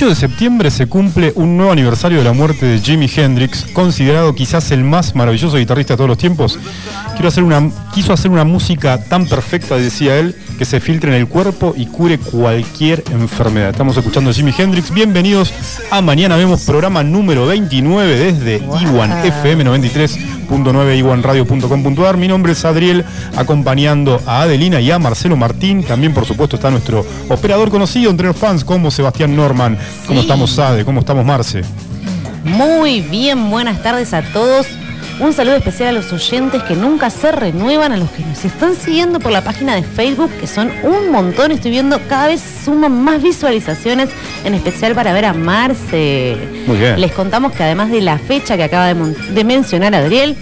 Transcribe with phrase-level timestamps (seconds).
[0.00, 4.34] 8 de septiembre se cumple un nuevo aniversario de la muerte de Jimi Hendrix, considerado
[4.34, 6.58] quizás el más maravilloso guitarrista de todos los tiempos.
[7.92, 11.84] Quiso hacer una música tan perfecta, decía él, que se filtre en el cuerpo y
[11.84, 13.70] cure cualquier enfermedad.
[13.72, 14.90] Estamos escuchando a Jimi Hendrix.
[14.90, 15.52] Bienvenidos
[15.90, 18.56] a Mañana Vemos, programa número 29 desde.
[18.56, 20.18] Iwan FM 93.
[20.50, 22.16] 93.9 iwanradio.com.ar.
[22.16, 23.04] Mi nombre es Adriel,
[23.36, 25.84] acompañando a Adelina y a Marcelo Martín.
[25.84, 29.78] También, por supuesto, está nuestro operador conocido entre los fans como Sebastián Norman.
[30.06, 30.84] ¿Cómo estamos, Ade?
[30.84, 31.62] ¿Cómo estamos, Marce?
[32.44, 34.66] Muy bien, buenas tardes a todos.
[35.20, 38.74] Un saludo especial a los oyentes que nunca se renuevan, a los que nos están
[38.74, 41.52] siguiendo por la página de Facebook, que son un montón.
[41.52, 44.08] Estoy viendo cada vez suman más visualizaciones,
[44.44, 46.38] en especial para ver a Marce.
[46.66, 46.98] Muy bien.
[46.98, 50.36] Les contamos que además de la fecha que acaba de, de mencionar Adriel,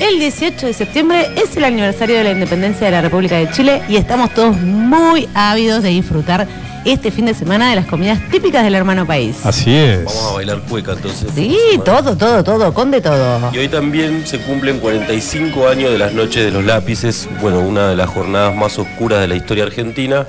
[0.00, 3.82] el 18 de septiembre es el aniversario de la independencia de la República de Chile
[3.88, 6.48] y estamos todos muy ávidos de disfrutar
[6.84, 9.44] este fin de semana de las comidas típicas del hermano país.
[9.44, 10.04] Así es.
[10.04, 11.30] Vamos a bailar cueca entonces.
[11.34, 13.50] Sí, todo, todo, todo, con de todo.
[13.52, 17.88] Y hoy también se cumplen 45 años de las noches de los lápices, bueno, una
[17.88, 20.26] de las jornadas más oscuras de la historia argentina.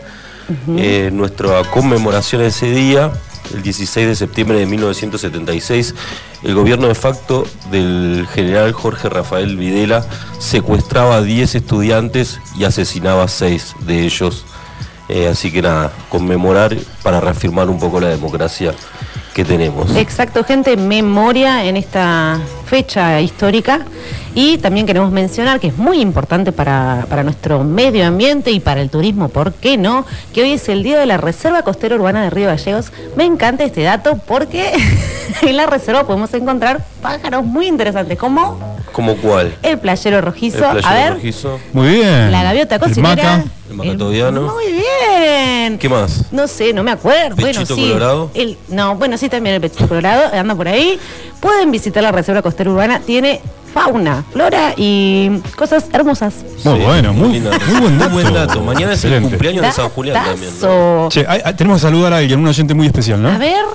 [0.78, 3.12] Eh, nuestra conmemoración de ese día,
[3.54, 5.96] el 16 de septiembre de 1976,
[6.44, 10.06] el gobierno de facto del general Jorge Rafael Videla
[10.40, 14.46] secuestraba a 10 estudiantes y asesinaba a 6 de ellos.
[15.08, 18.74] Eh, así que nada, conmemorar para reafirmar un poco la democracia
[19.36, 19.96] que tenemos.
[19.98, 23.82] Exacto, gente, memoria en esta fecha histórica.
[24.34, 28.82] Y también queremos mencionar que es muy importante para, para nuestro medio ambiente y para
[28.82, 30.06] el turismo, ¿por qué no?
[30.34, 32.92] Que hoy es el día de la Reserva Costera Urbana de Río Gallegos.
[33.16, 34.74] Me encanta este dato porque
[35.42, 39.54] en la reserva podemos encontrar pájaros muy interesantes, como ¿Como cuál?
[39.62, 40.58] el playero rojizo.
[40.58, 41.60] El playero A ver, rojizo.
[41.74, 42.32] Muy bien.
[42.32, 43.16] la gaviota El cocinera.
[43.38, 43.44] maca.
[43.70, 44.42] El macatoviano.
[44.54, 45.78] Muy bien.
[45.78, 46.32] ¿Qué más?
[46.32, 47.36] No sé, no me acuerdo.
[47.36, 47.88] bueno, ¿Pechito sí.
[47.90, 48.32] colorado?
[48.34, 50.98] El, no, bueno, sí, también el pechito colorado, anda por ahí.
[51.42, 53.42] Pueden visitar la Reserva Costera Urbana, tiene
[53.74, 56.34] fauna, flora y cosas hermosas.
[56.64, 57.52] Muy bueno, muy- linda.
[57.68, 58.12] muy buen dato.
[58.14, 58.62] buen dato.
[58.62, 59.30] Mañana es el Excelente.
[59.30, 60.52] cumpleaños de San Julián también.
[60.62, 60.68] ¿no?
[60.68, 61.10] Datazo.
[61.10, 63.30] Che, hay- hay- tenemos que saludar a alguien, un oyente muy especial, ¿no?
[63.30, 63.66] A ver,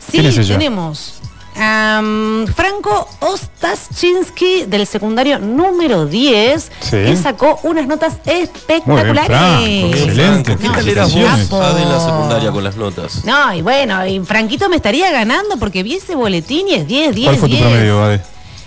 [0.00, 0.56] sí, ¿Quién es ella?
[0.56, 1.20] tenemos.
[1.56, 6.90] Am, Franco Ostaschinski del secundario número 10, Sí.
[6.90, 9.26] que sacó unas notas espectaculares.
[9.26, 10.56] Franco, excelente.
[10.56, 13.24] ¿Qué No, tal eras vos de la secundaria con las notas?
[13.24, 17.14] No, y bueno, y Franquito me estaría ganando porque vi ese boletín y es 10,
[17.14, 17.66] 10, ¿Cuál fue tu 10.
[17.68, 18.20] promedio, Ade?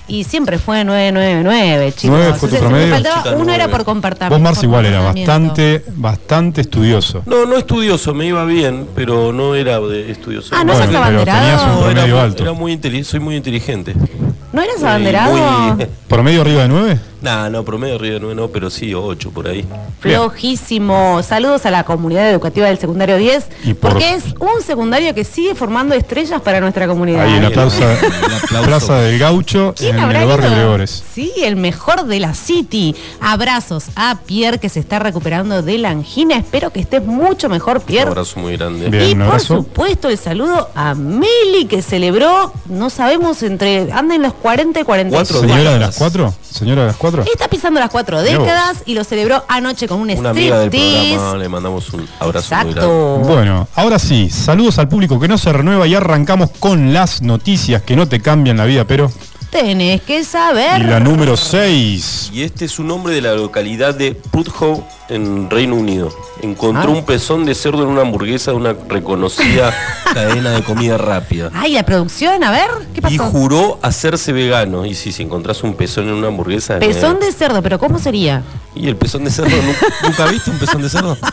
[0.07, 2.17] Y siempre fue 999, chicos.
[2.17, 2.85] Nueve fue tu promedio.
[2.87, 3.71] Me faltaba, Chica, uno era nueve.
[3.71, 4.29] por compartir.
[4.29, 7.23] Vos, Marce, igual era bastante, bastante estudioso.
[7.25, 10.49] No, no estudioso, me iba bien, pero no era de estudioso.
[10.55, 11.39] Ah, ¿no Bueno, sos abanderado?
[11.41, 12.43] tenías un No, era, alto.
[12.43, 13.95] era muy soy muy inteligente.
[14.53, 15.35] ¿No eras Y abanderado?
[15.75, 16.99] muy- ¿Promedio arriba de 9?
[17.25, 19.65] Nah, no, promedio de nueve no, pero sí, ocho por ahí.
[19.99, 21.23] Flojísimo.
[21.23, 25.23] Saludos a la comunidad educativa del secundario 10, Y por- porque es un secundario que
[25.23, 27.25] sigue formando estrellas para nuestra comunidad.
[27.25, 27.97] Ahí en la plaza,
[28.63, 30.55] plaza del Gaucho, ¿Quién en habrá el barrio ido?
[30.55, 31.03] Gregores.
[31.13, 32.95] Sí, el mejor de la City.
[33.21, 36.37] Abrazos a Pierre que se está recuperando de la angina.
[36.37, 38.09] Espero que estés mucho mejor, Un Pierre.
[38.09, 38.89] abrazo muy grande.
[38.89, 39.03] Bien.
[39.09, 39.55] y un por abrazo.
[39.57, 44.83] supuesto el saludo a Meli que celebró, no sabemos, entre anda en los 40 y
[44.83, 45.15] 45.
[45.33, 46.33] Cuatro ¿Señora de las 4?
[46.51, 47.31] ¿Señora de las 4?
[47.33, 51.15] Está pisando las cuatro décadas y lo celebró anoche con un Una amiga del striptease.
[51.15, 52.81] programa, le mandamos un abrazo muy grande.
[52.81, 53.17] Exacto.
[53.19, 57.81] Bueno, ahora sí, saludos al público que no se renueva y arrancamos con las noticias
[57.81, 59.11] que no te cambian la vida, pero...
[59.49, 60.81] Tenés que saber.
[60.81, 62.31] Y la número 6.
[62.33, 66.09] Y este es un hombre de la localidad de Puthoe, en Reino Unido.
[66.41, 66.95] Encontró Ah.
[66.95, 69.73] un pezón de cerdo en una hamburguesa de una reconocida
[70.13, 71.51] cadena de comida rápida.
[71.53, 73.31] Ay, la producción, a ver, ¿qué Y pasó?
[73.31, 74.85] juró hacerse vegano.
[74.85, 76.79] Y si, si encontrás un pezón en una hamburguesa.
[76.79, 78.43] Pezón eh, de cerdo, pero ¿cómo sería?
[78.75, 81.17] Y el pezón de cerdo, ¿nu- ¿nunca viste un pezón de cerdo?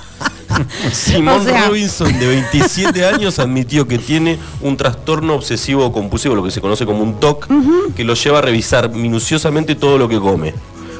[0.92, 6.42] Simón O sea- Robinson, de 27 años, admitió que tiene un trastorno obsesivo compulsivo, lo
[6.44, 7.48] que se conoce como un TOC,
[7.94, 10.54] que lo lleva a revisar minuciosamente todo lo que come.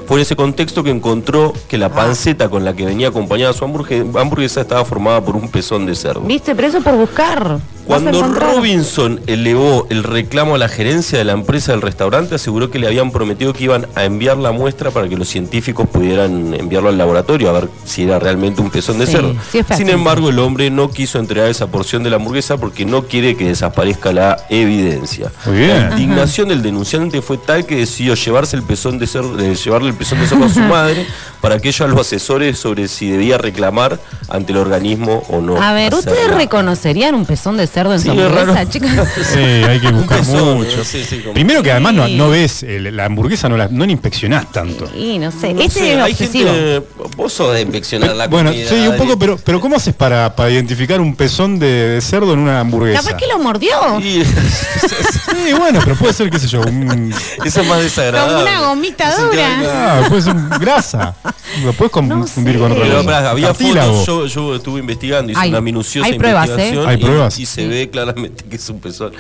[0.07, 3.65] Fue en ese contexto que encontró que la panceta con la que venía acompañada su
[3.65, 6.21] hamburgue- hamburguesa estaba formada por un pezón de cerdo.
[6.23, 6.55] ¿Viste?
[6.57, 7.61] Pero eso por buscar.
[7.87, 8.23] Cuando.
[8.23, 12.87] Robinson elevó el reclamo a la gerencia de la empresa del restaurante, aseguró que le
[12.87, 16.99] habían prometido que iban a enviar la muestra para que los científicos pudieran enviarlo al
[16.99, 19.34] laboratorio a ver si era realmente un pezón de Sí, cerdo.
[19.50, 19.61] sí.
[19.76, 23.37] Sin embargo, el hombre no quiso entregar esa porción de la hamburguesa porque no quiere
[23.37, 25.31] que desaparezca la evidencia.
[25.46, 25.88] Muy bien.
[25.88, 29.94] La indignación del denunciante fue tal que decidió llevarse el pezón de cerdo, llevarle el
[29.94, 31.06] pezón de cerdo a su madre
[31.40, 33.99] para que ella lo asesore sobre si debía reclamar
[34.29, 35.61] ante el organismo o no.
[35.61, 38.70] A ver, ¿ustedes reconocerían un pezón de cerdo cerdo en Sí, hamburguesa, raro.
[38.70, 38.90] chicos?
[39.32, 40.84] Sí, hay que buscar mucho.
[40.84, 42.14] sí, sí, como- Primero que además no, Sí.
[42.17, 44.90] no ves el- la hamburguesa, no la, no la inspeccionás tanto.
[44.96, 46.50] Y no sé, No este sé, es hay obsesivo.
[46.50, 46.82] gente.
[47.17, 48.69] Vos sos de inspeccionar la bueno, comida.
[48.69, 52.32] sí, un poco, pero, pero ¿cómo haces para, para identificar un pezón de, de cerdo
[52.34, 53.02] en una hamburguesa?
[53.02, 53.70] Capaz que lo mordió.
[54.00, 54.23] Y-
[54.82, 57.12] Sí, bueno, pero puede ser, qué sé yo, un,
[57.44, 58.32] Eso es más desagradable.
[58.34, 59.61] Como una gomita dura.
[59.67, 61.14] ah, puede ser un grasa.
[61.64, 62.58] Lo puedes confundir sé.
[62.61, 63.06] con otra Pero cosa.
[63.06, 66.52] pará, había fotos, yo, yo estuve investigando, hice Hay- una minuciosa hay pruebas, ¿eh?
[66.52, 67.38] investigación Hay y, pruebas.
[67.38, 69.12] y se ve claramente que es un pezón.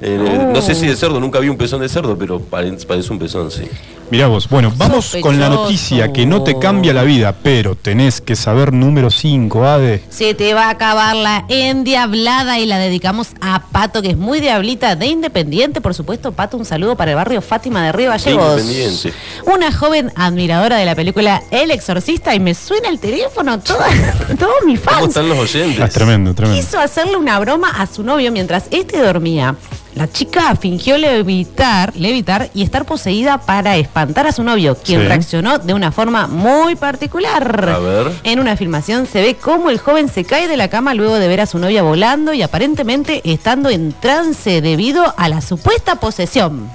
[0.00, 3.12] Eh, No sé si de cerdo, nunca vi un pezón de cerdo, pero pare- parece
[3.12, 3.62] un pezón, sí.
[4.10, 8.22] Mirá vos, bueno, vamos con la noticia que no te cambia la vida, pero tenés
[8.22, 10.02] que saber número 5, Ade.
[10.08, 14.40] Se te va a acabar la endiablada y la dedicamos a Pato, que es muy
[14.40, 15.82] diablita de Independiente.
[15.82, 18.62] Por supuesto, Pato, un saludo para el barrio Fátima de Río Gallegos.
[18.62, 19.12] Independiente.
[19.46, 23.76] Una joven admiradora de la película El Exorcista y me suena el teléfono todo,
[24.38, 25.08] todos mis ¿Cómo fans.
[25.08, 25.80] están los oyentes?
[25.82, 26.58] Ah, es tremendo, tremendo.
[26.62, 29.54] Quiso hacerle una broma a su novio mientras este dormía.
[29.98, 35.06] La chica fingió levitar, levitar y estar poseída para espantar a su novio, quien Sí.
[35.08, 37.68] reaccionó de una forma muy particular.
[37.68, 38.12] A ver.
[38.22, 41.26] En una filmación se ve cómo el joven se cae de la cama luego de
[41.26, 46.70] ver a su novia volando y aparentemente estando en trance debido a la supuesta posesión.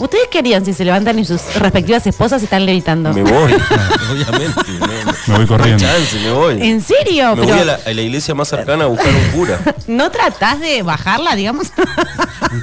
[0.00, 3.12] ¿Ustedes qué harían si se levantan y sus respectivas esposas están levitando?
[3.12, 3.52] Me voy,
[4.10, 4.60] obviamente.
[4.78, 5.84] no- Me voy corriendo.
[5.86, 6.62] No chance, me voy.
[6.62, 7.36] ¿En serio?
[7.36, 9.60] Me Pero voy a la, a la iglesia más cercana a buscar un cura.
[9.86, 11.68] ¿No tratás de bajarla, digamos?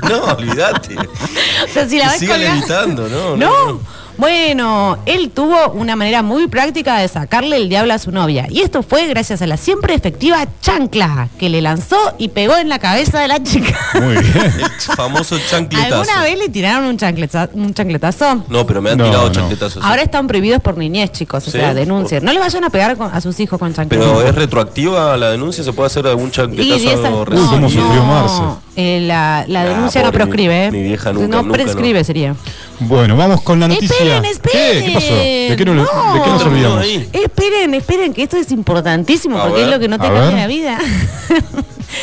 [0.09, 0.97] No, olvídate.
[0.97, 3.65] o sea, si la ves siga colgada- levitando, no, no, No.
[3.73, 3.79] no.
[4.17, 8.47] Bueno, él tuvo una manera muy práctica de sacarle el diablo a su novia.
[8.49, 12.67] Y esto fue gracias a la siempre efectiva chancla que le lanzó y pegó en
[12.67, 13.77] la cabeza de la chica.
[13.93, 14.37] Muy bien.
[14.57, 15.95] El famoso chancletazo.
[16.01, 18.43] ¿Alguna vez le tiraron un, chancleta- un chancletazo?
[18.49, 19.31] No, pero me han No, tirado no.
[19.31, 19.83] chancletazos.
[19.83, 21.47] Ahora están prohibidos por niñez, chicos.
[21.47, 21.57] O ¿Sí?
[21.57, 22.23] sea, denuncien.
[22.25, 24.17] No le vayan a pegar con- a sus hijos con chancletazos.
[24.17, 26.89] Pero es retroactiva la denuncia, se puede hacer algún chancletazo
[27.19, 28.05] Uy, cómo no, sufrió no.
[28.05, 28.41] Marce.
[28.75, 30.65] Eh, la la Ah, denuncia no pobre, mi- proscribe.
[30.65, 30.71] ¿eh?
[30.71, 32.05] mi vieja nunca, no nunca, prescribe no.
[32.05, 32.35] sería.
[32.79, 33.95] Bueno, vamos con la noticia.
[33.95, 34.83] Esperen, esperen.
[34.83, 34.85] ¿Qué?
[34.85, 35.15] ¿Qué pasó?
[35.15, 36.13] ¿De qué, no, le- No.
[36.13, 36.85] de qué nos olvidamos?
[37.13, 40.31] Esperen, esperen, que esto es importantísimo A porque ver, es lo que no te cambia
[40.31, 40.77] la vida.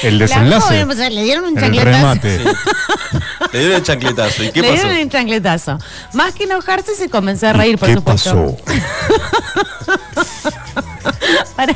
[0.03, 0.67] El La desenlace.
[0.67, 1.91] joven, o sea, le dieron un el chancletazo.
[1.97, 2.39] remate.
[3.53, 4.43] Le dieron el chancletazo.
[4.43, 4.83] ¿Y qué le pasó?
[4.83, 5.79] dieron el chancletazo.
[6.15, 8.57] Más que enojarse, se comenzó a reír, por ¿Qué supuesto.
[8.57, 8.57] pasó?
[11.57, 11.75] Para-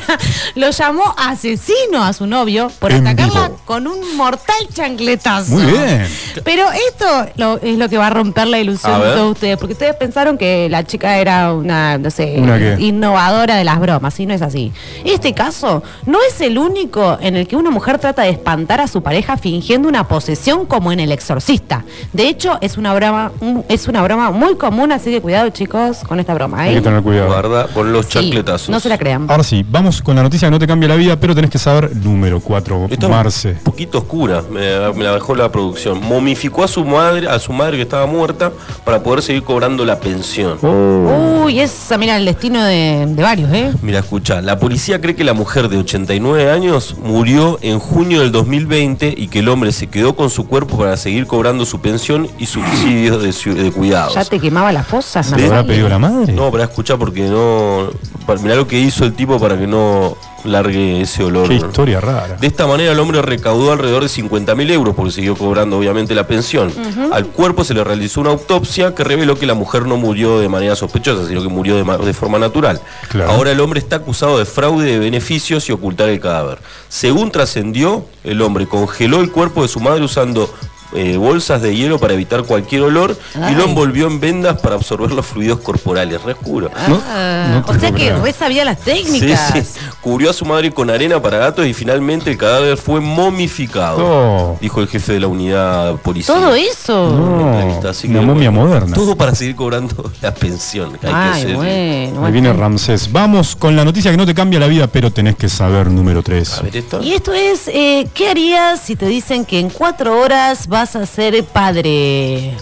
[0.55, 3.59] lo llamó asesino a su novio por En atacarla vivo.
[3.65, 5.51] con un mortal chancletazo.
[5.53, 6.07] Muy bien.
[6.43, 7.05] Pero esto
[7.37, 10.37] lo- es lo que va a romper la ilusión de todos ustedes, porque ustedes pensaron
[10.37, 14.41] que la chica era una, no sé, ¿Una innovadora de las bromas, y no es
[14.41, 14.71] así.
[15.05, 18.87] Este caso no es el único en el que una mujer trata de espantar a
[18.87, 21.83] su pareja fingiendo una posesión como en El Exorcista.
[22.13, 25.99] De hecho, es una broma, un- es una broma muy común, así que cuidado chicos
[26.07, 26.61] con esta broma.
[26.61, 26.75] Hay ¿eh?
[26.75, 27.27] que tener cuidado.
[27.27, 28.69] Guarda con los Sí, chancletazos.
[28.69, 29.27] no se la crean.
[29.43, 31.95] Sí, vamos con la noticia que no te cambia la vida, pero tenés que saber
[31.95, 33.53] número 4, Está un Marce.
[33.63, 34.59] poquito oscura, me,
[34.93, 36.01] me la dejó la producción.
[36.03, 38.51] Momificó a su madre, a su madre que estaba muerta,
[38.83, 40.57] para poder seguir cobrando la pensión.
[40.61, 41.43] Oh.
[41.45, 43.71] Uy, esa, mira, el destino de, de varios, ¿eh?
[43.81, 48.31] Mira, escucha, la policía cree que la mujer de 89 años murió en junio del
[48.31, 52.27] 2020 y que el hombre se quedó con su cuerpo para seguir cobrando su pensión
[52.37, 54.13] y subsidios de, su- de cuidados.
[54.15, 56.33] Ya te quemaba las fosas, ¿Se lo habrá pedido la madre?
[56.33, 57.87] No, para escuchar porque no.
[58.27, 61.49] para- Mirá lo que hizo el tipo para que no largue ese olor.
[61.49, 62.37] Qué historia rara.
[62.37, 66.15] De esta manera el hombre recaudó alrededor de 50 mil euros porque siguió cobrando obviamente
[66.15, 66.71] la pensión.
[67.11, 70.47] Al cuerpo se le realizó una autopsia que reveló que la mujer no murió de
[70.47, 72.79] manera sospechosa, sino que murió de, ma- de forma natural.
[73.09, 73.31] Claro.
[73.31, 76.59] Ahora el hombre está acusado de fraude de beneficios y ocultar el cadáver.
[76.87, 80.49] Según trascendió, el hombre congeló el cuerpo de su madre usando
[80.93, 83.17] eh, bolsas de hielo para evitar cualquier olor
[83.49, 86.21] y lo envolvió en vendas para absorber los fluidos corporales.
[86.23, 86.69] Re oscuro.
[86.75, 89.53] Ah, no o sea que re sabía las técnicas.
[89.53, 89.79] sí.
[90.01, 93.97] Cubrió a su madre con arena para gatos y finalmente el cadáver fue momificado.
[94.01, 94.57] Oh.
[94.61, 96.37] Dijo el jefe de la unidad policial.
[96.39, 97.09] Todo eso.
[97.11, 98.95] Una No, entrevista, así una que, momia bueno, moderna.
[98.95, 100.93] Todo para seguir cobrando la pensión.
[100.97, 102.25] que hay que Ay, bueno.
[102.25, 103.11] Ahí viene Ramsés.
[103.11, 106.23] Vamos con la noticia que no te cambia la vida, pero tenés que saber número
[106.23, 106.53] 3.
[106.57, 107.01] A ver esto.
[107.03, 111.05] Y esto es, eh, ¿qué harías si te dicen que en cuatro horas vas a
[111.05, 112.55] ser padre?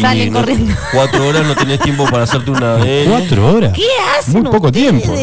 [0.00, 0.74] Salen no- corriendo.
[0.92, 3.10] Cuatro horas no tenés tiempo para hacerte una ADN.
[3.10, 3.72] ¿Cuatro horas?
[3.74, 3.82] ¿Qué
[4.18, 5.02] hacen Muy poco ustedes?
[5.02, 5.14] tiempo.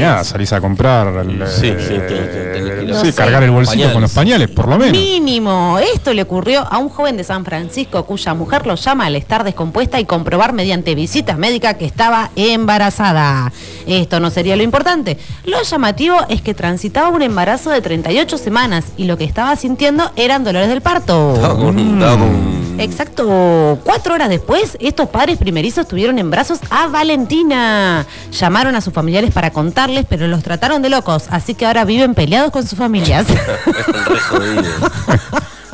[0.00, 1.06] Nada, salís a comprar.
[1.26, 3.14] el, Sí, eh, sí, sé.
[3.14, 3.92] cargar el bolsillo Pañales.
[3.92, 4.92] con los pañales, por lo menos.
[4.98, 5.78] Mínimo.
[5.94, 9.44] Esto le ocurrió a un joven de San Francisco cuya mujer lo llama al estar
[9.44, 13.52] descompuesta y comprobar mediante visita médica que estaba embarazada.
[13.86, 15.18] Esto no sería lo importante.
[15.44, 20.10] Lo llamativo es que transitaba un embarazo de 38 semanas y lo que estaba sintiendo
[20.16, 21.34] eran dolores del parto.
[21.34, 26.88] Estaba con, estaba con Exacto, cuatro horas después, estos padres primerizos tuvieron en brazos a
[26.88, 28.06] Valentina.
[28.32, 32.14] Llamaron a sus familiares para contarles, pero los trataron de locos, así que ahora viven
[32.14, 33.26] peleados con sus familias.
[33.66, 34.62] Re jodido.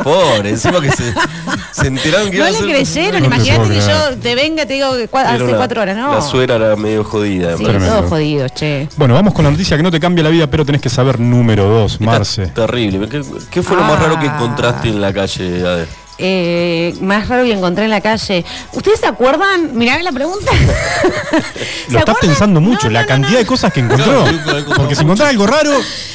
[0.03, 1.13] Pobre, encima que se,
[1.73, 4.11] se enteraron que iba no a le ser- creyeron, No te imagínate puedo que creer.
[4.13, 6.13] yo te venga, te digo que cua- Era hace una- cuatro horas, ¿no?
[6.15, 7.57] La suegra era medio jodida.
[7.57, 7.65] Sí.
[7.65, 7.97] Tremendo.
[7.97, 8.89] todos jodidos, che.
[8.97, 11.19] Bueno, vamos con la noticia que no te cambia la vida, pero tenés que saber
[11.19, 12.47] número dos, Está Marce.
[12.47, 13.09] Terrible.
[13.09, 14.03] ¿Qué, qué fue lo más Ah.
[14.05, 15.87] raro que encontraste en la calle, Ade?
[16.19, 18.45] Eh, más raro que encontré en la calle.
[18.73, 19.77] ¿Ustedes se acuerdan?
[19.77, 20.51] Mirá la pregunta.
[21.87, 23.39] ¿Se Lo estás pensando mucho, No, la no, cantidad no.
[23.39, 24.25] de cosas que encontró.
[24.77, 25.71] Porque si encontrás algo raro,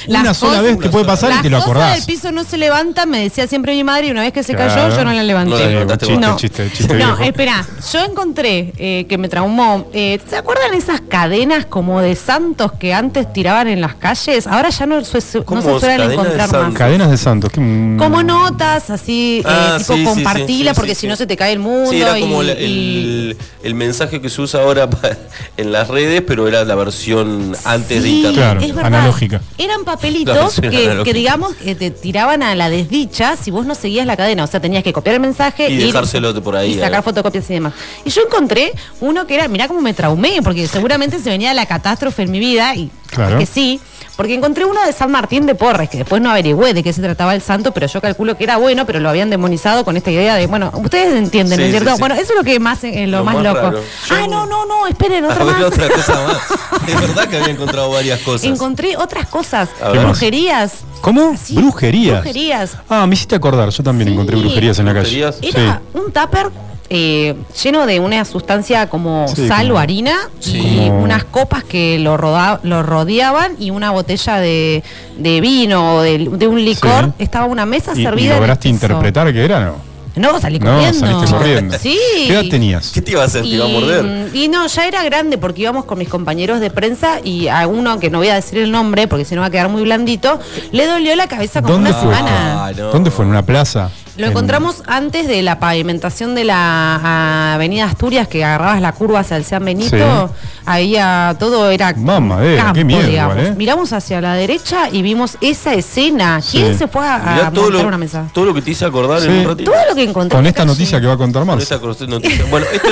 [0.07, 1.95] Las una sola vez te puede pasar y te lo cosas acordás.
[1.95, 4.53] del piso no se levantan, me decía siempre mi madre, y una vez que se
[4.55, 4.73] Claro.
[4.73, 5.85] cayó, yo no la levanté.
[6.19, 9.87] No chiste, chiste, chiste No, espera, yo encontré eh, que me traumó.
[9.93, 14.47] eh, ¿Se acuerdan esas cadenas como de santos que antes tiraban en las calles?
[14.47, 15.61] Ahora ya no, se- no ¿Cómo?
[15.61, 16.73] se suelen encontrar más.
[16.73, 17.51] Cadenas de santos.
[17.53, 21.25] Como notas, así, eh, Ah, tipo sí, compartila, sí, sí, porque sí, si no se
[21.27, 21.89] te cae el mundo.
[21.91, 24.89] Sí, era y- como la- y- el, el mensaje que se usa ahora
[25.57, 28.35] en las redes, pero era la versión antes de internet.
[28.35, 28.85] Claro, es verdad.
[28.93, 29.41] analógica.
[29.57, 34.17] Eran papelitos que, digamos que te tiraban a la desdicha si vos no seguías la
[34.17, 34.43] cadena.
[34.43, 37.03] O sea, tenías que copiar el mensaje Y ir- dejárselo por ahí, Y sacar eh.
[37.03, 37.73] fotocopias y demás.
[38.05, 41.65] Y yo encontré uno que era, mirá cómo me traumé, porque seguramente se venía la
[41.65, 43.37] catástrofe en mi vida, y Claro.
[43.37, 43.79] que sí.
[44.15, 47.01] Porque encontré uno de San Martín de Porres, que después no averigüé de qué se
[47.01, 50.11] trataba el santo, pero yo calculo que era bueno, pero lo habían demonizado con esta
[50.11, 51.89] idea de, bueno, ustedes entienden, ¿no Sí, es cierto?
[51.89, 51.99] sí, sí.
[51.99, 53.59] Bueno, eso es lo que más, eh, lo, Lo más, más loco.
[53.61, 53.79] raro.
[54.11, 55.63] Ah, no, no, no, esperen, A otra ver, más.
[55.63, 56.37] otra cosa más.
[56.85, 58.43] De verdad que había encontrado varias cosas.
[58.45, 60.73] Encontré otras cosas, brujerías.
[61.01, 61.31] ¿Cómo?
[61.33, 62.21] Así, Brujerías.
[62.21, 62.77] Brujerías.
[62.89, 63.69] Ah, me hiciste acordar.
[63.69, 64.13] Yo también Sí.
[64.13, 65.23] encontré brujerías en la calle.
[65.25, 65.55] Brujerías.
[65.55, 66.49] Era un tupper
[66.89, 70.57] eh, lleno de una sustancia como Sí, sal como- o harina Sí.
[70.57, 74.83] y Como- unas copas que lo, roda- lo rodeaban y una botella de,
[75.17, 77.05] de vino o de, de un licor.
[77.17, 77.23] Sí.
[77.23, 78.25] Estaba una mesa ¿Y, y servida.
[78.27, 78.85] en el lograste piso.
[78.85, 79.93] interpretar qué era, no?
[80.15, 80.99] No, salí No, corriendo.
[80.99, 81.79] saliste corriendo.
[81.79, 81.97] Sí.
[82.27, 82.91] ¿Qué edad tenías?
[82.91, 83.41] ¿Qué te iba a hacer?
[83.41, 84.29] ¿Te iba a morder?
[84.35, 87.99] Y no, ya era grande porque íbamos con mis compañeros de prensa y a uno
[87.99, 90.39] que no voy a decir el nombre porque si no va a quedar muy blandito,
[90.71, 92.13] le dolió la cabeza como ¿Dónde una fue?
[92.15, 92.65] semana.
[92.67, 92.91] Ah, no.
[92.91, 93.25] ¿Dónde fue?
[93.25, 93.89] ¿En una plaza?
[94.15, 96.55] Lo En- encontramos antes de la pavimentación de la
[97.03, 100.29] ah, avenida Asturias, que agarrabas la curva hacia el San Benito.
[100.31, 100.49] Sí.
[100.65, 103.35] Había todo era Mamadera, campo, qué miedo digamos.
[103.37, 103.55] igual, ¿eh?
[103.57, 106.39] Miramos hacia la derecha y vimos esa escena.
[106.49, 106.77] ¿Quién Sí.
[106.79, 108.25] se fue a, a Mirá todo montar lo, una mesa?
[108.33, 109.27] todo lo que te hice acordar Sí.
[109.27, 109.71] en un ratito.
[109.71, 110.37] Todo lo que encontré.
[110.37, 110.67] Con esta calle.
[110.67, 112.45] noticia que va a contar Con esta noticia.
[112.49, 112.87] Bueno, esto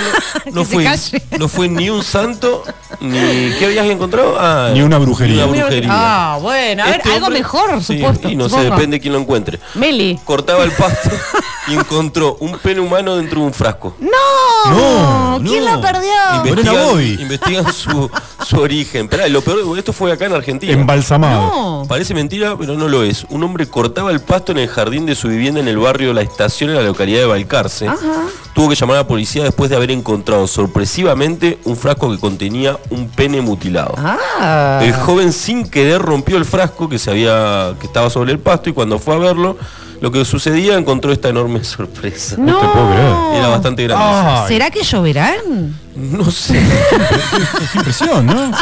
[0.52, 0.86] no, fue,
[1.40, 2.64] no fue ni un santo,
[3.00, 3.20] ni.
[3.58, 4.36] ¿Qué habías encontrado?
[4.40, 5.46] Ah, Ni una brujería.
[5.46, 5.90] Ni una brujería.
[5.92, 8.28] Ah, bueno, a ver, Este algo hombre- mejor, sí, supuesto.
[8.30, 8.72] Y no sé, supongo.
[8.72, 9.60] depende de quién lo encuentre.
[9.76, 10.20] Meli.
[10.26, 11.10] Cortaba el pasto
[11.68, 13.96] y encontró un pene humano dentro de un frasco.
[14.00, 14.10] ¡No!
[14.70, 15.76] No, ¿Quién no.
[15.76, 16.12] lo perdió?
[16.46, 17.18] Investigan, Boy.
[17.20, 18.10] investigan su,
[18.48, 19.06] su origen.
[19.06, 20.72] Esperá, lo peor, esto fue acá en Argentina.
[20.74, 21.42] Embalsamado.
[21.42, 21.86] No.
[21.88, 23.26] Parece mentira, pero no lo es.
[23.30, 26.22] Un hombre cortaba el pasto en el jardín de su vivienda en el barrio La
[26.22, 27.88] Estación, en la localidad de Balcarce.
[27.88, 28.24] Ajá.
[28.54, 32.78] Tuvo que llamar a la policía después de haber encontrado sorpresivamente un frasco que contenía
[32.90, 33.96] un pene mutilado.
[33.98, 34.80] Ah.
[34.84, 38.70] El joven sin querer rompió el frasco que, se había, que estaba sobre el pasto
[38.70, 39.58] y cuando fue a verlo,
[40.02, 42.36] lo que sucedía encontró esta enorme sorpresa.
[42.38, 42.60] No.
[42.60, 43.16] te puedo creer.
[43.36, 44.06] Era bastante grande.
[44.06, 44.48] Ay.
[44.50, 45.80] ¿Será que lloverán?
[45.96, 46.54] No sé.
[47.72, 48.52] Qué impresión, ¿no?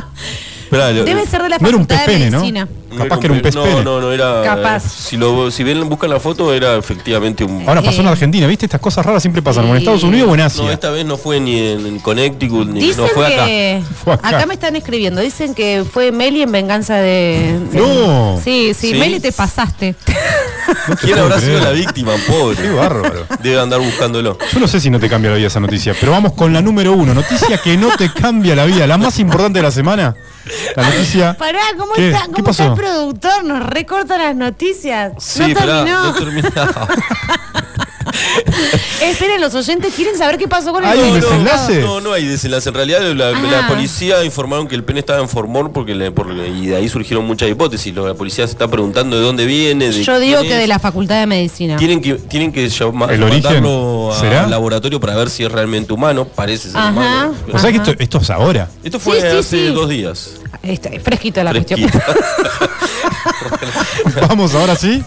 [0.69, 2.37] Esperá, lo- Debe ser de la No era un Facultad pez de pene, ¿no?
[2.41, 2.67] Medicina.
[2.95, 3.83] Capaz que era un pez no, pene.
[3.83, 4.41] No, no, era.
[4.43, 4.83] Capaz.
[4.83, 7.67] Si, lo, si ven, buscan la foto, era efectivamente un.
[7.67, 8.11] Ahora pasó en Eh.
[8.11, 8.65] Argentina, ¿viste?
[8.65, 9.65] Estas cosas raras siempre pasan.
[9.65, 9.77] O en.
[9.77, 10.63] Estados Unidos o en Asia.
[10.63, 13.45] No, esta vez no fue ni en, en Connecticut, ni Dicen no fue acá.
[13.47, 13.81] que.
[14.03, 14.27] Fue acá.
[14.29, 14.45] acá.
[14.45, 15.21] me están escribiendo.
[15.21, 17.59] Dicen que fue Meli en venganza de.
[17.71, 18.39] de- No.
[18.43, 18.93] Sí, sí, Sí.
[18.99, 19.95] Meli te pasaste.
[20.87, 21.51] No te ¿Quién habrá creer.
[21.57, 22.55] sido la víctima, pobre?
[22.57, 23.25] Qué bárbaro.
[23.41, 24.37] Debe andar buscándolo.
[24.53, 26.61] Yo no sé si no te cambia la vida esa noticia, pero vamos con la
[26.61, 27.15] número uno.
[27.15, 28.85] Noticia que no te cambia la vida.
[28.85, 30.15] La más importante de la semana.
[30.75, 31.33] La noticia.
[31.37, 32.09] Pará, ¿cómo, ¿Qué?
[32.09, 32.63] está, ¿Qué cómo pasó?
[32.63, 33.43] está el productor?
[33.43, 35.13] Nos recorta las noticias.
[35.19, 36.03] Sí, no terminó.
[36.03, 36.87] no terminaba.
[39.01, 41.81] Esperen, los oyentes quieren saber qué pasó con el ¿Hay un desenlace?
[41.81, 42.69] No, no hay desenlace.
[42.69, 46.31] En realidad, la, la policía informaron que el pene estaba en Formol porque le- por-
[46.31, 47.93] y de ahí surgieron muchas hipótesis.
[47.93, 49.89] Lo- La policía se está preguntando de dónde viene.
[49.91, 50.61] De Yo digo quién que es.
[50.61, 51.77] de la Facultad de Medicina.
[51.77, 54.43] Tienen que, tienen que llama- ¿El origen mandarlo a- será?
[54.43, 56.25] al laboratorio para ver si es realmente humano.
[56.25, 56.91] Parece ser Ajá.
[56.91, 57.35] humano.
[57.53, 58.69] O sea que esto, esto es ahora.
[58.83, 59.73] Esto fue Sí, sí, hace sí.
[59.73, 60.31] dos días.
[60.61, 61.89] Está fresquito la Fresquito.
[61.89, 62.17] cuestión.
[64.29, 65.03] Vamos, ahora sí.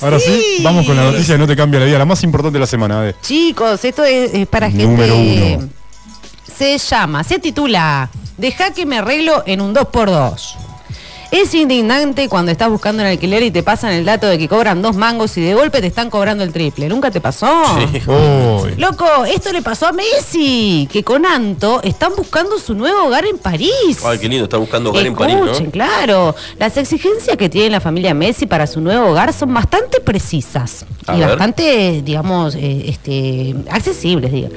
[0.00, 0.26] Ahora sí.
[0.56, 0.62] Sí.
[0.62, 1.98] Vamos con la noticia que no te cambia la vida.
[1.98, 3.14] La más importante de la semana.
[3.22, 4.84] Chicos, esto es, es para gente.
[4.86, 5.68] Número uno.
[6.56, 10.56] Se llama, se titula Deja que me arreglo en un 2x2.
[11.34, 14.82] Es indignante cuando estás buscando un alquiler y te pasan el dato de que cobran
[14.82, 16.88] dos mangos y de golpe te están cobrando el triple.
[16.88, 17.48] ¿Nunca te pasó?
[17.76, 18.00] Sí.
[18.08, 18.76] Uy.
[18.76, 23.38] Loco, esto le pasó a Messi, que con Anto están buscando su nuevo hogar en
[23.38, 24.00] París.
[24.04, 25.70] Ay, qué lindo, está buscando hogar en París, Escuchen, ¿no?
[25.72, 26.36] claro.
[26.56, 31.16] Las exigencias que tiene la familia Messi para su nuevo hogar son bastante precisas A
[31.16, 31.30] y ver.
[31.30, 34.50] bastante, digamos, eh, este, accesibles, diga.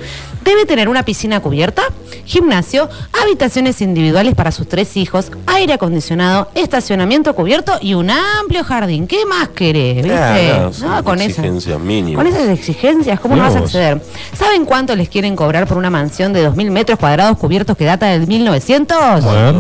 [0.47, 1.81] Debe tener una piscina cubierta,
[2.23, 2.87] gimnasio,
[3.21, 9.07] habitaciones individuales para sus tres hijos, aire acondicionado, estacionamiento cubierto y un amplio jardín.
[9.07, 9.95] ¿Qué más querés?
[9.97, 10.13] ¿Viste?
[10.17, 12.23] Ah, no, son No, con esas- exigencias mínimas.
[12.23, 14.01] Con esas exigencias, ¿cómo no vas a acceder?
[14.39, 18.05] ¿Saben cuánto les quieren cobrar por una mansión de 2.000 metros cuadrados cubiertos que data
[18.05, 18.97] del 1900?
[18.97, 19.55] A ver.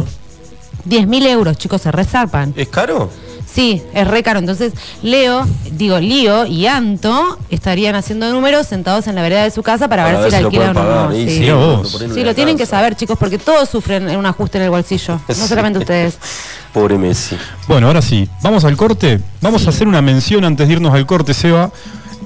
[0.85, 2.53] 10.000 euros, chicos, se resarpan.
[2.55, 3.09] ¿Es caro?
[3.57, 4.37] Sí, es re caro.
[4.37, 4.71] Entonces,
[5.01, 9.87] Leo, digo, Lío y Anto estarían haciendo números sentados en la vereda de su casa
[9.87, 11.11] para, ver si la lo alquilan o no.
[11.11, 14.65] Sí, sí, no Sí, lo tienen que saber, chicos, porque todos sufren un ajuste en
[14.65, 15.19] el bolsillo.
[15.27, 16.19] No solamente ustedes.
[16.71, 17.35] Pobre Messi.
[17.67, 19.19] Bueno, ahora sí, vamos al corte.
[19.41, 21.71] Vamos a hacer una mención antes de irnos al corte, Seba.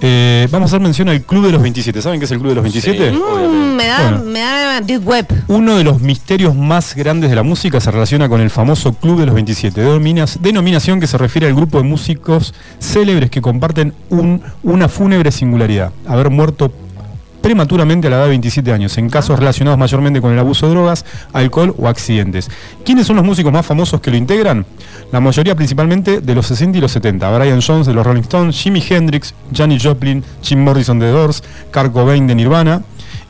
[0.04, 2.02] Eh, vamos a hacer mención al Club de los 27.
[2.02, 3.12] ¿Saben qué es el Club de los 27?
[3.12, 3.16] Sí.
[3.18, 4.24] Mm, me da, Bueno.
[4.26, 5.26] me da deep web.
[5.48, 9.20] Uno de los misterios más grandes de la música se relaciona con el famoso Club
[9.20, 13.94] de los 27, denomina- denominación que se refiere al grupo de músicos célebres que comparten
[14.10, 16.74] un- una fúnebre singularidad, haber muerto
[17.42, 20.74] prematuramente a la edad de 27 años, en casos relacionados mayormente con el abuso de
[20.74, 22.50] drogas, alcohol o accidentes.
[22.86, 24.66] ¿Quiénes son los músicos más famosos que lo integran?
[25.12, 27.30] La mayoría principalmente de los 60 y los 70.
[27.38, 31.44] Brian Jones de los Rolling Stones, Jimi Hendrix, Janis Joplin, Jim Morrison de The Doors,
[31.74, 32.82] Kurt Cobain de Nirvana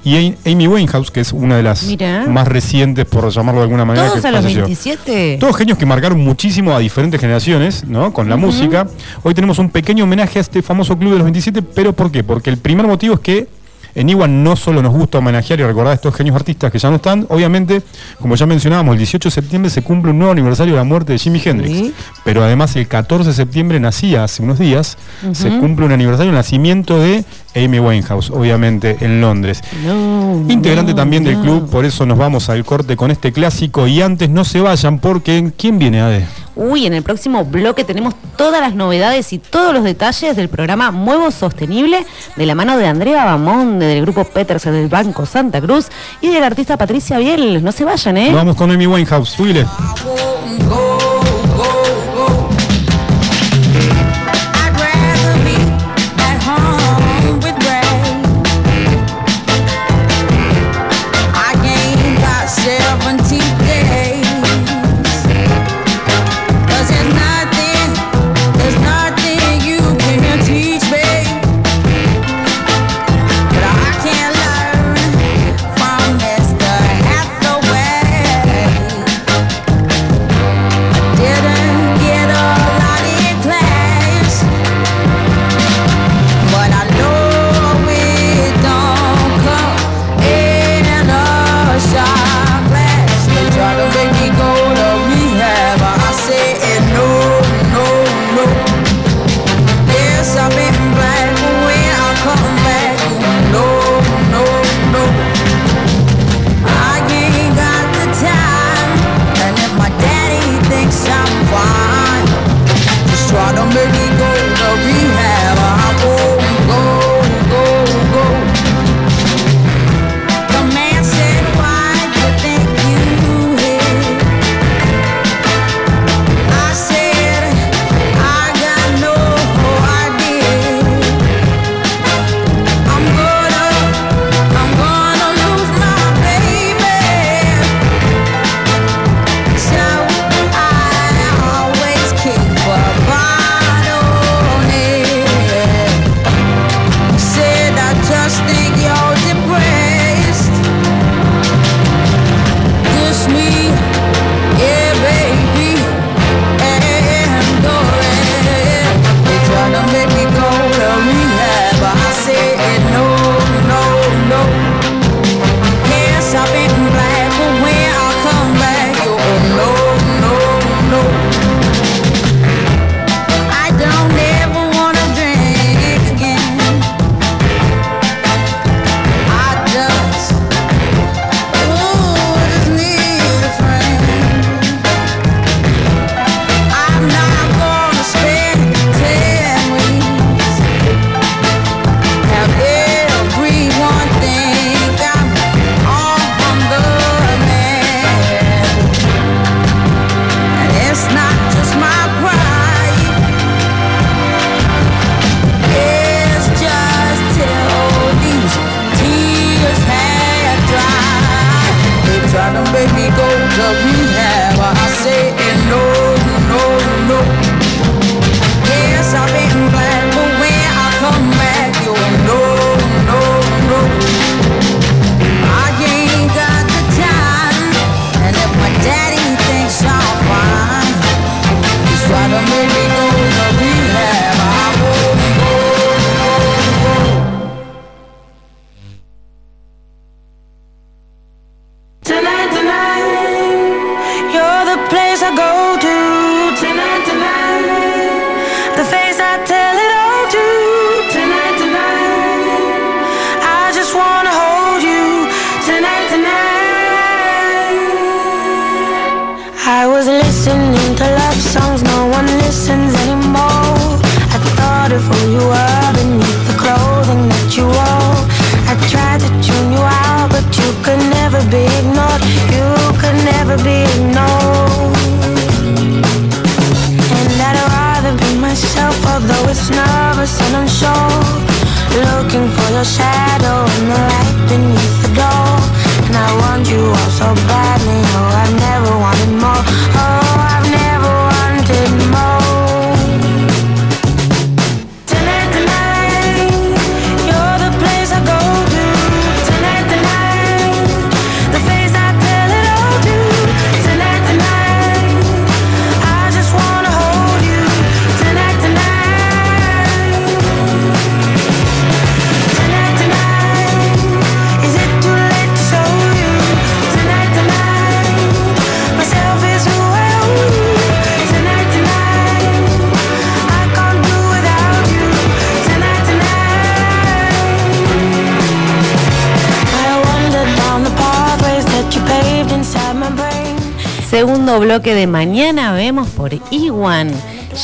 [0.03, 1.83] y Amy- Winehouse, que es una de las
[2.27, 4.07] más recientes, por llamarlo de alguna manera.
[4.07, 4.63] Todos que a los falleció.
[4.63, 5.37] 27.
[5.39, 8.11] Todos genios que marcaron muchísimo a diferentes generaciones, ¿no?
[8.11, 8.87] Con la música.
[9.23, 12.23] Hoy tenemos un pequeño homenaje a este famoso Club de los 27, pero ¿por qué?
[12.23, 13.47] Porque el primer motivo es que
[13.95, 16.89] en Iwan no solo nos gusta homenajear y recordar a estos genios artistas que ya
[16.89, 17.81] no están, obviamente,
[18.19, 21.13] como ya mencionábamos, el 18 de septiembre se cumple un nuevo aniversario de la muerte
[21.13, 21.77] de Jimi Hendrix.
[21.77, 21.93] Sí.
[22.23, 24.97] Pero además el 14 de septiembre nacía, hace unos días,
[25.33, 27.23] se cumple un aniversario del nacimiento de
[27.55, 29.61] Amy Winehouse, obviamente, en Londres.
[29.85, 31.41] No, Integrante no, también del no.
[31.43, 34.99] club, por eso nos vamos al corte con este clásico y antes no se vayan
[34.99, 36.25] porque ¿quién viene Ade?
[36.55, 40.91] Uy, en el próximo bloque tenemos todas las novedades y todos los detalles del programa
[40.91, 45.87] Muevo Sostenible de la mano de Andrea Bamonde del grupo Peters del Banco Santa Cruz
[46.19, 47.63] y de la artista Patricia Biel.
[47.63, 48.27] No se vayan, ¿eh?
[48.27, 49.65] Nos vamos con Amy Winehouse, subile.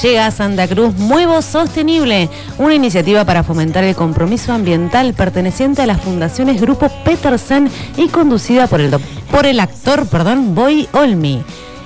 [0.01, 2.29] Llega a Santa Cruz Muevo Sostenible,
[2.59, 8.67] una iniciativa para fomentar el compromiso ambiental perteneciente a las fundaciones Grupo Petersen y conducida
[8.67, 11.41] por el, actor perdón, Boy Olmi.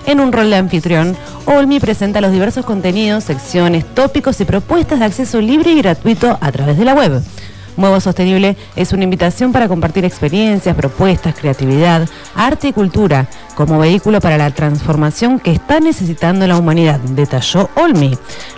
[0.08, 5.06] En un rol de anfitrión, Olmi presenta los diversos contenidos, secciones, tópicos y propuestas de
[5.06, 7.24] acceso libre y gratuito a través de la web.
[7.78, 14.20] Muevo Sostenible es una invitación para compartir experiencias, propuestas, creatividad, arte y cultura como vehículo
[14.20, 17.70] para la transformación que está necesitando la humanidad, detalló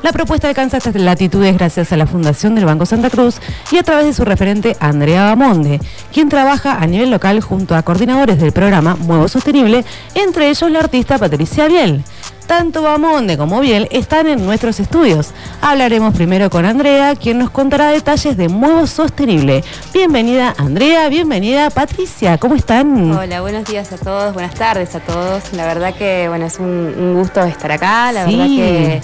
[0.02, 3.38] La propuesta alcanza estas latitudes gracias a la Fundación del Banco Santa Cruz
[3.72, 5.80] y a través de su referente Andrea Bamonde,
[6.12, 10.80] quien trabaja a nivel local junto a coordinadores del programa Muevo Sostenible, entre ellos la
[10.80, 12.04] artista Patricia Biel.
[12.48, 15.32] Tanto Bamonde como Biel están en nuestros estudios.
[15.62, 19.64] Hablaremos primero con Andrea, quien nos contará detalles de Muevo Sostenible.
[19.94, 23.12] Bienvenida Andrea, bienvenida Patricia, ¿cómo están?
[23.12, 25.54] Hola, buenos días a todos, buenas tardes a todos.
[25.54, 28.32] La verdad que bueno, es un, un gusto estar acá, la Sí.
[28.38, 29.02] verdad que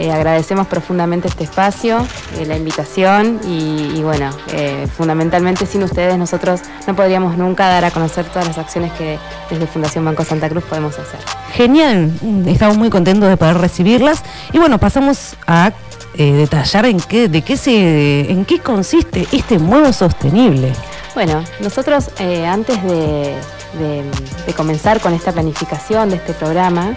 [0.00, 2.06] eh, agradecemos profundamente este espacio,
[2.38, 7.84] eh, la invitación y, y, bueno, eh, fundamentalmente sin ustedes nosotros no podríamos nunca dar
[7.84, 9.18] a conocer todas las acciones que
[9.50, 11.20] desde Fundación Banco Santa Cruz podemos hacer.
[11.52, 12.10] Genial,
[12.46, 14.22] estamos muy contentos de poder recibirlas.
[14.52, 15.72] Y bueno, pasamos a
[16.16, 20.72] detallar en qué, de qué se, en qué consiste este Muevo Sostenible.
[21.14, 22.08] Bueno, nosotros
[22.46, 23.34] antes de,
[23.78, 24.04] de-
[24.46, 26.94] de comenzar con esta planificación de este programa,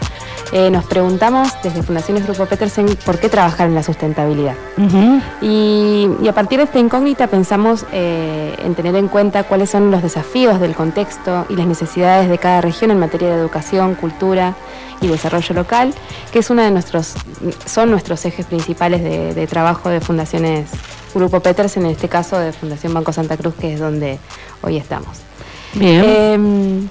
[0.51, 4.53] eh, nos preguntamos desde Fundaciones Grupo Petersen por qué trabajar en la sustentabilidad.
[5.41, 9.89] Y, y a partir de esta incógnita pensamos eh, en tener en cuenta cuáles son
[9.91, 14.53] los desafíos del contexto y las necesidades de cada región en materia de educación, cultura
[15.01, 15.93] y desarrollo local,
[16.31, 17.13] que es uno de nuestros,
[17.65, 20.69] son nuestros ejes principales de, de trabajo de fundaciones
[21.15, 24.19] Grupo Petersen, en este caso de Fundación Banco Santa Cruz, que es donde
[24.62, 25.19] hoy estamos.
[25.73, 26.03] Bien.
[26.05, 26.88] Eh,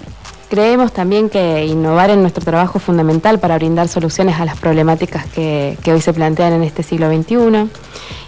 [0.49, 5.27] creemos también que innovar en nuestro trabajo es fundamental para brindar soluciones a las problemáticas
[5.27, 7.71] que, que hoy se plantean en este siglo XXI.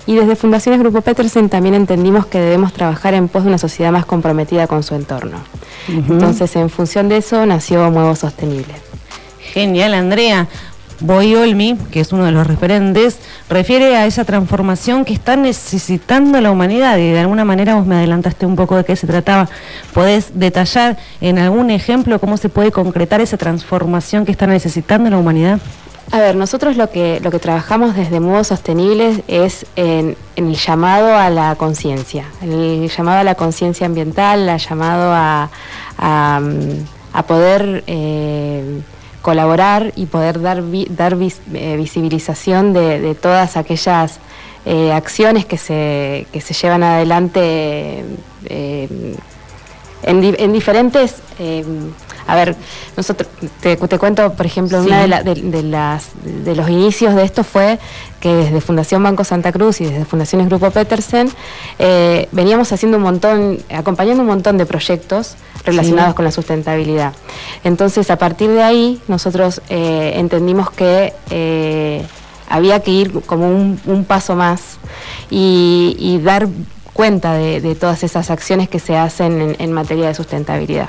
[0.07, 3.90] Y desde Fundaciones Grupo Petersen también entendimos que debemos trabajar en pos de una sociedad
[3.90, 5.38] más comprometida con su entorno.
[5.88, 8.75] Entonces, en función de eso, nació Muevo Sostenible.
[9.53, 10.49] Genial, Andrea.
[11.05, 13.19] Boy Olmi, que es uno de los referentes,
[13.51, 17.97] refiere a esa transformación que está necesitando la humanidad y de alguna manera vos me
[17.97, 19.51] adelantaste un poco de qué se trataba.
[19.93, 25.19] ¿Podés detallar en algún ejemplo cómo se puede concretar esa transformación que está necesitando la
[25.19, 25.61] humanidad?
[26.11, 31.14] A ver, nosotros lo que, lo que trabajamos desde Modo Sostenibles es en, el llamado
[31.14, 35.51] a la conciencia, el llamado a la conciencia ambiental, el llamado a,
[35.99, 38.81] a, mm, poder eh,
[39.25, 41.17] colaborar y poder dar, vi- dar
[41.55, 44.19] eh, visibilización de, de todas aquellas
[44.67, 48.05] eh, acciones que se, que se llevan adelante
[48.45, 49.17] eh,
[50.05, 51.17] en, di- en diferentes...
[51.38, 51.64] eh,
[52.27, 52.57] a ver,
[52.97, 53.29] nosotros
[53.61, 54.87] te, te cuento, por ejemplo, Sí.
[54.88, 57.79] una de, la- de- de las, de los inicios de esto fue
[58.19, 61.29] que desde Fundación Banco Santa Cruz y desde Fundaciones Grupo Petersen
[61.79, 65.35] eh, veníamos haciendo un montón, acompañando un montón de proyectos
[65.67, 66.17] relacionados Sí.
[66.17, 67.12] con la sustentabilidad.
[67.62, 72.07] Entonces, a partir de ahí, nosotros eh, entendimos que eh,
[72.49, 74.79] había que ir como un, un paso más
[75.31, 76.49] y, y dar
[76.95, 80.89] cuenta de, de todas esas acciones que se hacen en, en materia de sustentabilidad.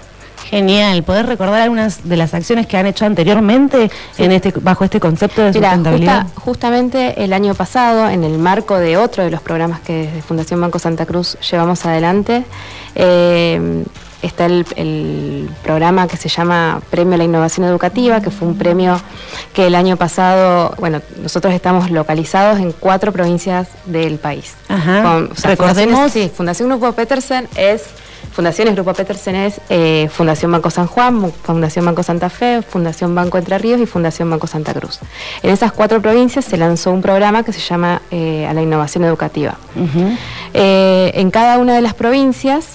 [0.50, 1.02] Genial.
[1.04, 3.90] ¿Podés recordar algunas de las acciones que han hecho anteriormente
[4.20, 6.24] en este, bajo este concepto de Mira, sustentabilidad?
[6.26, 10.22] justa- justamente el año pasado, en el marco de otro de los programas que desde
[10.22, 12.46] Fundación Banco Santa Cruz llevamos adelante,
[12.94, 13.84] eh,
[14.22, 18.58] está el, el programa que se llama Premio a la Innovación Educativa, que fue un
[18.58, 19.00] premio
[19.54, 24.54] que el año pasado, bueno, nosotros estamos localizados en cuatro provincias del país.
[24.68, 25.02] Ajá.
[25.44, 27.84] Recordemos- Fundaciones- sí, Fundación Grupo Petersen es
[28.32, 33.38] Fundaciones Grupo Petersen es eh, Fundación Banco San Juan, Fundación Banco Santa Fe, Fundación Banco
[33.38, 35.00] Entre Ríos y Fundación Banco Santa Cruz.
[35.42, 39.06] En esas cuatro provincias se lanzó un programa que se llama eh, A la Innovación
[39.06, 39.56] Educativa.
[40.54, 42.72] Eh, en cada una de las provincias,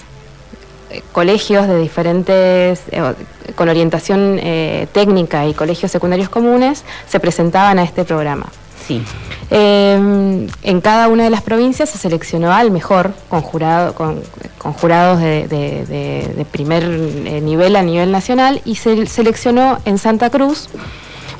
[1.11, 3.13] colegios de diferentes, eh,
[3.55, 8.47] con orientación eh, técnica y colegios secundarios comunes, se presentaban a este programa.
[8.87, 9.03] Sí.
[9.49, 14.21] Eh, en cada una de las provincias se seleccionó al mejor con, jurado, con,
[14.57, 19.77] con jurados de, de- de- de primer eh, nivel a nivel nacional y se seleccionó
[19.85, 20.67] en Santa Cruz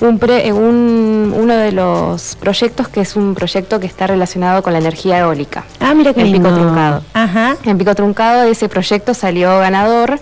[0.01, 4.73] un pre- un- uno de los proyectos que es un proyecto que está relacionado con
[4.73, 5.63] la energía eólica.
[5.79, 6.49] Ah, mira qué En Pico.
[6.49, 7.03] Truncado.
[7.13, 7.55] Ajá.
[7.63, 10.19] En Pico Truncado ese proyecto salió ganador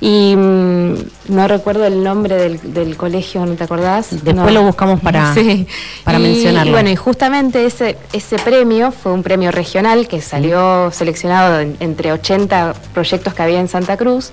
[0.00, 0.94] y mm,
[1.28, 4.10] no recuerdo el nombre del, del colegio, ¿no te acordás?
[4.10, 4.50] Después No.
[4.50, 5.66] lo buscamos para- Sí.
[6.04, 6.70] para Y- mencionarlo.
[6.70, 11.76] Y bueno, y justamente ese, ese premio fue un premio regional que salió seleccionado en-
[11.80, 14.30] entre 80 proyectos que había en Santa Cruz,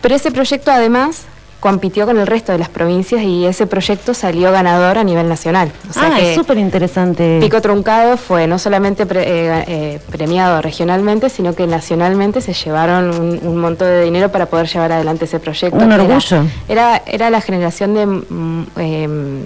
[0.00, 1.22] pero ese proyecto además
[1.64, 5.72] compitió con el resto de las provincias y ese proyecto salió ganador a nivel nacional.
[5.88, 7.38] O sea ah, que es súper interesante.
[7.40, 13.08] Pico Truncado fue no solamente pre- eh, eh, premiado regionalmente, sino que nacionalmente se llevaron
[13.18, 15.78] un, un montón de dinero para poder llevar adelante ese proyecto.
[15.78, 16.44] Un era- orgullo.
[16.68, 19.42] Era, era, la generación de mm, em,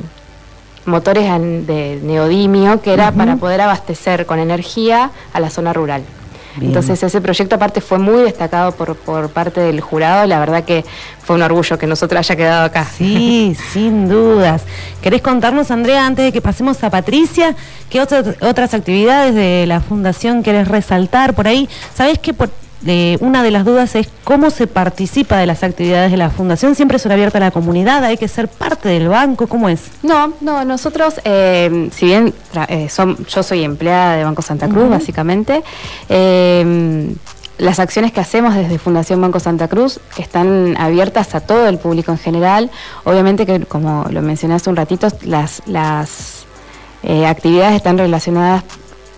[0.87, 1.23] motores
[1.69, 6.03] de neodimio, que era para poder abastecer con energía a la zona rural.
[6.59, 6.71] Bien.
[6.71, 10.85] Entonces ese proyecto aparte fue muy destacado por, por parte del jurado, la verdad que
[11.23, 12.85] fue un orgullo que nosotros haya quedado acá.
[12.85, 14.63] Sí, sin dudas.
[15.03, 17.55] ¿Querés contarnos, Andrea, antes de que pasemos a Patricia,
[17.91, 21.69] qué otras otras actividades de la Fundación querés resaltar por ahí?
[21.95, 22.51] Sabés que por-
[22.87, 26.75] eh, una de las dudas es cómo se participa de las actividades de la Fundación.
[26.75, 29.81] Siempre son abiertas a la comunidad, hay que ser parte del banco, ¿cómo es?
[30.03, 32.33] No, no, nosotros, eh, si bien
[32.69, 35.63] eh, som- yo soy empleada de Banco Santa Cruz, básicamente,
[36.09, 37.15] eh,
[37.59, 42.13] las acciones que hacemos desde Fundación Banco Santa Cruz están abiertas a todo el público
[42.13, 42.71] en general.
[43.03, 46.47] Obviamente que, como lo mencioné hace un ratito, las, las
[47.03, 48.63] eh, actividades están relacionadas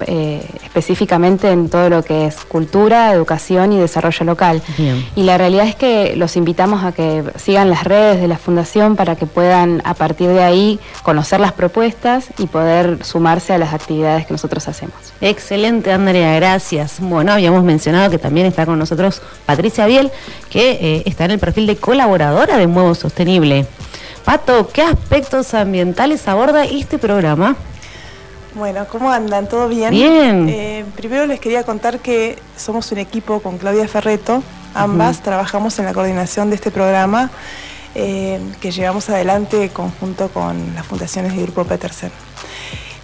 [0.06, 4.62] eh, específicamente en todo lo que es cultura, educación y desarrollo local.
[4.76, 5.06] Bien.
[5.16, 8.96] Y la realidad es que los invitamos a que sigan las redes de la Fundación
[8.96, 13.74] para que puedan a partir de ahí conocer las propuestas y poder sumarse a las
[13.74, 14.94] actividades que nosotros hacemos.
[15.20, 16.96] Excelente, Andrea, gracias.
[17.00, 20.10] Bueno, habíamos mencionado que también está con nosotros Patricia Biel,
[20.48, 23.66] que eh, está en el perfil de colaboradora de Muevo Sostenible.
[24.24, 27.56] Pato, ¿qué aspectos ambientales aborda este programa?
[28.54, 29.48] Bueno, ¿cómo andan?
[29.48, 29.90] ¿Todo bien?
[29.90, 30.48] Bien.
[30.48, 34.42] Eh, primero les quería contar que somos un equipo con Claudia Ferreto.
[34.74, 37.30] Ambas trabajamos en la coordinación de este programa
[37.94, 42.10] eh, que llevamos adelante conjunto con las fundaciones del Grupo Petersen.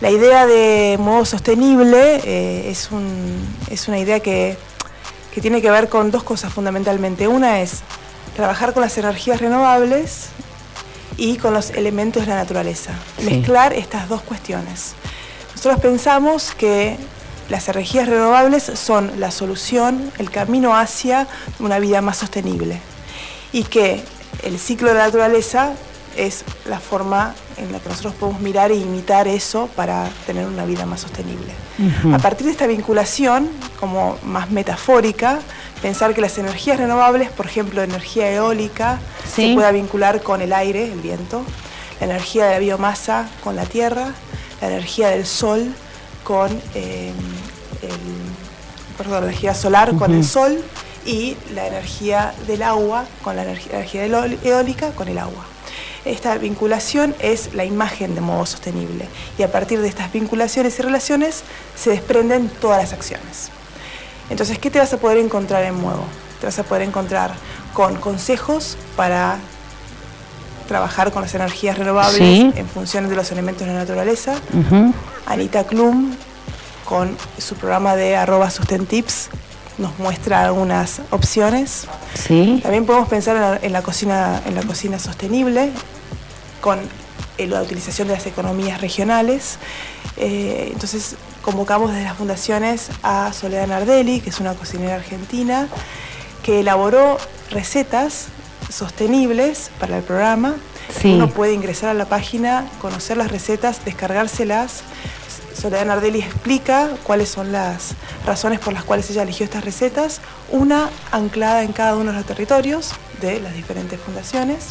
[0.01, 4.57] La idea de modo sostenible eh, es, un- es una idea que,
[5.35, 7.27] que tiene que ver con dos cosas fundamentalmente.
[7.29, 7.81] Una es
[8.37, 10.27] trabajar con las energías renovables
[11.17, 12.93] y con los elementos de la naturaleza.
[13.19, 13.25] Sí.
[13.25, 14.95] Mezclar estas dos cuestiones.
[15.57, 16.97] Nosotros pensamos que
[17.49, 21.27] las energías renovables son la solución, el camino hacia
[21.61, 22.81] una vida más sostenible
[23.53, 24.03] y que
[24.43, 25.73] el ciclo de la naturaleza
[26.17, 30.65] es la forma en la que nosotros podemos mirar e imitar eso para tener una
[30.67, 31.53] vida más sostenible.
[32.15, 33.49] A partir de esta vinculación,
[33.81, 35.41] como más metafórica,
[35.83, 38.99] pensar que las energías renovables, por ejemplo, energía eólica,
[39.35, 39.49] Sí.
[39.49, 41.43] se pueda vincular con el aire, el viento,
[42.01, 44.13] la energía de la biomasa con la tierra,
[44.61, 45.73] la energía del sol
[46.25, 47.13] con eh,
[47.83, 50.63] el- perdón, la energía solar con el sol
[51.05, 54.07] y la energía del agua con la energía,
[54.43, 55.45] eólica con el agua.
[56.05, 59.07] Esta vinculación es la imagen de modo sostenible
[59.39, 61.43] y a partir de estas vinculaciones y relaciones
[61.77, 63.51] se desprenden todas las acciones.
[64.31, 66.05] Entonces, ¿qué te vas a poder encontrar en Muevo?
[66.41, 67.33] Te vas a poder encontrar
[67.75, 69.39] con consejos para
[70.67, 72.53] trabajar con las energías renovables Sí.
[72.55, 74.35] en función de los elementos de la naturaleza.
[75.27, 76.15] Anita Klum,
[76.85, 79.29] con su programa de arroba sustentips,
[79.79, 81.87] nos muestra algunas opciones.
[82.15, 82.61] Sí.
[82.63, 85.71] También podemos pensar en la, en la cocina, en la cocina sostenible,
[86.61, 86.79] con
[87.39, 89.59] eh, la utilización de las economías regionales.
[90.17, 95.69] Eh, entonces convocamos desde las fundaciones a Soledad Nardelli, que es una cocinera argentina,
[96.43, 97.19] que elaboró
[97.51, 98.29] recetas
[98.71, 100.57] sostenibles para el programa
[100.89, 101.15] Sí.
[101.15, 104.83] Uno puede ingresar a la página, conocer las recetas, descargárselas.
[105.55, 107.95] Soledad Nardelli explica cuáles son las
[108.27, 112.27] razones por las cuales ella eligió estas recetas, una anclada en cada uno de los
[112.27, 114.69] territorios de las diferentes fundaciones.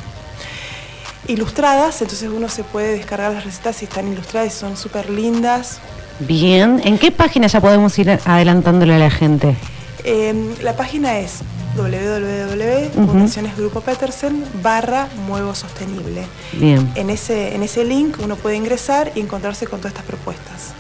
[1.28, 5.80] Ilustradas, entonces uno se puede descargar las recetas si están ilustradas y son súper lindas,
[6.20, 9.58] Bien, ¿en qué página ya podemos ir adelantándole a la gente?
[10.06, 11.42] Eh, la página es
[11.76, 16.28] www.fundacionesgrupopetersen barra Muevo Sostenible.
[16.54, 16.92] Bien.
[16.96, 20.74] En ese, en ese link uno puede ingresar y encontrarse con todas estas propuestas.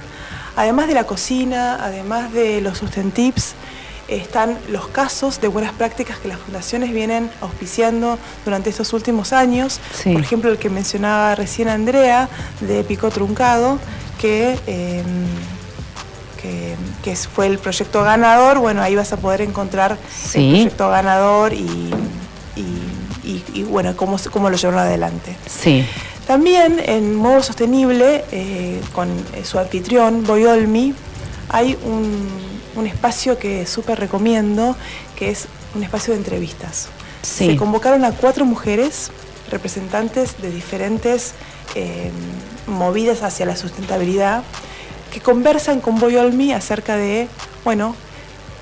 [0.56, 3.56] Además de la cocina, además de los sustentips,
[4.08, 9.80] están los casos de buenas prácticas que las fundaciones vienen auspiciando durante estos últimos años.
[9.94, 10.14] Sí.
[10.14, 12.30] Por ejemplo, el que mencionaba recién Andrea,
[12.62, 13.80] de Pico Truncado,
[14.20, 15.04] que, eh,
[17.04, 18.60] que, fue el proyecto ganador.
[18.60, 20.40] Bueno, ahí vas a poder encontrar Sí.
[20.40, 21.92] el proyecto ganador y,
[22.56, 22.82] y-
[23.24, 25.36] y- y, bueno, cómo, cómo lo llevaron adelante.
[25.48, 25.86] Sí.
[26.28, 30.94] También en modo sostenible, eh, con eh, su anfitrión, Boyolmi,
[31.50, 32.28] hay un,
[32.76, 34.76] un espacio que súper recomiendo,
[35.16, 36.88] que es un espacio de entrevistas.
[37.22, 37.48] Sí.
[37.52, 39.12] Se convocaron a cuatro mujeres,
[39.52, 41.34] representantes de diferentes
[41.76, 42.10] eh,
[42.68, 44.44] movidas hacia la sustentabilidad,
[45.16, 47.30] que conversan con Boyolmi acerca de,
[47.64, 47.96] bueno,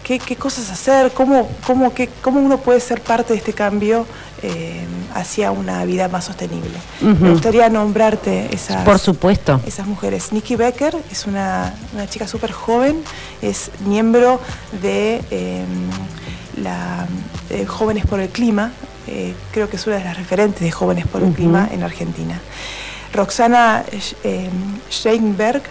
[0.04, 4.06] qué, qué cosas hacer, cómo, cómo, qué- cómo uno puede ser parte de este cambio
[4.44, 4.86] eh,
[5.16, 6.78] hacia una vida más sostenible.
[7.02, 9.62] Me gustaría nombrarte esas, Por supuesto.
[9.66, 10.32] esas mujeres.
[10.32, 13.02] Nikki Becker es una, una chica súper joven,
[13.42, 14.40] es miembro
[14.84, 15.64] de eh,
[16.62, 17.08] la
[17.50, 18.72] eh, Jóvenes por el Clima,
[19.08, 21.34] eh, creo que es una de las referentes de Jóvenes por el.
[21.34, 22.40] Clima en Argentina.
[23.12, 24.50] Roxana Sch-
[24.92, 25.64] Steinberg,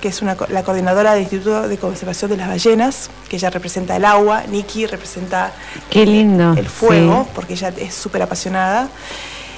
[0.00, 3.96] que es una la coordinadora del Instituto de Conservación de las Ballenas, que ella representa
[3.96, 5.52] el agua, Nikki representa
[5.90, 7.30] Qué lindo, el fuego, sí.
[7.34, 8.88] porque ella es súper apasionada.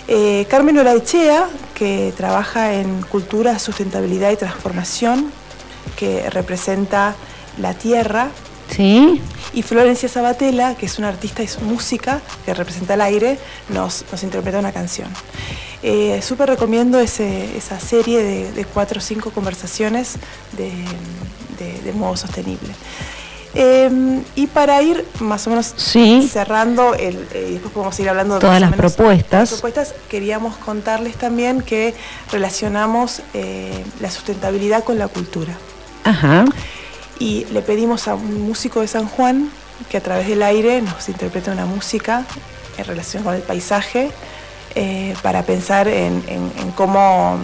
[0.09, 5.31] Eh, Carmen Olaechea, que trabaja en cultura, sustentabilidad y transformación,
[5.96, 7.14] que representa
[7.59, 8.28] la tierra.
[8.68, 9.20] Sí.
[9.52, 14.05] Y Florencia Sabatella, que es una artista y es música, que representa el aire, nos,
[14.11, 15.09] nos interpreta una canción.
[15.83, 20.14] Eh, Súper recomiendo ese- esa serie de, de cuatro o cinco conversaciones
[20.57, 20.71] de,
[21.59, 22.73] de- de modo sostenible.
[23.55, 26.27] Eh, y para ir más o menos Sí.
[26.33, 29.40] cerrando, el, eh, y después podemos ir hablando de Todas las propuestas.
[29.40, 31.95] las propuestas, queríamos contarles también que
[32.31, 35.53] relacionamos eh, la sustentabilidad con la cultura
[36.05, 36.47] Ajá.
[37.18, 39.51] y le pedimos a un músico de San Juan
[39.90, 42.25] que a través del aire nos interprete una música
[42.79, 44.11] en relación con el paisaje
[44.74, 47.37] eh, para pensar en, en- en cómo,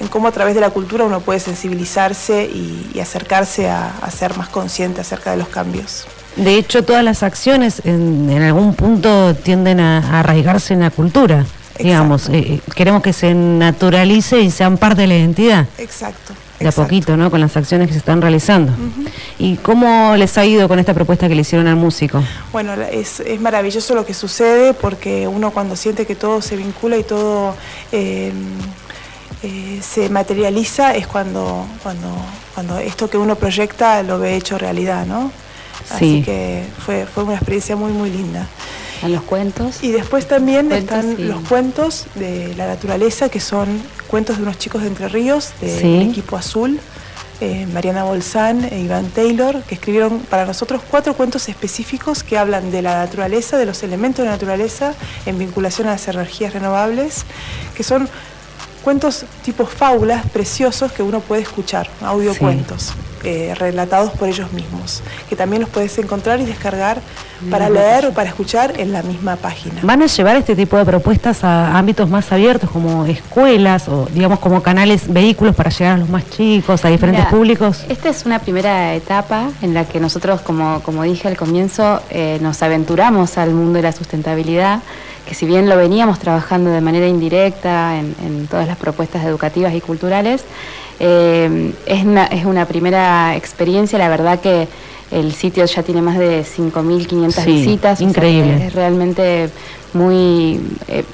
[0.00, 4.10] en cómo a través de la cultura uno puede sensibilizarse y, y acercarse a, a
[4.10, 6.06] ser más consciente acerca de los cambios.
[6.36, 10.90] De hecho, todas las acciones en, en algún punto tienden a, a arraigarse en la
[10.90, 11.44] cultura.
[11.78, 15.66] Digamos, eh, eh, queremos que se naturalice y sean parte de la identidad.
[15.78, 16.32] Exacto.
[16.60, 17.30] De a poquito, ¿no?
[17.30, 18.72] Con las acciones que se están realizando.
[19.38, 22.22] ¿Y cómo les ha ido con esta propuesta que le hicieron al músico?
[22.52, 26.56] Bueno, la- es, es maravilloso lo que sucede porque uno cuando siente que todo se
[26.56, 27.54] vincula y todo
[27.92, 28.32] eh,
[29.42, 32.08] eh, se materializa es cuando, cuando,
[32.54, 35.30] cuando esto que uno proyecta lo ve hecho realidad, ¿no?
[35.84, 35.94] Sí.
[35.94, 38.46] Así que fue, fue una experiencia muy, muy linda.
[39.02, 39.82] A los cuentos.
[39.82, 43.82] Y después también Cuentos están los cuentos de la naturaleza, que son
[44.14, 46.08] cuentos de unos chicos de Entre Ríos, del Sí.
[46.08, 46.78] equipo azul,
[47.40, 52.70] eh, Mariana Bolsán e Iván Taylor, que escribieron para nosotros cuatro cuentos específicos que hablan
[52.70, 54.94] de la naturaleza, de los elementos de la naturaleza,
[55.26, 57.24] en vinculación a las energías renovables,
[57.76, 58.08] que son
[58.84, 62.92] cuentos tipo fábulas preciosos que uno puede escuchar, audiocuentos,
[63.24, 67.00] eh, relatados por ellos mismos, que también los puedes encontrar y descargar
[67.50, 69.80] para leer o para escuchar en la misma página.
[69.82, 74.38] ¿Van a llevar este tipo de propuestas a ámbitos más abiertos como escuelas o digamos
[74.38, 77.84] como canales, vehículos para llegar a los más chicos, a diferentes Mira, públicos?
[77.88, 82.38] Esta es una primera etapa en la que nosotros, como, como dije al comienzo, eh,
[82.42, 84.80] nos aventuramos al mundo de la sustentabilidad,
[85.26, 89.74] que si bien lo veníamos trabajando de manera indirecta en, en todas las propuestas educativas
[89.74, 90.44] y culturales,
[91.00, 94.68] eh, es, una, es una primera experiencia, la verdad que
[95.10, 97.94] el sitio ya tiene más de 5.500 Sí, visitas.
[97.94, 98.66] o sea increíble.
[98.66, 99.48] es realmente
[99.92, 101.04] muy, eh,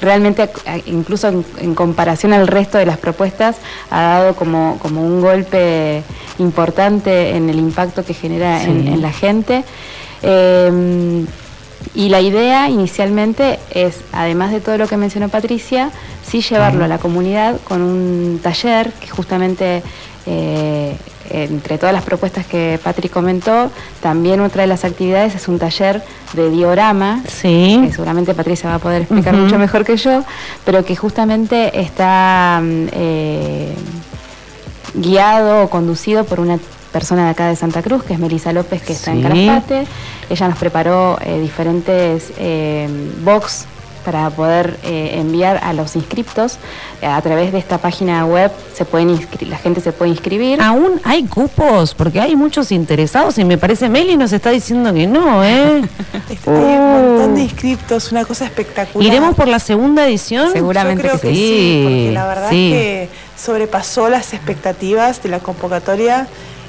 [0.00, 0.50] realmente
[0.86, 3.56] incluso en, en comparación al resto de las propuestas
[3.90, 6.02] ha dado como, como un golpe
[6.38, 9.64] importante en el impacto que genera en la gente.
[10.22, 11.24] Eh,
[11.94, 15.90] y la idea inicialmente es, además de todo lo que mencionó Patricia,
[16.24, 19.82] sí llevarlo a la comunidad con un taller que justamente
[20.26, 20.96] eh,
[21.30, 23.70] entre todas las propuestas que Patrick comentó,
[24.00, 26.02] también otra de las actividades es un taller
[26.34, 27.80] de diorama, Sí.
[27.84, 30.22] que seguramente Patricia va a poder explicar mucho mejor que yo,
[30.64, 33.74] pero que justamente está mm, eh,
[34.94, 36.58] guiado o conducido por una
[36.96, 39.22] persona de acá de Santa Cruz, que es Melisa López, que está en Sí.
[39.24, 39.86] Calafate.
[40.30, 42.88] Ella nos preparó eh, diferentes eh,
[43.22, 43.66] box
[44.02, 46.56] para poder eh, enviar a los inscriptos.
[47.02, 49.08] A través de esta página web se pueden
[49.40, 50.62] la gente se puede inscribir.
[50.62, 55.06] Aún hay cupos, porque hay muchos interesados y me parece Meli nos está diciendo que
[55.06, 55.82] no, ¿eh?
[56.46, 59.06] Hay un montón de inscriptos, una cosa espectacular.
[59.06, 60.50] ¿Iremos por la segunda edición?
[60.50, 61.40] Seguramente Yo creo que que, sí.
[61.42, 62.72] sí, porque la verdad sí.
[62.72, 66.26] es que sobrepasó las expectativas de la convocatoria.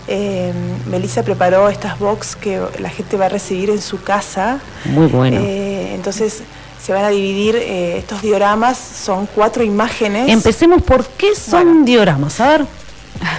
[0.08, 0.54] Eh,
[0.90, 4.60] Melissa preparó estas box que la gente va a recibir en su casa.
[4.86, 5.40] Muy bueno.
[5.42, 6.42] Eh, entonces
[6.82, 10.30] se van a dividir eh, estos dioramas, son cuatro imágenes.
[10.30, 11.86] Empecemos por qué son Bueno.
[11.86, 12.66] dioramas, a ver.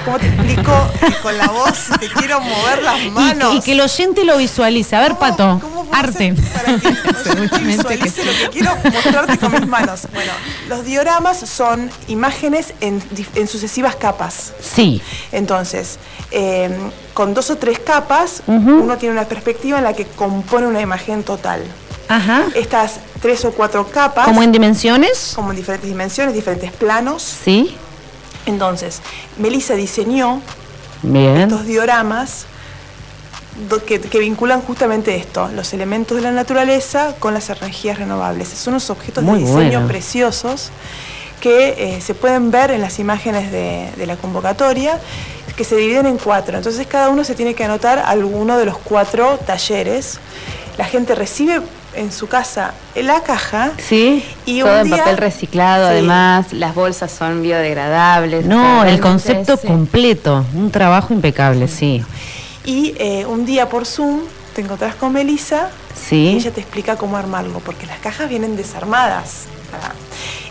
[0.04, 3.50] ¿Cómo te explico que con la voz te quiero mover las Y manos?
[3.52, 4.96] que, y que el oyente lo visualice.
[4.96, 6.34] A ver, ¿Cómo- Pato, cómo arte.
[6.54, 6.78] Para
[7.58, 10.02] que visualice lo que quiero mostrarte con mis manos.
[10.14, 10.32] Bueno,
[10.68, 13.02] los dioramas son imágenes en,
[13.48, 14.52] sucesivas capas.
[14.60, 15.02] Sí.
[15.32, 15.98] Entonces,
[16.30, 16.70] eh,
[17.14, 21.22] con dos o tres capas, uno tiene una perspectiva en la que compone una imagen
[21.22, 21.62] total.
[22.08, 22.44] Ajá.
[22.54, 25.32] Estas tres o cuatro capas, ¿Como en dimensiones?
[25.34, 27.22] como en diferentes dimensiones, diferentes planos.
[27.44, 27.76] Sí.
[28.46, 29.00] Entonces,
[29.38, 30.40] Melissa diseñó
[31.02, 31.36] Bien.
[31.36, 32.46] estos dioramas
[33.86, 38.48] que, que vinculan justamente esto, los elementos de la naturaleza con las energías renovables.
[38.48, 39.86] Son unos objetos Muy de diseño bueno.
[39.88, 40.70] preciosos
[41.40, 44.98] que eh, se pueden ver en las imágenes de, de la convocatoria,
[45.56, 46.56] que se dividen en cuatro.
[46.56, 50.18] Entonces cada uno se tiene que anotar alguno de los cuatro talleres.
[50.76, 51.60] La gente recibe
[51.98, 54.24] en su casa la caja Sí.
[54.46, 55.92] y Todo un en día- papel reciclado, Sí.
[55.92, 58.46] además, las bolsas son biodegradables.
[58.46, 60.44] No, el concepto completo.
[60.54, 62.02] Un trabajo impecable, sí.
[62.64, 64.20] Y eh, un día por Zoom
[64.54, 66.28] te encontrás con Melissa y Sí.
[66.36, 69.44] ella te explica cómo armarlo, porque las cajas vienen desarmadas.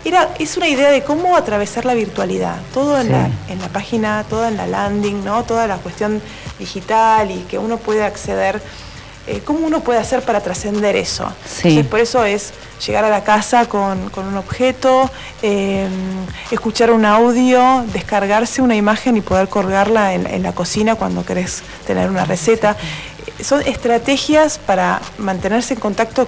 [0.04, 3.12] Era, es una idea de cómo atravesar la virtualidad, todo en, Sí.
[3.12, 5.42] la, en la página, todo en la landing, ¿no?
[5.44, 6.22] toda la cuestión
[6.58, 8.62] digital y que uno puede acceder,
[9.28, 11.30] eh, cómo uno puede hacer para trascender eso.
[11.46, 11.68] Sí.
[11.68, 12.52] Entonces, por eso es
[12.86, 15.10] llegar a la casa con, con un objeto,
[15.42, 15.86] eh,
[16.50, 21.62] escuchar un audio, descargarse una imagen y poder colgarla en, en la cocina cuando querés
[21.86, 22.76] tener una receta.
[23.42, 26.26] Son estrategias para mantenerse en contacto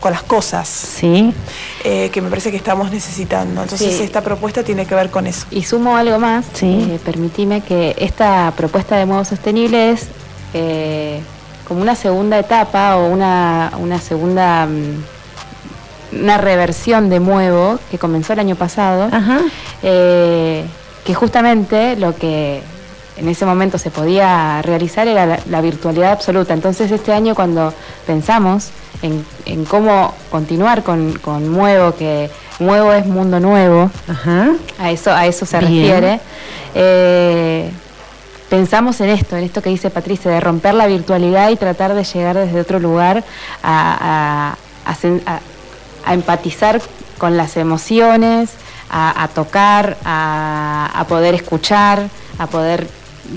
[0.00, 1.34] con las cosas Sí.
[1.82, 3.62] eh, que me parece que estamos necesitando.
[3.62, 4.02] Entonces Sí.
[4.04, 5.46] esta propuesta tiene que ver con eso.
[5.50, 6.88] Y sumo algo más, Sí.
[6.92, 10.06] eh, permitime que esta propuesta de modo sostenible es
[10.54, 11.20] eh,
[11.68, 18.32] como una segunda etapa o una, una segunda, mm, una reversión de Muevo que comenzó
[18.32, 19.40] el año pasado, Ajá.
[19.82, 20.64] eh,
[21.04, 22.62] que justamente lo que
[23.16, 26.54] en ese momento se podía realizar era la, la virtualidad absoluta.
[26.54, 27.74] Entonces este año cuando
[28.06, 28.68] pensamos
[29.02, 34.50] en, en cómo continuar con, con Muevo, que Muevo es mundo nuevo, Ajá.
[34.78, 35.70] a eso, a eso se Bien.
[35.70, 36.20] refiere.
[36.74, 37.70] Eh,
[38.48, 42.04] pensamos en esto, en esto que dice Patricia, de romper la virtualidad y tratar de
[42.04, 43.24] llegar desde otro lugar
[43.62, 44.54] a,
[44.86, 46.80] a- empatizar
[47.18, 48.50] con las emociones,
[48.90, 52.88] a, tocar, a, a poder escuchar, a poder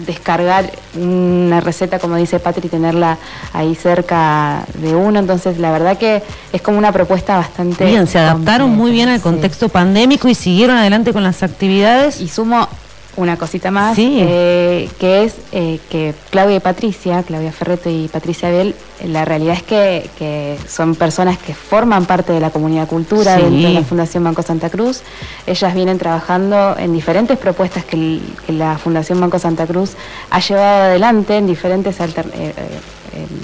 [0.08, 3.18] descargar una receta, como dice Patri, y tenerla
[3.52, 5.20] ahí cerca de uno.
[5.20, 7.84] Entonces, la verdad que es como una propuesta bastante...
[7.84, 9.24] Bien, se adaptaron completa, muy bien al sí.
[9.24, 12.22] contexto pandémico y siguieron adelante con las actividades.
[12.22, 12.70] Y sumo
[13.18, 14.20] una cosita más, Sí.
[14.22, 19.26] eh, que es eh, que Claudia y Patricia, Claudia Ferreto y Patricia Abel, eh, la
[19.26, 23.42] realidad es que, que son personas que forman parte de la comunidad cultura Sí.
[23.42, 25.02] dentro de la Fundación Banco Santa Cruz.
[25.46, 29.92] Ellas vienen trabajando en diferentes propuestas que, el- que la Fundación Banco Santa Cruz
[30.30, 32.80] ha llevado adelante en diferentes, alter- eh, eh,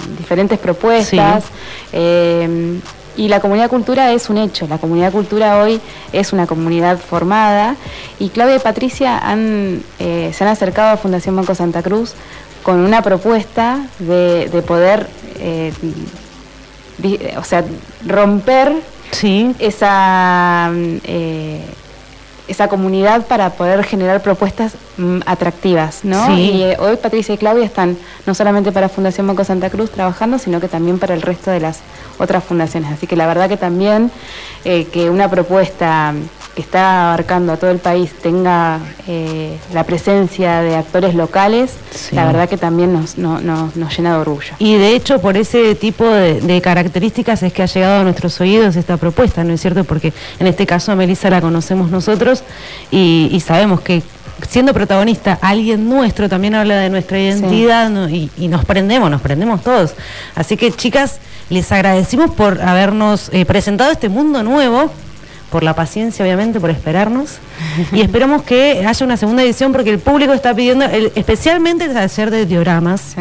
[0.08, 1.44] en diferentes propuestas.
[1.92, 2.78] Eh,
[3.18, 5.80] y la comunidad cultura es un hecho, la comunidad cultura hoy
[6.12, 7.76] es una comunidad formada
[8.18, 12.14] y Claudia y Patricia han, eh, se han acercado a Fundación Banco Santa Cruz
[12.62, 15.08] con una propuesta de, de poder,
[15.40, 15.72] eh,
[16.98, 17.64] di- o sea,
[18.06, 18.72] romper
[19.10, 19.54] Sí.
[19.58, 20.70] esa,
[21.04, 21.60] eh,
[22.46, 24.72] esa comunidad para poder generar propuestas
[25.26, 26.26] atractivas, ¿no?
[26.26, 26.32] Sí.
[26.32, 27.96] Y eh, hoy Patricia y Claudia están
[28.26, 31.60] no solamente para Fundación Banco Santa Cruz trabajando, sino que también para el resto de
[31.60, 31.80] las
[32.18, 32.90] otras fundaciones.
[32.92, 34.10] Así que la verdad que también
[34.64, 36.14] eh, que una propuesta
[36.54, 42.16] que está abarcando a todo el país tenga eh, la presencia de actores locales, Sí.
[42.16, 44.54] la verdad que también nos, no- no- nos llena de orgullo.
[44.58, 48.40] Y de hecho, por ese tipo de, de características es que ha llegado a nuestros
[48.40, 49.84] oídos esta propuesta, ¿no es cierto?
[49.84, 52.42] Porque en este caso a Melissa la conocemos nosotros
[52.90, 54.02] y, y sabemos que
[54.48, 58.08] siendo protagonista alguien nuestro, también habla de nuestra identidad ¿no?
[58.08, 59.94] y, y nos prendemos, nos prendemos todos.
[60.34, 61.18] Así que chicas,
[61.50, 64.90] les agradecimos por habernos eh, presentado este mundo nuevo,
[65.50, 67.38] por la paciencia obviamente, por esperarnos
[67.92, 71.94] y esperamos que haya una segunda edición porque el público está pidiendo, el- especialmente el
[71.94, 73.14] taller de dioramas.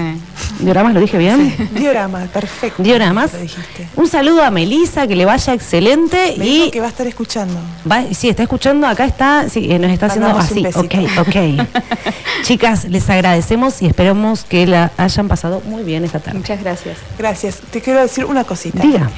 [0.60, 1.56] ¿Dioramas lo dije bien?
[1.76, 2.82] Diorama, perfecto.
[2.84, 3.34] Dioramas.
[3.34, 3.88] Lo dijiste.
[3.96, 7.08] Un saludo a Melisa, que le vaya excelente Me y dijo que va a estar
[7.08, 7.60] escuchando.
[7.90, 10.66] Va, sí, está escuchando, acá está, sí, eh, nos está haciendo Mandamos así.
[10.76, 11.68] Ok, ok.
[12.44, 16.40] Chicas, les agradecemos y esperamos que la hayan pasado muy bien esta tarde.
[16.40, 16.98] Muchas gracias.
[17.18, 17.58] Gracias.
[17.72, 18.80] Te quiero decir una cosita.
[18.82, 19.10] Diga.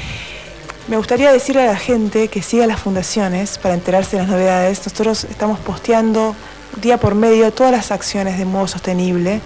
[0.89, 4.79] Me gustaría decirle a la gente que siga las fundaciones para enterarse de las novedades.
[4.79, 6.35] Nosotros estamos posteando
[6.81, 9.39] día por medio todas las acciones de modo sostenible.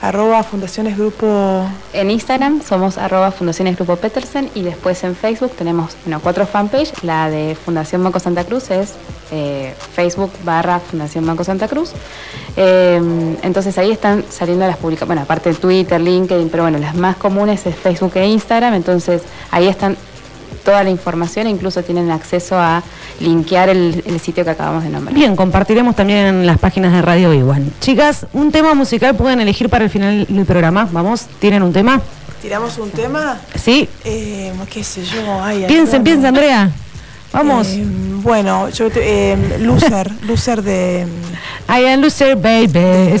[0.00, 5.94] Arroba Fundaciones Grupo En Instagram somos arroba Fundaciones Grupo Petersen y después en Facebook tenemos
[6.06, 7.02] bueno, cuatro fanpage.
[7.02, 8.94] La de Fundación Banco Santa Cruz es
[9.32, 11.92] eh, Facebook barra Fundación Banco Santa Cruz.
[12.56, 16.94] Eh, entonces ahí están saliendo las publicaciones, bueno, aparte de Twitter, LinkedIn, pero bueno, las
[16.94, 18.72] más comunes es Facebook e Instagram.
[18.72, 19.20] Entonces
[19.50, 19.98] ahí están
[20.66, 22.82] toda la información e incluso tienen acceso a
[23.20, 25.14] linkear el, el sitio que acabamos de nombrar.
[25.14, 27.62] Bien, compartiremos también en las páginas de Radio Igual.
[27.80, 30.86] Chicas, un tema musical pueden elegir para el final del programa.
[30.92, 32.02] Vamos, ¿tienen un tema?
[32.42, 33.38] ¿Tiramos un tema?
[33.54, 33.88] Sí.
[34.04, 35.42] Eh, ¿Qué sé yo?
[35.42, 36.26] Ay, Piensen, Andrea, piensen.
[36.26, 36.70] Andrea.
[37.32, 37.68] Vamos.
[37.68, 37.84] Eh,
[38.22, 41.06] bueno, yo te- eh, Loser, Loser de...
[41.68, 43.20] I am loser, baby.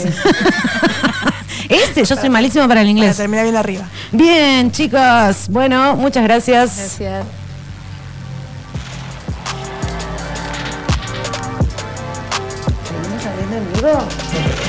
[1.68, 3.16] Ese, yo soy malísima para el Para inglés.
[3.16, 3.84] terminar bien arriba.
[4.12, 5.48] Bien, chicos.
[5.48, 6.76] Bueno, muchas gracias.
[6.76, 7.26] Gracias.
[13.88, 14.65] I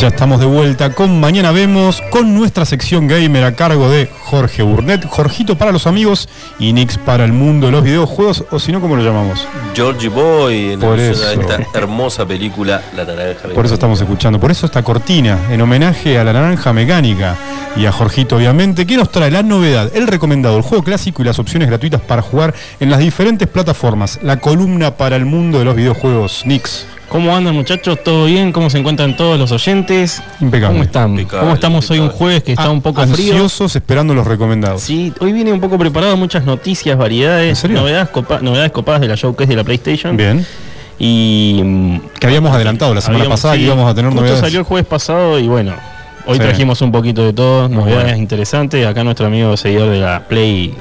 [0.00, 4.62] ya estamos de vuelta con Mañana Vemos, con nuestra sección gamer a cargo de Jorge
[4.62, 6.26] Burnett, Jorgito para los amigos
[6.58, 9.46] y Nix para el mundo de los videojuegos, o si no, ¿cómo lo llamamos?
[9.74, 11.30] Georgie Boy en Por eso.
[11.30, 16.18] esta hermosa película La Naranja Por eso estamos escuchando, por eso esta cortina, en homenaje
[16.18, 17.36] a la naranja mecánica
[17.76, 21.26] y a Jorgito, obviamente, que nos trae la novedad, el recomendado, el juego clásico y
[21.26, 25.66] las opciones gratuitas para jugar en las diferentes plataformas, la columna para el mundo de
[25.66, 26.44] los videojuegos.
[26.46, 27.98] Nix, ¿Cómo andan muchachos?
[28.04, 28.52] ¿Todo bien?
[28.52, 30.22] ¿Cómo se encuentran todos los oyentes?
[30.40, 30.74] impecable.
[30.74, 31.10] ¿Cómo están?
[31.10, 33.32] Impecable, ¿Cómo estamos hoy un jueves que está Ah, un poco frío?
[33.32, 34.80] Ansiosos esperando los recomendados.
[34.82, 37.80] Sí, hoy viene un poco preparado, muchas noticias, ¿En variedades, serio?
[37.80, 40.16] novedades, copa- novedades copadas de la showcase de la PlayStation.
[40.16, 40.46] Bien.
[41.00, 44.40] Y Que habíamos adelantado la semana habíamos- pasada que sí, íbamos a tener novedades.
[44.40, 45.74] salió el jueves pasado y bueno,
[46.26, 46.40] hoy Sí.
[46.42, 48.18] trajimos un poquito de todo, novedades bueno.
[48.18, 48.86] interesantes.
[48.86, 50.74] Acá nuestro amigo seguidor de la Play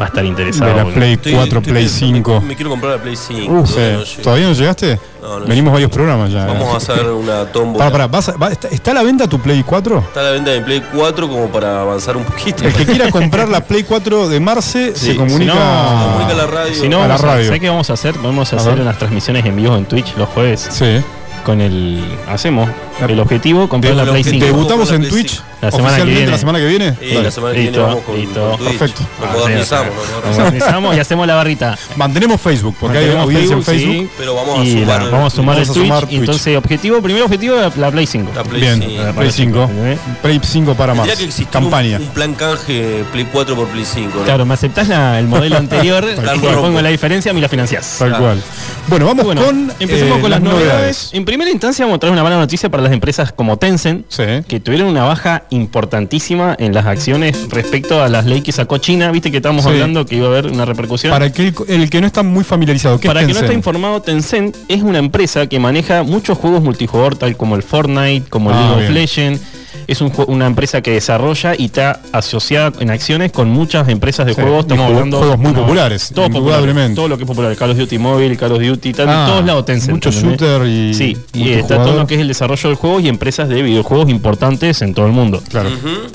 [0.00, 0.70] va a estar interesado.
[0.70, 0.84] De la.
[0.94, 2.40] Play Estoy- 4, estoy Play pensando, 5.
[2.40, 3.52] Me, me quiero comprar la Play 5.
[3.52, 4.22] Uf, todavía eh, no llego.
[4.22, 5.00] ¿Todavía no llegaste?
[5.22, 6.46] No, no Venimos varios programas ya.
[6.46, 7.78] Vamos a hacer una tombola.
[7.78, 9.98] Pará, pará, vas a- va- está, está a la venta tu Play 4?
[9.98, 12.64] Está a la venta de Play 4 como para avanzar un poquito.
[12.64, 15.52] El que quiera comprar la Play 4 de Marce Sí, se comunica.
[15.52, 16.74] si no, comunica a la radio.
[16.74, 17.44] Si no, A la radio.
[17.46, 18.14] ¿sabes qué vamos a hacer?
[18.22, 18.82] Vamos a, A hacer ver.
[18.82, 21.00] unas transmisiones en vivo en Twitch los jueves Sí.
[21.44, 22.68] con el hacemos
[23.08, 24.36] el objetivo comprar la Play 5.
[24.36, 24.56] objetivo.
[24.56, 25.30] ¿Debutamos en Twitch?
[25.30, 25.42] 5.
[25.62, 26.26] La semana que viene.
[26.30, 26.96] la semana que viene?
[27.22, 28.50] La semana que Listo, viene vamos con, listo.
[28.50, 28.78] con Twitch.
[28.78, 29.02] Perfecto.
[29.20, 29.92] Nos Ah, modernizamos,
[30.26, 30.96] nos modernizamos.
[30.96, 31.78] y hacemos la barrita.
[31.96, 33.92] Mantenemos Facebook, porque hay audiencia en Facebook.
[33.94, 35.76] sí, Pero vamos a y sumar la- el- vamos a sumar el a Twitch.
[35.78, 36.18] sumar Twitch.
[36.20, 38.32] Entonces, objetivo, primer objetivo, la, la Play 5.
[38.34, 38.96] La Play Bien, 5.
[39.00, 39.70] para Play 5.
[39.78, 39.98] ¿eh?
[40.22, 41.08] Play 5 para más.
[41.50, 41.98] Campaña.
[41.98, 44.18] Un, plan canje Play 4 por Play 5.
[44.18, 44.24] ¿no?
[44.24, 46.40] Claro, me aceptás el modelo anterior, cual.
[46.40, 47.96] pongo la diferencia y la financiás.
[47.98, 48.42] Tal cual.
[48.88, 49.72] Bueno, vamos con.
[49.80, 51.10] empecemos eh, con las novedades.
[51.12, 54.22] En primera instancia vamos a traer una mala noticia para las empresas como Tencent, Sí.
[54.48, 59.10] que tuvieron una baja importantísima en las acciones respecto a las leyes que sacó China.
[59.10, 59.70] Viste que estábamos Sí.
[59.70, 61.12] hablando que iba a haber una repercusión.
[61.12, 64.00] Para que, el que no está muy familiarizado, ¿qué Para es que no está informado,
[64.02, 68.56] Tencent es una empresa que maneja muchos juegos multijugador, tal como el Fortnite, como el
[68.56, 68.90] Ah, League of.
[68.90, 69.40] Legends.
[69.86, 74.34] Es un una empresa que desarrolla y está asociada en acciones con muchas empresas de
[74.34, 74.60] Sí, juegos.
[74.60, 77.70] Estamos juegos- hablando juegos muy no, populares, todo popular, todo lo que es popular, Call
[77.70, 79.92] of Duty Mobile, Call of Duty, tal, Ah, en todos lados Tencent.
[79.94, 83.08] mucho shooter y sí, y está todo lo que es el desarrollo de juegos y
[83.08, 85.42] empresas de videojuegos importantes en todo el mundo.
[85.48, 85.70] Claro.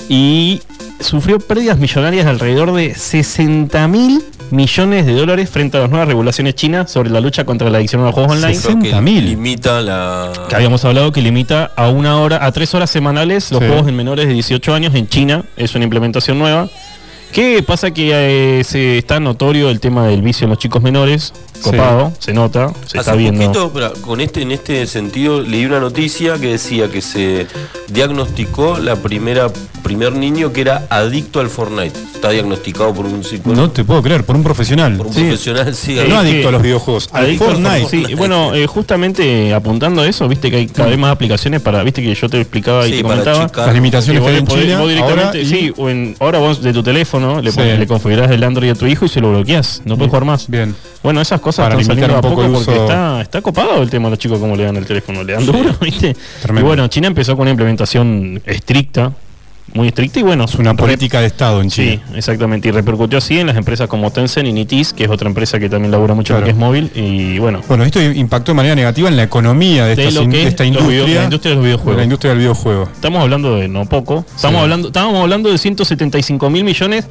[0.08, 0.60] Y
[1.02, 6.06] sufrió pérdidas millonarias de alrededor de 60 mil millones de dólares frente a las nuevas
[6.08, 8.58] regulaciones chinas sobre la lucha contra la adicción a los juegos online.
[8.58, 9.24] Creo que 60.000.
[9.24, 10.30] Limita la.
[10.48, 13.66] Que habíamos hablado que limita a una hora, a tres horas semanales los Sí.
[13.66, 15.44] juegos en menores de 18 años en China.
[15.56, 16.68] Es una implementación nueva.
[17.32, 17.92] ¿Qué pasa?
[17.92, 21.32] Que eh, se está notorio el tema del vicio en los chicos menores.
[21.62, 23.52] Copado, se nota, se Hace está viendo.
[23.52, 27.46] poquito, con este, en este sentido, leí una noticia que decía que se
[27.88, 29.48] diagnosticó la primera
[29.82, 31.98] primer niño que era adicto al Fortnite.
[32.14, 34.96] Está diagnosticado por un psicólogo, No te puedo creer, por un profesional.
[34.96, 35.22] por un Sí.
[35.22, 35.96] profesional, sí.
[36.08, 37.80] No adicto a los videojuegos, al Adicto al Fortnite.
[37.80, 38.08] Fortnite.
[38.08, 41.82] Sí, bueno, eh, justamente apuntando a eso, viste que hay cada vez más aplicaciones para,
[41.82, 43.46] viste que yo te explicaba y Sí, te comentaba.
[43.46, 43.66] checar.
[43.66, 44.78] Las limitaciones Que hay vos, en le podés- China.
[44.78, 47.56] vos directamente, ahora y- sí, o en- ahora vos de tu teléfono le, Sí.
[47.58, 50.24] pones- le configurás el Android a tu hijo y se lo bloqueás, no puedes jugar
[50.24, 50.46] más.
[50.48, 50.76] Bien.
[51.02, 54.10] Bueno, esas cosas Para están saliendo a poco porque está, está copado el tema de
[54.10, 56.16] los chicos como le dan el teléfono, le dan duro, ¿viste?
[56.40, 56.66] Tremendo.
[56.66, 59.12] Y bueno, China empezó con una implementación estricta,
[59.74, 62.02] muy estricta y bueno, Es una política de Estado en Sí, China.
[62.18, 62.68] exactamente.
[62.68, 65.68] Y repercutió así en las empresas como Tencent y Nitis, que es otra empresa que
[65.70, 66.90] también labura mucho en lo que es móvil.
[66.94, 70.42] Y bueno, Bueno, esto impactó de manera negativa en la economía de, de in- de
[70.42, 71.18] es esta video- industria.
[71.20, 71.96] la industria de los de videojuegos.
[71.96, 72.88] la industria del videojuego.
[72.92, 74.26] Estamos hablando de no poco.
[74.34, 74.62] Estamos Sí.
[74.62, 77.06] hablando, estábamos hablando de 175 mil millones,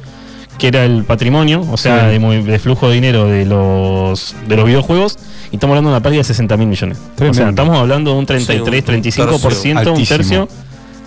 [0.58, 2.18] que era el patrimonio, o sea, Sí.
[2.18, 5.18] de, de flujo de dinero de los de los videojuegos,
[5.50, 6.98] y estamos hablando de una pérdida de 60 mil millones.
[7.20, 10.16] O sea, estamos hablando de un 33, un 35%, un tercio.
[10.16, 10.48] tercio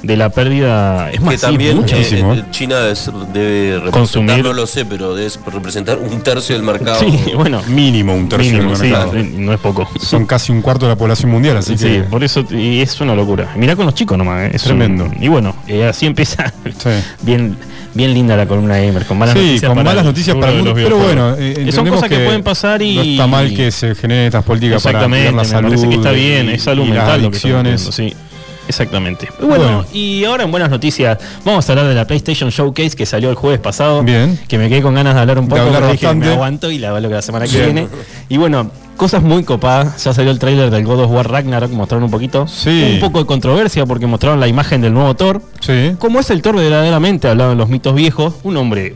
[0.06, 1.10] de la pérdida.
[1.12, 2.44] Es que más, sí, también eh, muchísimo, eh.
[2.52, 4.44] China es- debe representar, Consumir.
[4.44, 7.00] no lo sé, pero debe representar un tercio del mercado.
[7.00, 9.14] Sí, bueno, Mínimo un tercio mínimo, del sí, mercado.
[9.38, 9.90] no es poco.
[10.00, 12.00] Son casi un cuarto de la población mundial, así Sí, que.
[12.04, 13.52] por eso y es una locura.
[13.56, 14.52] Mirá con los chicos nomás, ¿eh?
[14.54, 15.06] es Tremendo.
[15.06, 16.90] un- y bueno, eh, así empieza Sí.
[17.24, 17.58] bien,
[17.96, 20.58] bien linda la columna gamer, con malas Sí, noticias con para malas noticias para el
[20.58, 20.76] de mundo.
[20.76, 24.26] Pero bueno, eh, son cosas que, pueden pasar y No está mal que se generen
[24.26, 25.70] estas políticas para Exactamente, la me salud.
[25.70, 27.98] parece que está bien, es salud y las mental lo que estamos adicciones.
[27.98, 28.35] viendo, sí.
[28.68, 29.28] Exactamente.
[29.40, 29.86] Bueno, Bueno.
[29.94, 33.36] y ahora en buenas noticias, vamos a hablar de la PlayStation Showcase que salió el
[33.36, 34.02] jueves pasado.
[34.04, 34.40] Bien.
[34.48, 36.90] Que me quedé con ganas de hablar un poco, pero dije, me aguanto y la
[36.90, 37.74] hablo que la semana que Bien.
[37.76, 37.88] viene.
[38.28, 40.04] Y bueno, cosas muy copadas.
[40.04, 42.48] Ya salió el tráiler del God of War Ragnarok, mostraron un poquito.
[42.48, 42.94] Sí.
[42.96, 45.42] Un poco de controversia porque mostraron la imagen del nuevo Thor.
[45.60, 45.96] Sí.
[46.00, 47.28] ¿Cómo es el Thor verdaderamente?
[47.28, 48.34] Hablaban los mitos viejos.
[48.44, 48.96] Un hombre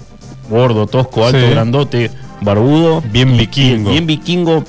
[0.49, 1.45] gordo, tosco, alto, Sí.
[1.51, 2.09] grandote,
[2.41, 3.03] barbudo.
[3.11, 3.91] Bien vikingo.
[3.91, 4.63] Bien vikingo,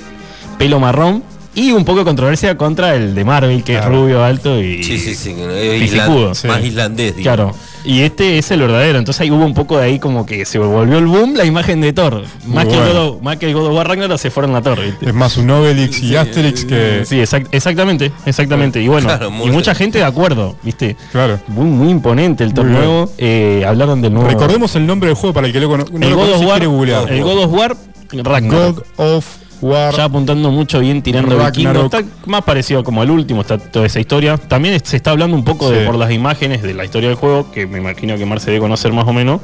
[0.58, 1.22] pelo marrón.
[1.52, 3.86] Y un poco de controversia contra el de Marvel, que Claro.
[3.92, 4.84] es rubio, alto y.
[4.84, 5.30] Sí, sí, sí.
[5.30, 7.56] island- más islandés, digamos.
[7.56, 7.70] Claro.
[7.84, 8.98] Y este es el verdadero.
[8.98, 11.80] Entonces ahí hubo un poco de ahí como que se volvió el boom la imagen
[11.80, 12.22] de Thor.
[12.46, 12.92] Más, que, el bueno.
[12.92, 14.80] God of, más que el God of War Ragnarok se fueron a Thor.
[14.80, 15.06] ¿viste?
[15.08, 17.04] Es más un Obelix y Asterix que.
[17.04, 18.80] Sí, exact- exactamente, exactamente.
[18.82, 20.96] Y bueno, Claro, y mucha gente de acuerdo, ¿viste?
[21.10, 21.40] Claro.
[21.48, 23.10] Muy, muy imponente el Thor Muy nuevo.
[23.18, 24.28] Eh, hablaron del nuevo.
[24.28, 26.44] Recordemos el nombre del juego para el que lo cono- no el lo God conoce
[26.44, 26.62] y War.
[27.10, 27.76] El God of War
[28.12, 28.76] Ragnarok.
[28.76, 29.26] God of
[29.62, 29.94] War.
[29.94, 31.84] Ya apuntando mucho bien, tirando vikingo.
[31.84, 34.36] Está más parecido como al último, está toda esa historia.
[34.38, 37.50] También se está hablando un poco de por las imágenes de la historia del juego,
[37.52, 39.40] que me imagino que Marce debe conocer más o menos,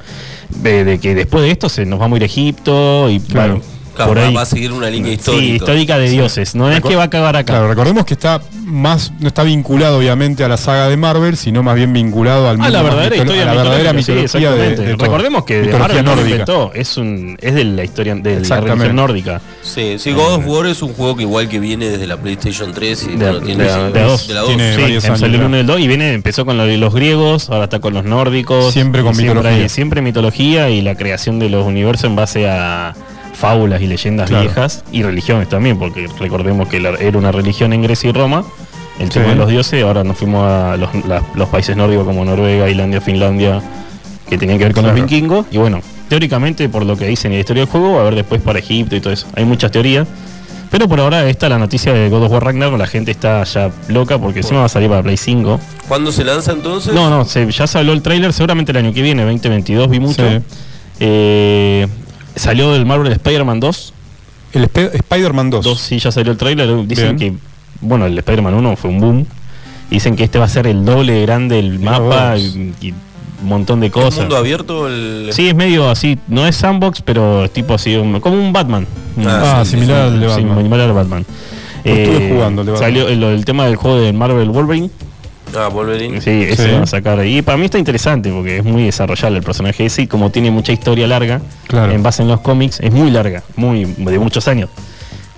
[0.49, 3.55] de, de que después de esto se nos vamos a ir a Egipto y Claro.
[3.55, 4.35] bueno, Claro, por va- ahí.
[4.35, 5.55] va a seguir una línea Sí, histórica.
[5.55, 6.55] histórica de dioses.
[6.55, 7.53] No es que va a acabar acá.
[7.55, 11.63] Claro, recordemos que está más, no está vinculado obviamente a la saga de Marvel, sino
[11.63, 14.97] más bien vinculado al la verdadera mitolo- historia a la verdadera sí, mitología de, de.
[14.97, 16.31] Recordemos que de Marvel no lo nórdica.
[16.31, 19.41] inventó, es un es de la historia de la religión nórdica.
[19.63, 22.73] Sí, sí, God of War es un juego que igual que viene desde la PlayStation
[22.73, 24.29] 3 y De, bueno, tiene de- de a dos.
[24.29, 24.49] de la dos.
[24.49, 25.47] Tiene Sí, varios empezó años el ya.
[25.47, 28.73] 1 y el 2 y viene, empezó con los griegos, ahora está con los nórdicos.
[28.73, 29.51] Siempre con y mitología.
[29.51, 32.95] hay- siempre mitología y la creación de los universos en base a
[33.37, 34.45] fábulas y leyendas Claro.
[34.45, 38.45] viejas y religiones también, porque recordemos que la- era una religión en Grecia y Roma,
[38.99, 39.31] el tema Sí.
[39.33, 43.01] de los dioses, ahora nos fuimos a los, la- los países nórdicos como Noruega, Islandia,
[43.01, 43.63] Finlandia,
[44.29, 44.97] que tenían que ver con Claro.
[44.99, 45.47] los vikingos.
[45.53, 48.15] Y bueno, teóricamente, por lo que dicen en la historia del juego, va a haber
[48.17, 49.27] después para Egipto y todo eso.
[49.35, 50.07] Hay muchas teorías.
[50.69, 53.71] Pero por ahora está la noticia de God of War Ragnarok, la gente está ya
[53.89, 55.61] loca porque encima va a salir para Play 5.
[55.87, 56.93] ¿Cuándo se lanza entonces?
[56.93, 60.01] No, no, se- ya se habló el tráiler, seguramente el año que viene, 2022, vi
[60.01, 60.29] mucho.
[60.29, 60.39] Sí.
[60.99, 61.87] Eh,
[62.37, 63.93] salió el Marvel Spider-Man 2.
[64.53, 65.65] El Sp- Spider-Man 2.
[65.65, 66.87] 2 sí, ya salió el tráiler.
[66.87, 67.35] Dicen Bien.
[67.35, 67.39] que,
[67.81, 69.27] bueno, el Spider-Man 1 fue un boom.
[69.91, 72.91] Dicen que este va a ser el doble de grande el Mirá mapa y, y
[73.43, 74.21] un montón de ¿Es cosas.
[74.21, 74.89] mundo abierto?
[74.89, 75.29] El...
[75.33, 78.87] Sí, es medio así, no es sandbox, pero es tipo así, un- como un Batman.
[79.25, 80.57] Ah, sí, similar sí, al de Sí, Batman.
[80.63, 81.27] similar al Batman.
[81.85, 82.89] Lo estuve jugando, el de Batman.
[82.89, 84.91] Salió el, el tema del juego de Marvel Wolverine.
[85.57, 86.21] Ah, Wolverine.
[86.21, 86.71] Sí, ese Sí.
[86.73, 87.25] van a sacar.
[87.27, 90.51] Y para mí está interesante porque es muy desarrollable el personaje ese y como tiene
[90.51, 91.93] mucha historia larga, Claro.
[91.93, 94.69] en base en los cómics, es muy larga, muy de muchos años.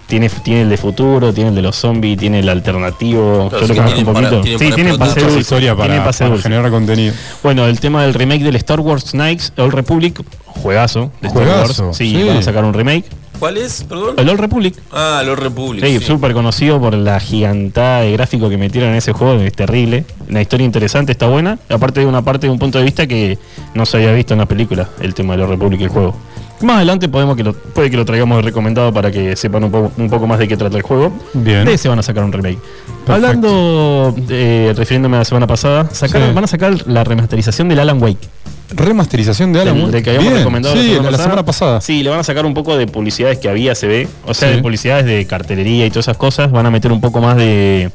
[0.07, 3.49] Tiene, tiene el de futuro, tiene el de los zombies, tiene el alternativo.
[3.51, 4.59] Claro, Yo sí lo conozco un para- poquito.
[4.59, 5.39] sí, tiene pase dulce.
[5.41, 7.13] historia para, tiene pase para generar contenido.
[7.43, 11.87] Bueno, el tema del remake del Star Wars Knights Old Republic, juegazo de Star Juegazo,
[11.89, 11.97] Wars.
[11.99, 12.23] Sí, sí.
[12.27, 13.05] van a sacar un remake.
[13.39, 13.85] ¿Cuál es?
[13.89, 14.15] Perdón.
[14.19, 14.75] El Old Republic.
[14.91, 15.85] Ah, Lord Republic.
[15.85, 16.05] Sí, sí.
[16.05, 20.05] súper conocido por la gigantada de gráfico que metieron en ese juego, es terrible.
[20.29, 21.59] Una historia interesante, está buena.
[21.69, 23.39] Aparte de una parte de un punto de vista que
[23.75, 26.17] no se había visto en la película, el tema de la República y el juego.
[26.63, 29.71] Más adelante podemos que lo, puede que lo traigamos de recomendado para que sepan un,
[29.71, 31.13] poco un poco más de qué trata el juego.
[31.33, 31.65] Bien.
[31.65, 32.59] De ese van a sacar un remake.
[33.07, 36.35] Hablando, eh, refiriéndome a la semana pasada, sacaron- Sí.
[36.35, 38.29] van a sacar la remasterización del Alan Wake.
[38.71, 40.03] Remasterización de Alan Wake.
[40.03, 41.81] que habíamos Bien, recomendado sí, la, la semana pasada.
[41.81, 44.09] Sí, le van a sacar un poco de publicidades que había, se ve.
[44.27, 44.57] O sea, Sí.
[44.57, 46.51] de publicidades de cartelería y todas esas cosas.
[46.51, 47.91] Van a meter un poco más de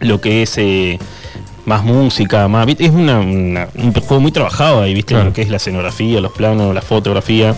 [0.00, 0.98] lo que es eh,
[1.64, 2.66] más música, más.
[2.66, 2.84] ¿viste?
[2.84, 5.14] Es una- una- un juego muy trabajado ahí, ¿viste?
[5.14, 5.26] Claro.
[5.30, 7.56] Lo que es la escenografía, los planos, la fotografía.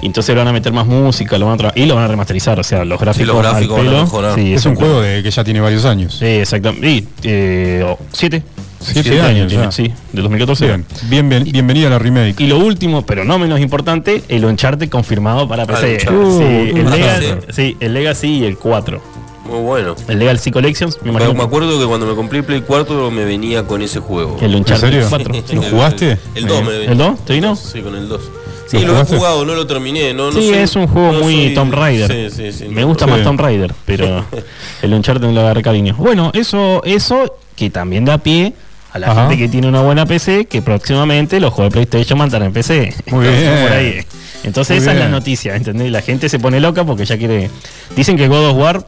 [0.00, 2.04] Y entonces le van a meter más música, lo van a tra- y lo van
[2.04, 4.02] a remasterizar, o sea, los gráficos, al gráficos van a pelo.
[4.02, 4.34] mejorar.
[4.34, 6.16] Sí, Es un juego de, que ya tiene varios años.
[6.18, 6.88] Sí, exactamente.
[6.88, 8.42] Y, eh, oh, siete.
[8.82, 9.72] Siete años tiene, ya.
[9.72, 10.66] sí, de 2014.
[10.66, 12.40] Bien, Bienven- bienvenida a la remake.
[12.40, 15.94] Y lo último, pero no menos importante, el Uncharted confirmado para PC.
[15.94, 16.18] Uncharted.
[16.20, 16.44] Uh, sí,
[16.78, 16.90] el.
[16.90, 19.00] Legacy, sí, el Legacy y el 4.
[19.46, 19.96] Muy bueno.
[20.08, 21.34] El Legacy Collections, me imagino.
[21.34, 24.36] me acuerdo que cuando me compré el Play 4 me venía con ese juego.
[24.40, 25.06] El Uncharted serio?
[25.08, 25.34] 4.
[25.54, 26.18] ¿Lo jugaste?
[26.34, 26.92] El 2 me venía.
[26.92, 27.24] ¿El 2?
[27.24, 27.56] ¿Te vino?
[27.56, 28.20] Sí, con el 2.
[28.68, 30.14] Sí, ¿Lo lo, he jugado, no lo terminé.
[30.14, 32.30] No, no Sí, soy- es un juego no muy soy- Tomb Raider.
[32.30, 32.68] Sí, sí, sí.
[32.70, 34.24] Me no- gusta más Tomb Raider, pero
[34.80, 35.94] el Uncharted me lo agarré cariño.
[35.98, 38.54] Bueno, eso, eso que también da pie
[38.92, 39.22] a la Ajá.
[39.28, 42.42] gente que tiene una buena PC, que próximamente los juegos de PlayStation van a estar
[42.42, 42.94] en PC.
[43.10, 43.62] Muy Entonces, bien.
[43.62, 44.00] por ahí.
[44.44, 45.10] Entonces Muy esa es la bien.
[45.12, 45.90] noticia, ¿entendés?
[45.90, 47.48] La gente se pone loca porque ya quiere...
[47.96, 48.86] Dicen que God of War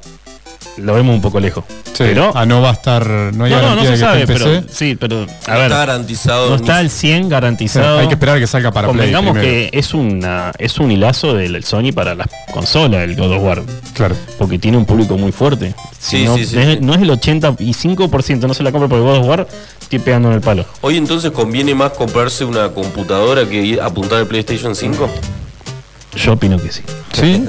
[0.78, 1.64] lo vemos un poco lejos.
[1.86, 1.94] Sí.
[1.98, 2.32] Pero...
[2.34, 3.06] Ah, no va a estar.
[3.06, 4.74] No hay no, no, se de que sabe, esté en pero PC.
[4.74, 5.26] sí, pero a no
[5.58, 6.48] ver, está garantizado.
[6.50, 7.98] no está al 100 garantizado.
[8.00, 9.12] Hay que esperar a que salga para Play.
[9.12, 9.70] Convengamos primero.
[9.70, 13.62] que es una es un hilazo del Sony para la consola, el God of War,
[13.94, 14.16] Claro.
[14.38, 15.74] porque tiene un público muy fuerte.
[15.98, 16.78] Si Sí, no, sí, sí, es, sí.
[16.82, 19.46] no es el 85%, no se la compra por el God of War,
[19.80, 20.64] estoy pegando en el palo.
[20.80, 25.08] Hoy entonces conviene más comprarse una computadora que ir- apuntar al PlayStation 5.
[26.16, 26.82] Yo opino que sí.
[27.12, 27.44] ¿Sí?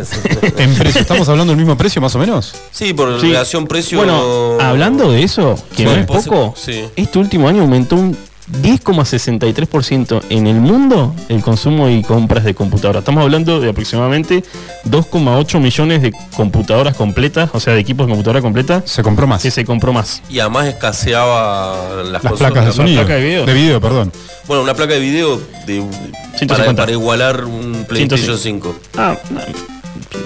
[0.58, 1.02] en precio.
[1.02, 2.54] ¿Estamos hablando del mismo precio más o menos?
[2.72, 3.28] Sí, por Sí.
[3.28, 3.98] relación precio.
[3.98, 6.86] Bueno, hablando de eso, que no es poco, sí.
[6.96, 8.18] este último año aumentó un
[8.52, 13.02] 10,63% en el mundo el consumo y compras de computadoras.
[13.02, 14.44] Estamos hablando de aproximadamente
[14.86, 19.42] 2,8 millones de computadoras completas, o sea, de equipos de computadora completa, Se compró más.
[19.42, 20.22] que se compró más.
[20.30, 23.02] Y además escaseaba las, Las cosas- placas de la- sonido.
[23.02, 23.46] placa de video.
[23.46, 24.12] De video, perdón.
[24.48, 25.84] Bueno, una placa de video de,
[26.38, 26.56] 150.
[26.58, 28.76] para, para igualar un PlayStation 5.
[28.98, 29.40] Ah, no,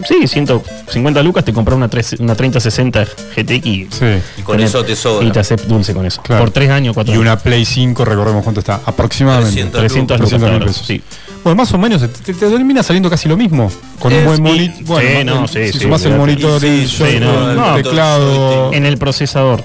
[0.07, 3.05] Sí, 150 lucas te compras una, tres- una 3060
[3.35, 4.05] GTX y, Sí.
[4.37, 5.27] Y con eso te sobra.
[5.27, 6.21] y te hace dulce con eso.
[6.21, 6.43] Claro.
[6.43, 9.63] Por 3 años, 4 Y una Play 5, recordemos cuánto está, aproximadamente.
[9.65, 10.29] 300 300 lucas.
[10.29, 10.87] 300 mil claro, pesos.
[10.87, 11.01] sí.
[11.43, 13.71] Bueno, más o menos te, te termina saliendo casi lo mismo.
[13.99, 14.83] Con un Es- buen y- monitor.
[14.85, 17.49] Bueno, sí, no, sí, si sí, sumás el monitor, Y el, sí, joystick, sí, no,
[17.51, 19.63] el no, teclado, En el procesador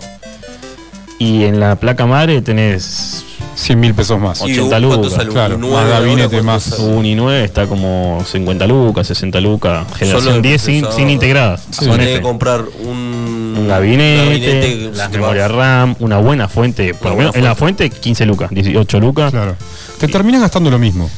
[1.18, 3.24] y en la placa madre tenés
[3.54, 4.40] 100 mil pesos más.
[4.40, 8.66] Y 80 ¿cuánto lucas, claro, i9 más gabinete, ¿Cuánto más- un i9 está como 50
[8.66, 11.62] lucas, 60 lucas, generación el 10 sin, sin integradas.
[11.70, 12.16] Sí, son tenés F.
[12.16, 16.48] que comprar un, un gabinete, gabinete que la se te memoria va- RAM, una buena
[16.48, 19.30] fuente, por lo menos en la fuente 15 lucas, 18 lucas.
[19.30, 19.56] Claro.
[19.98, 21.08] Te terminas gastando lo mismo.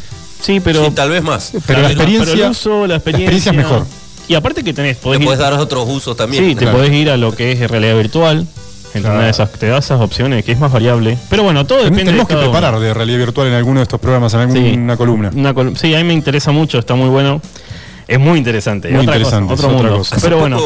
[0.41, 1.53] Sí, pero Sí, tal vez más.
[1.66, 3.87] Pero la vez experiencia- pero el uso, la experiencia, experiencia es mejor.
[4.28, 6.45] Y aparte que tenés, Te podés ir- puedes dar otros usos también.
[6.45, 6.76] sí, te Claro.
[6.78, 8.47] podés ir a lo que es realidad virtual.
[8.97, 9.17] En Claro.
[9.17, 11.17] una de esas te da esas opciones que es más variable.
[11.31, 12.51] Pero bueno, todo depende Tenemos de que uno.
[12.51, 14.59] preparar de realidad virtual en alguno de estos programas, en Sí.
[14.71, 15.31] alguna columna.
[15.35, 17.41] Una col- sí, a mí me interesa mucho, está muy bueno.
[18.09, 18.89] Es muy interesante.
[18.89, 19.99] Muy otra interesante, cosa, otro otra mundo.
[19.99, 20.17] cosa.
[20.23, 20.61] Pero bueno,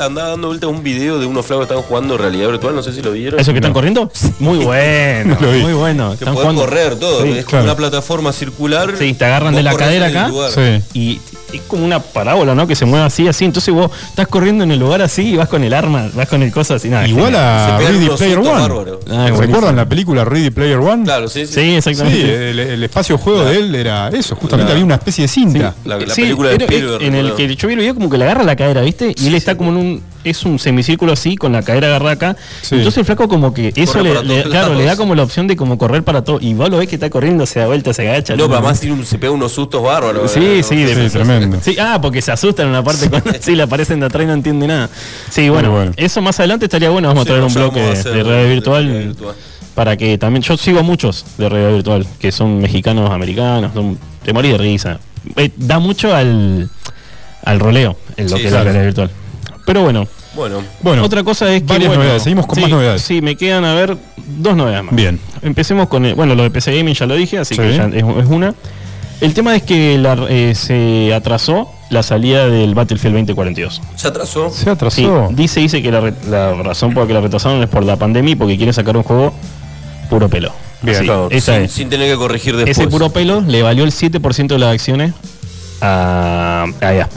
[0.00, 2.92] andaba dando vuelta un video de unos flacos que estaban jugando realidad virtual, no sé
[2.92, 3.38] si lo vieron.
[3.38, 4.10] ¿eso que están corriendo?
[4.40, 5.60] Muy bueno, No lo vi.
[5.60, 6.08] muy bueno.
[6.10, 6.62] Que Están jugando.
[6.62, 7.64] correr todo, Sí, es como claro.
[7.66, 8.92] una plataforma circular.
[8.98, 10.30] Sí, te agarran de la cadera acá.
[10.52, 10.82] Sí.
[10.98, 11.20] Y
[11.52, 12.66] es como una parábola, ¿no?
[12.66, 13.44] Que se mueve así, así.
[13.44, 16.42] Entonces vos estás corriendo en el lugar así y vas con el arma, vas con
[16.42, 16.88] el cosa así.
[16.88, 18.50] Nada, Igual a Ready Player One.
[18.50, 18.66] Ah,
[19.08, 19.40] buenísimo.
[19.40, 21.04] ¿Recuerdan la película Ready Player One?
[21.04, 21.54] Claro, sí, sí.
[21.54, 22.50] Sí, Sí, exactamente.
[22.50, 24.72] el, el espacio juego de él era eso, justamente Claro.
[24.72, 25.74] había una especie de cinta.
[25.84, 27.02] La, la Sí, película de Spielberg.
[27.02, 29.14] En el que yo vi el video como que le agarra la cadera, ¿viste?
[29.16, 30.02] Y él está como en un.
[30.22, 32.36] Es un semicírculo así, con la cadera agarrada acá.
[32.62, 32.74] Sí.
[32.74, 35.56] Entonces el flaco como que eso Corre le, claro, le da como la opción de
[35.56, 36.38] como correr para todo.
[36.40, 38.36] Y vos lo ves que está corriendo, se da vuelta, se agacha.
[38.36, 40.30] No, pero además se pega unos sustos bárbaros.
[40.30, 40.62] Sí, ¿verdad?
[40.68, 41.58] sí, de- tremendo.
[41.62, 44.26] Sí, ah, porque se asustan en la parte cuando sí le aparecen de atrás y
[44.26, 44.90] no entiende nada.
[45.30, 45.92] Sí, bueno, bueno.
[45.96, 47.08] eso más adelante estaría bueno.
[47.08, 49.16] Vamos Sí, a traer un bloque de, hacer de realidad de virtual,
[49.74, 50.42] para que también.
[50.42, 55.00] Yo sigo muchos de realidad virtual que son mexicanos, americanos, son, te morís de risa.
[55.36, 56.68] Eh, da mucho al,
[57.44, 59.10] al roleo en lo Sí, que es la realidad virtual.
[59.72, 61.68] Pero bueno, Bueno, Bueno, otra cosa es que.
[61.68, 62.22] varias bueno, novedades.
[62.24, 63.02] Seguimos con sí, más novedades.
[63.02, 63.96] Sí, me quedan a ver
[64.26, 64.94] dos novedades más.
[64.96, 65.20] Bien.
[65.42, 66.04] Empecemos con.
[66.04, 67.60] el- bueno, lo de PC Gaming ya lo dije, así Sí.
[67.62, 68.52] que ya es, es una.
[69.20, 73.80] El tema es que la- eh, se atrasó la salida del Battlefield 2042.
[73.94, 74.50] se atrasó.
[74.50, 75.28] Se Sí, atrasó.
[75.30, 76.00] dice, dice que la,
[76.62, 79.04] razón por la que la retrasaron es por la pandemia y porque quieren sacar un
[79.04, 79.32] juego
[80.08, 80.52] puro pelo.
[80.82, 81.72] Bien, Así, Claro, esa sin, es.
[81.72, 82.76] sin tener que corregir después.
[82.76, 85.12] Ese puro pelo le valió el 7% de las acciones
[85.80, 86.66] a.
[86.80, 87.08] allá.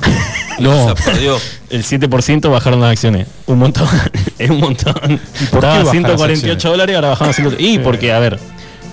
[0.60, 0.94] No.
[1.06, 1.38] Perdió.
[1.70, 3.28] El 7% bajaron las acciones.
[3.48, 3.88] Un montón.
[4.40, 5.20] es un montón.
[5.42, 6.64] Estaba a bajan las 148 acciones?
[6.64, 7.56] dólares, ahora bajaron a 100.
[7.60, 8.40] Y porque, a ver,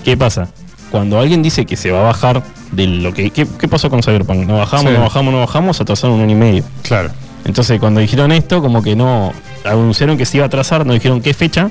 [0.03, 0.47] ¿qué pasa?
[0.89, 3.29] Cuando alguien dice que se va a bajar de lo que.
[3.31, 4.45] ¿Qué, qué pasó con Cyberpunk?
[4.45, 4.97] No bajamos, Sí.
[4.97, 6.63] no bajamos, no bajamos, atrasaron un año y medio.
[6.83, 7.11] Claro.
[7.45, 9.31] Entonces, cuando dijeron esto, como que no.
[9.63, 11.69] Anunciaron que se iba a atrasar, no dijeron qué fecha.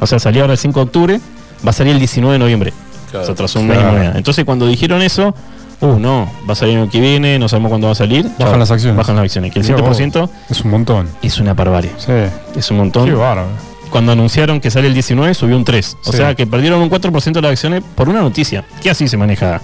[0.00, 1.20] O sea, salía ahora el 5 de octubre,
[1.66, 2.72] va a salir el 19 de noviembre.
[3.10, 3.26] Claro.
[3.26, 3.82] Se atrasó un Claro.
[3.82, 4.12] mes y medio.
[4.16, 5.34] Entonces, cuando dijeron eso,
[5.80, 8.26] uh, no, va a salir el año que viene, no sabemos cuándo va a salir.
[8.38, 8.96] Bajan las acciones.
[8.96, 9.52] Bajan las acciones.
[9.52, 11.08] Que el vos, 7% Es un montón.
[11.22, 11.90] es una barbarie.
[11.98, 12.12] Sí.
[12.58, 13.06] Es un montón.
[13.06, 13.48] Qué bárbaro.
[13.90, 15.96] Cuando anunciaron que sale el 19, subió un 3.
[16.04, 16.16] O Sí.
[16.18, 18.64] sea, que perdieron un 4% de las acciones por una noticia.
[18.82, 19.60] Que así se maneja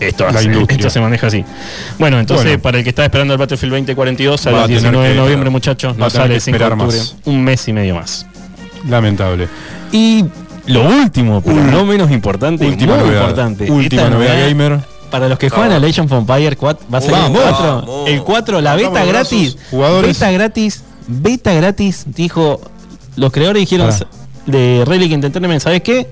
[0.00, 0.24] esto.
[0.24, 0.50] La así-.
[0.68, 1.44] Esto se maneja así.
[1.98, 2.62] Bueno, entonces, Bueno.
[2.62, 5.96] para el que está esperando el Battlefield 2042, sale el tener 19 de noviembre, muchachos.
[5.96, 6.98] No sale el 5 de esperar octubre.
[6.98, 7.16] más.
[7.24, 8.26] Un mes y medio más.
[8.88, 9.48] Lamentable.
[9.92, 10.24] Y
[10.66, 13.20] lo último, pero no menos importante, Última muy novedad.
[13.22, 13.70] importante.
[13.70, 14.80] Última esta novedad gamer.
[15.10, 17.38] Para los que juegan a Legend of Empire 4, va a salir Vamos.
[17.38, 17.64] el 4.
[17.86, 18.08] Vamos.
[18.08, 19.56] El 4, la beta gratis.
[19.70, 20.18] jugadores.
[20.18, 20.82] Beta gratis.
[21.06, 22.04] Beta gratis.
[22.06, 22.60] Dijo,
[23.16, 23.90] los creadores dijeron
[24.46, 26.06] de Relic Entertainment, ¿sabes qué?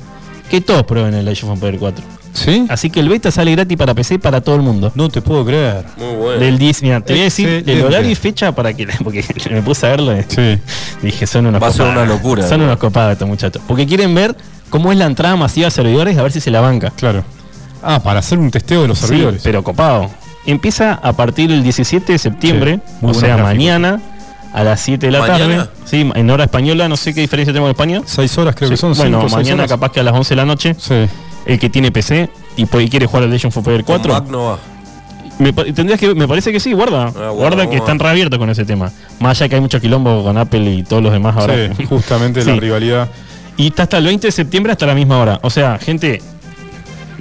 [0.51, 2.05] Que todos prueben el Legend of Empire 4.
[2.33, 2.67] ¿Sí?
[2.69, 4.93] Así que el beta sale gratis para PC y para todo el mundo.
[4.95, 5.85] No te puedo creer.
[5.97, 6.41] Muy bueno.
[6.41, 9.63] Del 10, mira, te voy a decir el horario y fecha para que, porque me
[9.63, 10.15] puse a verlo.
[10.29, 10.59] Sí.
[11.03, 12.67] Dije, son unos Va a ser una locura, Son ¿no?
[12.67, 13.63] unos copados estos muchachos.
[13.67, 14.37] Porque quieren ver
[14.69, 16.91] cómo es la entrada masiva a servidores, a ver si se la banca.
[16.97, 17.25] Claro.
[17.87, 19.41] Ah, para hacer un testeo de los Sí, servidores.
[19.45, 20.11] pero copado.
[20.45, 24.01] Empieza a partir del 17 de septiembre, Sí, o sea, mañana
[24.53, 25.57] a las 7 de la ¿Mañana?
[25.65, 25.71] tarde.
[25.85, 28.03] Sí, en hora española, no sé qué diferencia tenemos en España.
[28.07, 28.95] Seis horas creo que son.
[28.95, 29.71] bueno, cinco, mañana horas.
[29.71, 30.95] capaz que a las 11 de la noche, Sí.
[31.47, 34.25] el que tiene PC y puede- y quiere jugar al Legend of Con 4, Mac
[34.29, 34.59] no va.
[35.39, 37.11] me, tendrías que, me parece que sí, guarda.
[37.11, 38.91] guarda, guarda que están reabiertos con ese tema.
[39.21, 41.55] Más allá que hay mucho quilombo con Apple y todos los demás ahora.
[41.77, 42.51] Sí, justamente Sí.
[42.51, 43.09] la rivalidad.
[43.59, 45.39] Y está hasta el 20 de septiembre hasta la misma hora.
[45.43, 46.21] O sea, gente,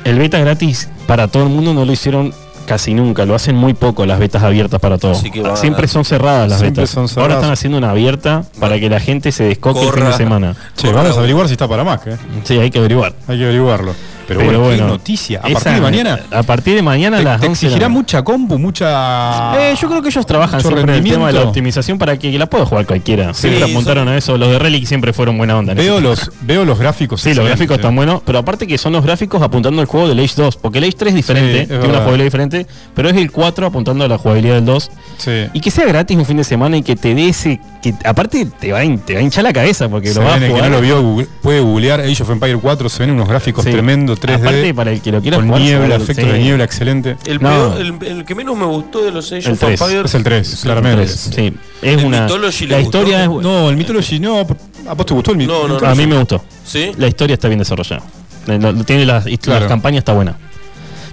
[0.05, 2.33] el beta gratis para todo el mundo no lo hicieron
[2.65, 3.25] casi nunca.
[3.25, 5.21] Lo hacen muy poco las betas abiertas para todos.
[5.55, 6.93] Siempre son cerradas las Siempre betas.
[6.93, 7.23] son cerradas.
[7.31, 10.55] Ahora están haciendo una abierta para que la gente se descoque el fin de semana.
[10.75, 11.01] Che, Corra.
[11.03, 12.17] vamos a averiguar si está para Mac, ¿eh?
[12.43, 13.13] Sí, hay que averiguar.
[13.27, 13.93] Hay que averiguarlo.
[14.27, 15.39] Pero, bueno, qué noticia.
[15.39, 16.19] A partir de mañana.
[16.31, 19.69] A partir de mañana Te, las te 11 de la exigirá mucha compu, mucha.
[19.71, 22.31] Eh, yo creo que ellos trabajan siempre en el tema de la optimización para que,
[22.37, 23.33] la pueda jugar cualquiera.
[23.33, 24.37] siempre Sí, apuntaron a eso.
[24.37, 25.73] Los de Relic siempre fueron buena onda.
[25.73, 27.21] Veo los, veo los gráficos.
[27.21, 30.19] Sí, los gráficos están buenos, pero aparte que son los gráficos apuntando al juego del
[30.19, 33.15] Age 2, porque el Age 3 es diferente, Sí, es una jugabilidad diferente, pero es
[33.17, 34.91] el 4 apuntando a la jugabilidad del 2.
[35.17, 35.31] Sí.
[35.53, 37.59] Y que sea gratis un fin de semana y que te dé ese.
[37.81, 40.39] que aparte te va, te va a hinchar la cabeza porque Se lo vas a
[40.39, 40.63] que jugar.
[40.69, 43.71] no lo vio google- puede googlear Age of Empire 4, se ven unos gráficos Sí.
[44.19, 44.53] Tremendos 3D.
[44.55, 46.31] Aparte, para el que lo quiera con jugar, niebla, efectos sí.
[46.31, 47.17] de niebla excelente.
[47.25, 47.49] El, No.
[47.49, 49.81] peor- el, el que menos me gustó de los Age El of 3.
[49.81, 51.05] Empires Es el 3, claramente.
[51.05, 51.29] tres.
[51.35, 52.21] Sí, es ¿El una.
[52.23, 52.97] Mythology la gustó?
[52.99, 53.29] historia es.
[53.29, 54.39] No, el Mythology no.
[54.87, 55.85] ¿A vos te gustó el Mi- No, no, Mythology?
[55.85, 55.91] no.
[55.91, 56.43] a mí me gustó.
[56.65, 56.91] ¿Sí?
[56.97, 58.03] La historia está bien desarrollada.
[58.47, 59.61] Eh, Tiene las, y Claro.
[59.61, 60.37] la campaña está buena.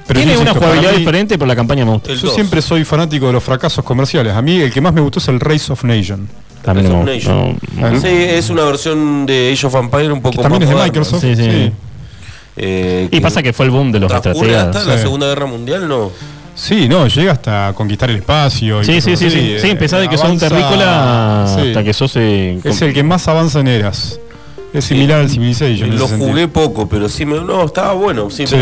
[0.06, 2.12] Pero Tiene una jugabilidad mí- diferente, pero la campaña me gusta.
[2.14, 4.34] Yo siempre soy fanático de los fracasos comerciales.
[4.34, 6.28] A mí el que más me gustó es el Race of Nation.
[6.62, 7.30] También Age me of gusta.
[7.32, 7.58] Nation.
[7.80, 8.00] No, no.
[8.00, 10.84] Sí, es una versión de Age of Empire un poco Que también más es de.
[10.84, 11.20] Microsoft.
[11.20, 11.72] Sí, sí.
[12.56, 14.66] Eh, Y pasa que fue el boom de los estrategas.
[14.76, 15.02] hasta la Sí.
[15.02, 16.10] Segunda Guerra Mundial, ¿no?
[16.54, 18.82] Sí, no, llega hasta conquistar el espacio.
[18.82, 19.56] y Sí, sí, sí, sí.
[19.58, 21.68] Sí, Eh, empezás de que sos un avanza- terrícola sí.
[21.68, 22.12] hasta que sos.
[22.16, 24.18] eh, Es el que más avanza en eras.
[24.74, 25.98] Es similar al Civilization.
[25.98, 26.48] Lo jugué sentido.
[26.50, 27.40] poco, pero sí me.
[27.40, 28.30] No, estaba bueno.
[28.30, 28.56] Sí, Sí.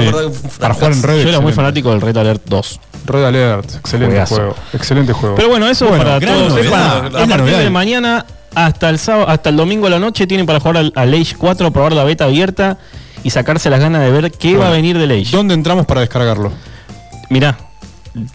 [0.58, 1.22] Para jugar en red.
[1.22, 2.80] Yo era muy fanático del Red Alert 2.
[3.06, 4.34] Red Alert, excelente Juegazo.
[4.36, 4.56] juego.
[4.72, 5.34] Excelente juego.
[5.36, 7.58] Pero bueno, eso Bueno, para todos novedad, es A partir novedad.
[7.60, 10.92] de mañana hasta el sábado, hasta el domingo a la noche tienen para jugar al,
[10.96, 12.78] al Age 4, probar la beta abierta
[13.22, 15.36] y sacarse las ganas de ver qué va a venir del Age.
[15.36, 16.52] ¿Dónde entramos para descargarlo?
[17.28, 17.58] Mirá,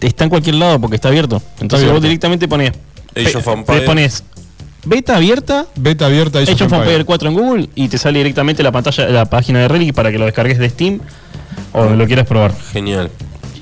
[0.00, 1.42] está en cualquier lado porque está abierto.
[1.60, 1.94] Entonces abierto.
[1.94, 3.66] vos directamente Empires.
[3.66, 4.24] te pones
[4.84, 6.72] beta abierta, Beta abierta Age, Age of.
[6.72, 10.12] Empire 4 en Google y te sale directamente la pantalla, la página de Relic para
[10.12, 11.00] que lo descargues de Steam
[11.72, 12.54] o lo quieras probar.
[12.72, 13.10] Genial.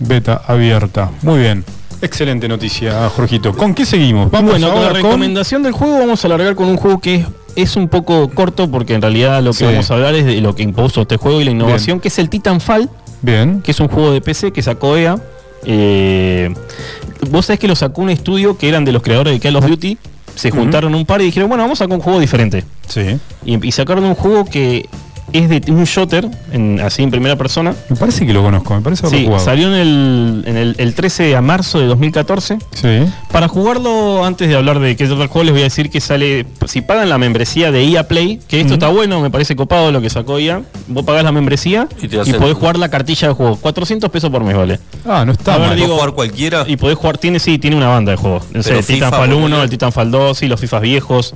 [0.00, 1.10] Beta abierta.
[1.22, 1.64] Muy bien.
[2.02, 3.56] Excelente noticia, Jorgito.
[3.56, 4.30] ¿Con qué seguimos?
[4.30, 5.10] Vamos bueno, con la ahora con...
[5.10, 7.26] recomendación del juego vamos a alargar con un juego que es,
[7.56, 9.64] es un poco corto porque en realidad lo que Sí.
[9.64, 12.18] vamos a hablar es de lo que impuso este juego y la innovación, que es
[12.18, 12.88] el Titanfall,
[13.22, 13.60] Bien.
[13.62, 15.16] que es un juego de PC que sacó EA.
[15.66, 16.52] Eh,
[17.30, 19.66] vos sabés que lo sacó un estudio que eran de los creadores de Call of
[19.66, 19.96] Duty.
[20.34, 22.64] Se juntaron un par y dijeron, bueno, vamos a sacar un juego diferente.
[22.88, 23.18] Sí.
[23.46, 24.88] Y, y sacaron un juego que
[25.34, 27.74] es de un shooter, en- así en primera persona.
[27.88, 29.44] Me parece que lo conozco, me parece Sí, jugado.
[29.44, 32.58] salió en el, en el, el 13 de marzo de 2014.
[32.72, 33.00] Sí.
[33.32, 36.00] Para jugarlo, antes de hablar de qué es otro juego, les voy a decir que
[36.00, 39.90] sale, si pagan la membresía de EA Play, que esto está bueno, me parece copado
[39.92, 43.34] lo que sacó EA, vos pagás la membresía Y y, podés jugar la cartilla de
[43.34, 43.56] juego.
[43.56, 44.78] 400 pesos por mes, vale.
[45.06, 45.76] Ah, no está A ver, mal.
[45.76, 46.64] digo- ¿Puedo jugar cualquiera?
[46.66, 48.44] Y podés jugar, tiene sí, tiene una banda de juegos.
[48.52, 49.62] No sé, el Titanfall 1, ponele.
[49.64, 51.34] el Titanfall 2, y los FIFAs viejos.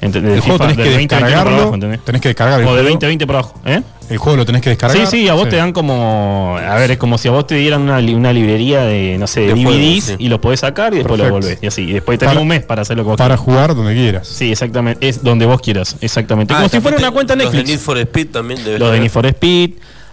[0.00, 1.58] Ent- del el juego FIFA tenés del que 20, 20 para descargarlo.
[1.60, 2.00] abajo, ¿entendés?
[2.04, 2.88] tenés que descargar el O de juego.
[2.94, 3.82] 2020 para abajo, ¿eh?
[4.08, 5.06] El juego lo tenés que descargar.
[5.06, 6.56] Sí, sí, a vos te dan como.
[6.58, 9.26] A ver, es como si a vos te dieran una, li- una librería de, no
[9.28, 10.14] sé, de DVDs juegos, sí.
[10.18, 11.58] y los podés sacar y después lo volvés.
[11.62, 11.82] Y así.
[11.82, 13.44] Y después tenés Para- un mes para hacer lo que vos Para quieras.
[13.44, 14.26] jugar donde quieras.
[14.26, 15.08] Sí, exactamente.
[15.08, 15.94] Es donde vos quieras.
[16.00, 16.54] Exactamente.
[16.54, 17.84] Ah, como si fuera una cuenta Los de Need Netflix.
[17.84, 18.98] for Speed también debe Los de.
[19.00, 19.70] Need for Speed.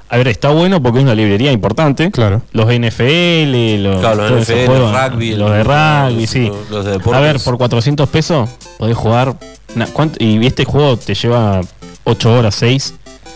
[0.09, 2.09] A ver, está bueno porque es una librería importante.
[2.11, 2.41] Claro.
[2.53, 5.67] Los NFL, los, Claro, los NFL, juegos, rugby, los de los-
[6.11, 6.51] rugby, sí.
[6.71, 7.13] los de deportes.
[7.13, 9.35] A ver, por 400 pesos podés jugar.
[9.75, 10.23] na- ¿cuánto?
[10.23, 11.59] Y este juego te lleva
[12.05, 12.93] 8 horas, 6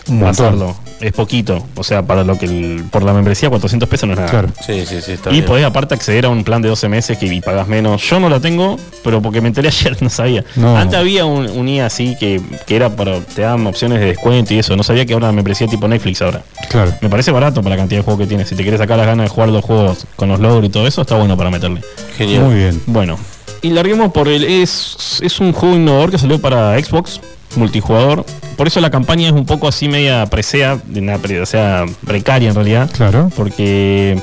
[0.08, 0.36] Un montón.
[0.36, 0.76] pasarlo.
[1.00, 1.64] Es poquito.
[1.76, 4.30] O sea, para lo que el- por la membresía 400 pesos no es nada.
[4.30, 4.48] Claro.
[4.64, 5.44] Sí, sí, sí, está Y bien.
[5.46, 8.02] podés aparte acceder a un plan de 12 meses que y pagás menos.
[8.08, 10.44] Yo no la tengo, pero porque me enteré ayer, no sabía.
[10.56, 10.76] No.
[10.76, 13.20] Antes había un, un IA así que, que era para.
[13.20, 14.76] te daban opciones de descuento y eso.
[14.76, 16.42] No sabía que ahora una membresía tipo Netflix ahora.
[16.68, 16.92] Claro.
[17.00, 18.44] Me parece barato para la cantidad de juegos que tiene.
[18.44, 20.86] Si te quieres sacar las ganas de jugar los juegos con los logros y todo
[20.86, 21.80] eso, está bueno para meterle.
[22.16, 22.44] Genial.
[22.44, 22.82] Muy bien.
[22.86, 23.18] Bueno,
[23.60, 24.44] y larguemos por el.
[24.44, 27.20] Es, es un juego innovador que salió para Xbox,
[27.56, 28.24] multijugador.
[28.56, 31.84] Por eso la campaña es un poco así media presea, de una pre- o sea,
[32.06, 32.90] precaria en realidad.
[32.92, 33.30] Claro.
[33.36, 34.18] Porque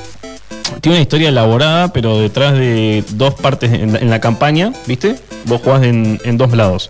[0.82, 5.16] tiene una historia elaborada, pero detrás de dos partes en la, en la campaña, ¿viste?
[5.46, 6.90] Vos jugás en, en dos lados.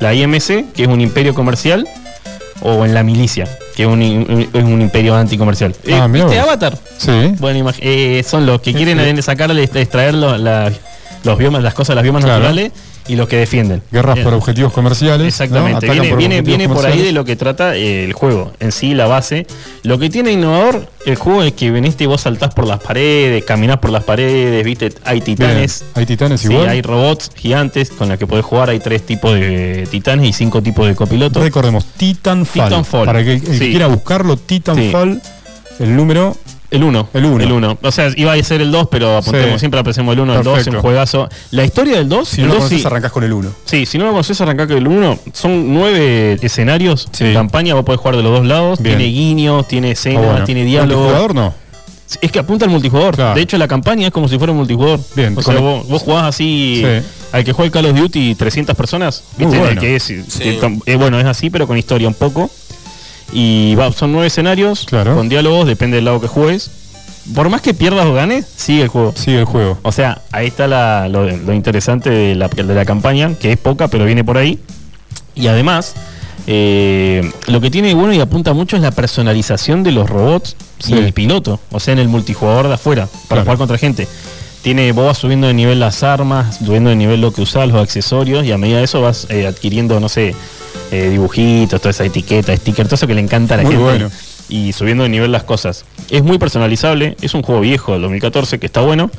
[0.00, 1.86] La IMC, que es un imperio comercial,
[2.62, 5.74] o en la milicia, que es un, un- es un imperio anticomercial.
[5.86, 6.40] Eh, Ah, mirá ¿Viste.
[6.40, 6.76] Avatar?
[6.98, 7.34] Sí.
[7.38, 10.70] Bueno, eh, son los que quieren sacarle, extraer lo- la-
[11.24, 12.40] los biomas, las cosas las biomas Claro.
[12.40, 12.72] naturales
[13.10, 13.82] y los que defienden.
[13.90, 15.26] Guerras por objetivos comerciales.
[15.26, 18.94] Exactamente, viene, por viene, por ahí de lo que trata eh, el juego, en sí,
[18.94, 19.46] la base.
[19.82, 23.44] Lo que tiene innovador el juego es que veniste y vos saltás por las paredes,
[23.44, 25.36] caminás por las paredes, viste, hay Bien.
[25.36, 25.84] titanes.
[25.94, 26.68] Hay titanes Sí, igual.
[26.68, 30.62] hay robots gigantes con los que podés jugar, hay tres tipos de titanes y cinco
[30.62, 31.42] tipos de copilotos.
[31.42, 32.68] Recordemos, Titanfall.
[32.68, 33.06] Titanfall.
[33.06, 33.70] Para que el, el que Sí.
[33.70, 35.20] quiera buscarlo, Titanfall,
[35.80, 36.36] el número.
[36.70, 37.08] El 1.
[37.14, 37.42] El uno.
[37.44, 37.78] El 1.
[37.82, 39.58] O sea, iba a ser el 2, pero apuntemos, Sí.
[39.58, 40.76] siempre apreciamos el 1, el 2, Perfecto.
[40.78, 41.28] un juegazo.
[41.50, 43.50] La historia del 2, Si el no lo 2 conoces, sí, arrancás con el 1.
[43.64, 45.18] Sí, si no lo conoces, arrancá con el 1.
[45.32, 47.24] Son nueve escenarios Sí.
[47.24, 48.80] en campaña, vos podés jugar de los dos lados.
[48.80, 48.98] Bien.
[48.98, 50.44] Tiene guiños, tiene escena, Ah, bueno.
[50.44, 51.00] tiene diálogo.
[51.02, 51.54] ¿Multijugador no?
[52.20, 53.14] Es que apunta al multijugador.
[53.16, 53.34] Claro.
[53.34, 54.98] De hecho, la campaña es como si fuera un multijugador.
[55.14, 57.06] Bien, O sea, el- vos, vos jugás así Sí.
[57.32, 59.22] al que juega el Call of Duty 300 personas.
[59.36, 59.58] ¿viste?
[59.58, 59.80] bueno.
[59.80, 62.50] Que es, que eh, bueno, es así, pero con historia un poco.
[63.32, 65.14] Y va, son nueve escenarios Claro.
[65.14, 66.70] con diálogos, depende del lado que juegues.
[67.34, 69.12] Por más que pierdas o ganes, sigue el juego.
[69.16, 69.78] Sigue el juego.
[69.82, 73.58] O sea, ahí está la- lo, lo interesante de la, de la campaña, que es
[73.58, 74.58] poca, pero viene por ahí.
[75.36, 75.94] Y además,
[76.46, 80.94] eh, lo que tiene bueno y apunta mucho es la personalización de los robots Sí.
[80.94, 81.60] y el piloto.
[81.70, 83.42] O sea, en el multijugador de afuera, para Claro.
[83.44, 84.08] jugar contra gente.
[84.62, 87.80] Tiene, vos vas subiendo de nivel las armas, subiendo de nivel lo que usás, los
[87.80, 90.34] accesorios, y a medida de eso vas eh, adquiriendo, no sé,
[90.90, 93.84] eh, dibujitos, toda esa etiqueta, sticker, todo eso que le encanta a la Muy gente.
[93.84, 94.10] bueno.
[94.48, 95.84] Y subiendo de nivel las cosas.
[96.10, 99.10] Es muy personalizable, es un juego viejo del 2014 que está bueno.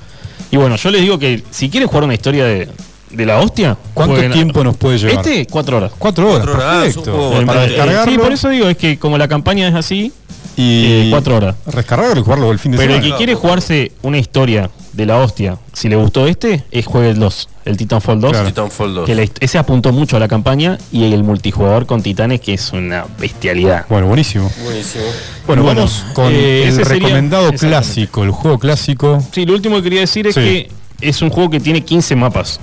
[0.51, 2.67] Y bueno, yo les digo que si quieren jugar una historia de,
[3.11, 5.15] de la hostia, ¿Cuánto jueguen tiempo nos puede llevar?
[5.25, 5.91] Este, cuatro horas.
[5.97, 7.13] Cuatro horas, Cuatro perfecto.
[7.29, 10.11] juego Para Eh, descargarlo Sí, por eso digo, es que como la campaña es así,
[10.57, 11.55] y eh, cuatro horas.
[11.73, 13.15] Descargarlo y jugarlo el fin de Pero el semana.
[13.15, 17.19] que quiere jugarse una historia de la hostia, si le gustó este, es juegue el
[17.19, 18.31] 2, el Titanfall 2.
[18.31, 18.47] Claro.
[18.47, 19.05] Titanfall 2.
[19.05, 22.71] Que hist- ese apuntó mucho a la campaña y el multijugador con titanes, que es
[22.73, 23.85] una bestialidad.
[23.89, 24.51] Bueno, buenísimo.
[24.63, 25.03] Buenísimo.
[25.47, 29.23] Bueno, Bueno, vamos con eh, el sería- recomendado clásico, el juego clásico.
[29.31, 30.41] Sí, lo último que quería decir es Sí.
[30.41, 32.59] que es un juego que tiene 15 mapas.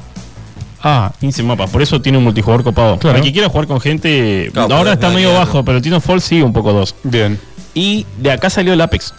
[0.83, 2.99] Ah, 15 mapas, por eso tiene un multijugador copado.
[2.99, 3.15] Claro.
[3.15, 6.53] Para que quiera jugar con gente, Claro, ahora está medio bajo, pero Titanfall sigue un
[6.53, 6.95] poco dos.
[7.03, 7.41] bien.
[7.75, 9.13] Y de acá salió el Apex.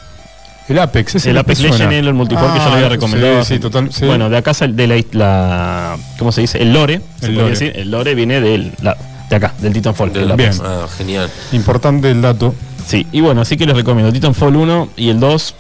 [0.70, 1.60] El Apex, ese el me Apex.
[1.62, 3.44] Legends es el multijugador que yo le había Ah, recomendado.
[3.44, 3.90] Sí, sí, total.
[3.92, 4.06] sí.
[4.06, 6.62] Bueno, de acá sal- de la, la- ¿cómo se dice?
[6.62, 7.50] El lore, se El lore.
[7.50, 7.74] decir.
[7.76, 8.96] El lore viene del, la-
[9.30, 10.14] de acá, del Titanfall.
[10.14, 10.52] Del- Bien.
[10.64, 11.30] Ah, genial.
[11.52, 12.54] importante el dato.
[12.88, 15.56] Sí, y bueno, así que les recomiendo Titanfall 1 y el 2.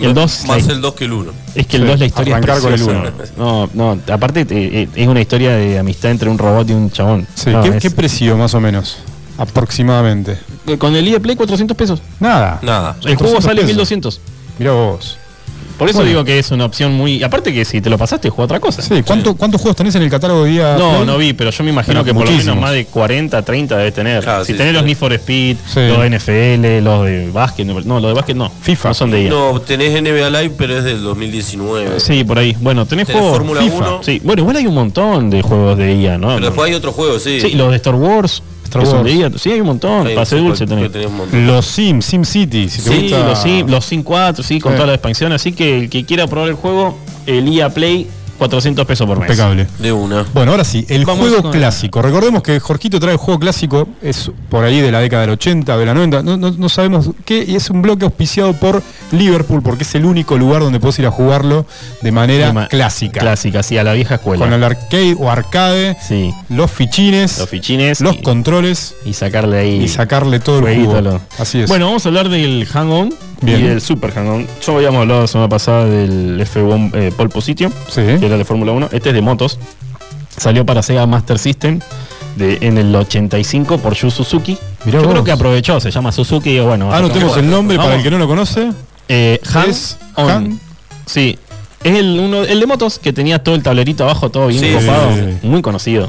[0.00, 1.32] Y el 2 Más la- el 2 que el 1.
[1.54, 3.32] es que el Sí, 2 la historia arrancar es con el preciosa.
[3.38, 6.90] No, no, aparte eh, eh, es una historia de amistad entre un robot y un
[6.90, 7.26] chabón.
[7.34, 8.98] Sí, No, ¿qué, es- qué precio más o menos?
[9.38, 10.38] Aproximadamente.
[10.78, 12.00] Con el EA Play 400 pesos.
[12.20, 12.58] Nada.
[12.62, 12.96] Nada.
[13.04, 13.68] El juego 400 sale pesos.
[13.68, 14.20] 1200.
[14.58, 15.16] Mira vos.
[15.78, 16.08] Por eso Bueno.
[16.10, 17.22] digo que es una opción muy.
[17.22, 18.82] Aparte que si te lo pasaste, juega otra cosa.
[18.82, 20.76] Sí, ¿cuánto- ¿cuántos juegos tenés en el catálogo de día?
[20.76, 21.06] No, Play?
[21.06, 23.76] no vi, pero yo me imagino Pero que por lo menos más de 40, 30
[23.76, 24.24] debe tener.
[24.24, 24.74] Claro, si sí, tenés sí.
[24.76, 25.80] los Need for Speed, Sí.
[25.86, 28.50] los de NFL, los de básquet, no, no, los de básquet no.
[28.60, 28.88] FIFA.
[28.88, 29.30] No son de EA.
[29.30, 32.00] No, tenés NBA Live, pero es del 2019.
[32.00, 32.56] Sí, por ahí.
[32.60, 33.38] Bueno, tenés, Tenés juegos.
[33.38, 33.76] Fórmula FIFA.
[33.76, 34.00] 1.
[34.02, 36.34] Sí, bueno, igual hay un montón de juegos de EA, ¿no?
[36.34, 37.40] Pero después hay otros juegos, sí.
[37.40, 38.42] Sí, los de Star Wars.
[38.68, 39.42] Star Wars.
[39.42, 40.06] Sí, hay un montón.
[40.06, 40.92] Hay- Pase dulce porque tenés.
[40.92, 41.46] tenés un montón.
[41.46, 43.26] Los Sim, Sim City, si te Sí, gusta.
[43.28, 44.76] los Sim, los Sim 4, sí, con Sí.
[44.76, 45.32] toda la expansión.
[45.32, 48.06] Así que el que quiera probar el juego, el EA Play,
[48.38, 49.28] 400 pesos por mes.
[49.28, 49.66] Impecable.
[49.78, 50.24] De una.
[50.32, 52.00] Bueno, ahora sí, el Vamos juego con- clásico.
[52.02, 55.76] Recordemos que Jorgito trae el juego clásico, es por ahí de la década del 80,
[55.76, 58.82] de la 90, no, no- no sabemos qué, y es un bloque auspiciado por
[59.12, 61.66] Liverpool, porque es el único lugar donde puedes ir a jugarlo
[62.02, 63.20] de manera clásica.
[63.20, 64.44] Clásica, sí, a la vieja escuela.
[64.44, 68.00] Con el arcade o arcade, Sí, los fichines, los fichines.
[68.00, 69.82] los y, controles y sacarle ahí.
[69.82, 71.00] y sacarle todo el jueguito, jugo.
[71.00, 71.68] lo- Así es.
[71.68, 73.60] Bueno, vamos a hablar del Hang-On Bien.
[73.60, 74.46] y del Super Hang-On.
[74.64, 78.02] Yo habíamos hablado la semana pasada del F1 eh, Pole Position, sí.
[78.20, 78.88] que era de Fórmula 1.
[78.92, 79.58] Este es de motos.
[80.36, 81.80] Salió para Sega Master System
[82.36, 84.56] de, en el 85 por Yu Suzuki.
[84.84, 85.12] Mirá Yo vos.
[85.12, 86.92] creo que aprovechó, se llama Suzuki y bueno.
[86.92, 87.36] Anotemos vamos.
[87.38, 88.70] el nombre para el que no lo conoce.
[89.08, 90.30] Eh, Han Es On.
[90.30, 90.60] Han.
[91.06, 91.38] Sí.
[91.82, 94.72] Es el, uno, el de motos que tenía todo el tablerito abajo, todo bien Sí,
[94.72, 95.10] copado.
[95.14, 95.46] sí.
[95.46, 96.08] Muy conocido.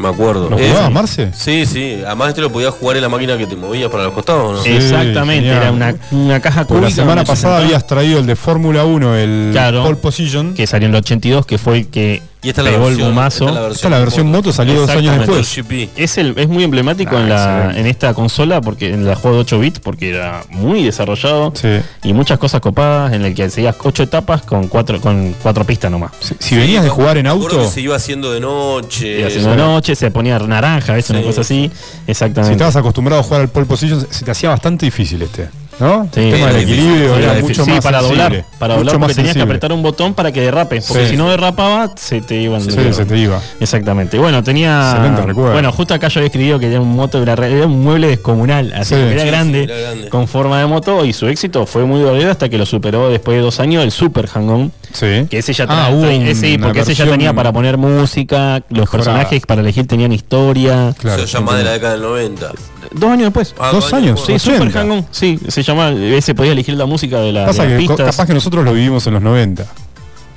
[0.00, 0.48] Me acuerdo.
[0.48, 1.30] ¿Lo Eh, jugabas, Marce?
[1.34, 2.00] Sí, sí.
[2.06, 4.62] Además, este lo podías jugar en la máquina que te movías para los costados, ¿no?
[4.62, 5.62] Sí, Exactamente, genial.
[5.62, 6.86] era una, una caja cúbica.
[6.88, 9.82] la semana pasada habías traído el de Fórmula 1, el Claro.
[9.82, 10.54] Pole Position.
[10.54, 13.00] que salió en el 82, que fue el que Y esta es la versión.
[13.00, 13.48] el bumazo.
[13.48, 15.90] esta Esta es la versión moto, salió dos años después.
[15.96, 19.36] Es, el, es muy emblemático Ah, en, la, en esta consola, porque en la juego
[19.36, 21.68] de 8 bits, porque era muy desarrollado Sí.
[22.02, 25.90] y muchas cosas copadas, en el que seguías 8 etapas con cuatro, con cuatro pistas
[25.90, 26.12] nomás.
[26.20, 29.18] Si, si venías de jugar en auto, que se iba haciendo de noche.
[29.18, 31.10] Iba haciendo de noche, se ponía naranja, ¿ves?
[31.10, 31.24] Una Sí.
[31.26, 31.70] cosa así.
[32.06, 32.52] si Exactamente.
[32.54, 35.48] estabas acostumbrado a jugar al pole position, se te hacía bastante difícil este.
[35.80, 36.08] ¿No?
[36.12, 36.20] Sí.
[36.20, 38.24] el tema del Era equilibrio Era mucho Sí, más para sensible.
[38.24, 41.04] doblar, para mucho doblar más porque tenías que apretar un botón para que derrape, porque
[41.04, 41.10] Sí.
[41.12, 43.40] si no derrapaba se te iban Sí, se te iba.
[43.60, 44.18] Exactamente.
[44.18, 44.90] Bueno, tenía.
[44.92, 45.52] Excelente recuerdo.
[45.52, 48.72] Bueno, justo acá yo había escrito que era un moto, era, era un mueble descomunal,
[48.74, 49.00] así Sí.
[49.00, 50.08] que era grande, sí, era grande.
[50.10, 53.36] con forma de moto, y su éxito fue muy doloroso hasta que lo superó después
[53.36, 54.72] de dos años el Super Hang-On.
[54.92, 55.26] Sí.
[55.30, 59.12] Que ese ya Ah, ese, una porque ese ya tenía para poner música, los mejorada.
[59.12, 60.94] personajes para elegir tenían historia.
[60.98, 61.22] Claro.
[61.26, 62.50] se llama de la década del 90.
[62.92, 63.54] Dos años después.
[63.58, 64.38] Ah, Dos años, Sí, sí.
[64.50, 64.78] Super 80.
[64.80, 67.86] Hang-On, sí, se llama, ese podía elegir la música de, la, Pasa de las que
[67.88, 68.16] pistas.
[68.16, 69.64] capaz que nosotros lo vivimos en los 90.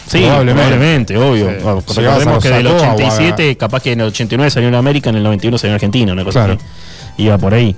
[0.06, 0.54] Sí, Probablemente.
[0.54, 1.50] probablemente, obvio.
[1.50, 1.56] Sí.
[1.64, 4.68] Bueno, Llegabas Recordemos que del Osacoa o a- 87, capaz que en el 89 salió
[4.70, 6.54] en América, en el 91 salió en Argentina, una cosa Claro.
[6.60, 7.24] así.
[7.24, 7.76] Iba por ahí.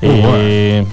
[0.00, 0.86] Uh, Eh,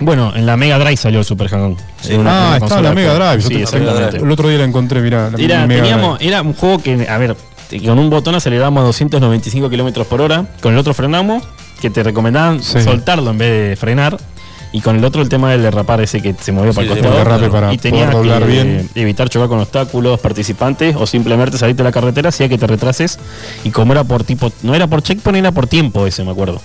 [0.00, 1.76] bueno, en la Mega Drive salió el Super Hang-On.
[2.00, 2.14] Sí.
[2.26, 3.14] Ah, está en la Mega.
[3.14, 3.42] Drive.
[3.42, 4.16] Sí, te- exactamente.
[4.18, 5.30] El otro día la encontré, mirá.
[5.30, 6.28] la Era, Mega teníamos, Drive.
[6.32, 7.36] era un juego que, a ver,
[7.86, 11.44] con un botón acelerábamos a 295 kilómetros por hora, con el otro frenamos,
[11.82, 12.80] que te recomendaban Sí.
[12.82, 14.16] soltarlo en vez de frenar.
[14.74, 17.14] Y con el otro el tema del derrapar ese que se movía para el costado.
[17.14, 18.88] derrape para y tenías poder que bien.
[18.94, 23.18] evitar chocar con obstáculos, participantes o simplemente salirte de la carretera, hacía que te retrases.
[23.64, 26.62] Y como era por tipo, no era por checkpoint, era por tiempo ese, me acuerdo.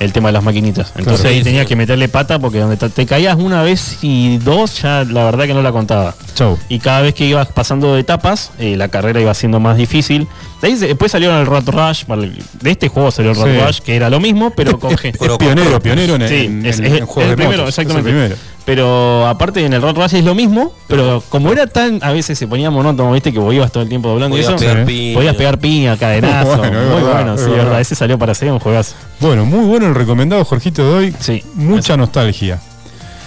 [0.00, 0.92] El tema de las maquinitas.
[0.96, 1.34] Entonces Claro.
[1.34, 1.68] ahí Sí, tenías sí.
[1.68, 5.54] que meterle pata porque donde te, caías una vez y dos, ya la verdad que
[5.54, 6.14] no la contaba.
[6.34, 6.58] Chau.
[6.68, 10.26] Y cada vez que ibas pasando de etapas, eh, la carrera iba siendo más difícil.
[10.60, 13.60] De ahí después salieron el Rat Rush, el- de este juego salió el Rat Sí.
[13.66, 15.18] Rush, que era lo mismo, pero con gente.
[15.24, 17.62] Es pionero, pionero en, Sí, en- es, en- es- en juegos es el de primero,
[17.62, 17.68] motos.
[17.78, 18.10] exactamente.
[18.10, 18.36] Es el primero.
[18.64, 22.38] Pero aparte en el Road Rush es lo mismo, pero como era tan, a veces
[22.38, 24.84] se ponía monótono, viste que vos ibas todo el tiempo doblando y eso, pegar Sí.
[24.86, 25.14] piña.
[25.14, 27.64] podías pegar piña, cadenazo, Bueno, es muy verdad, bueno, es sí, verdad.
[27.64, 28.94] verdad, ese salió para ser un juegazo.
[29.20, 31.14] Bueno, muy bueno el recomendado, Jorgito, de hoy.
[31.20, 31.44] Sí.
[31.56, 32.58] Mucha nostalgia.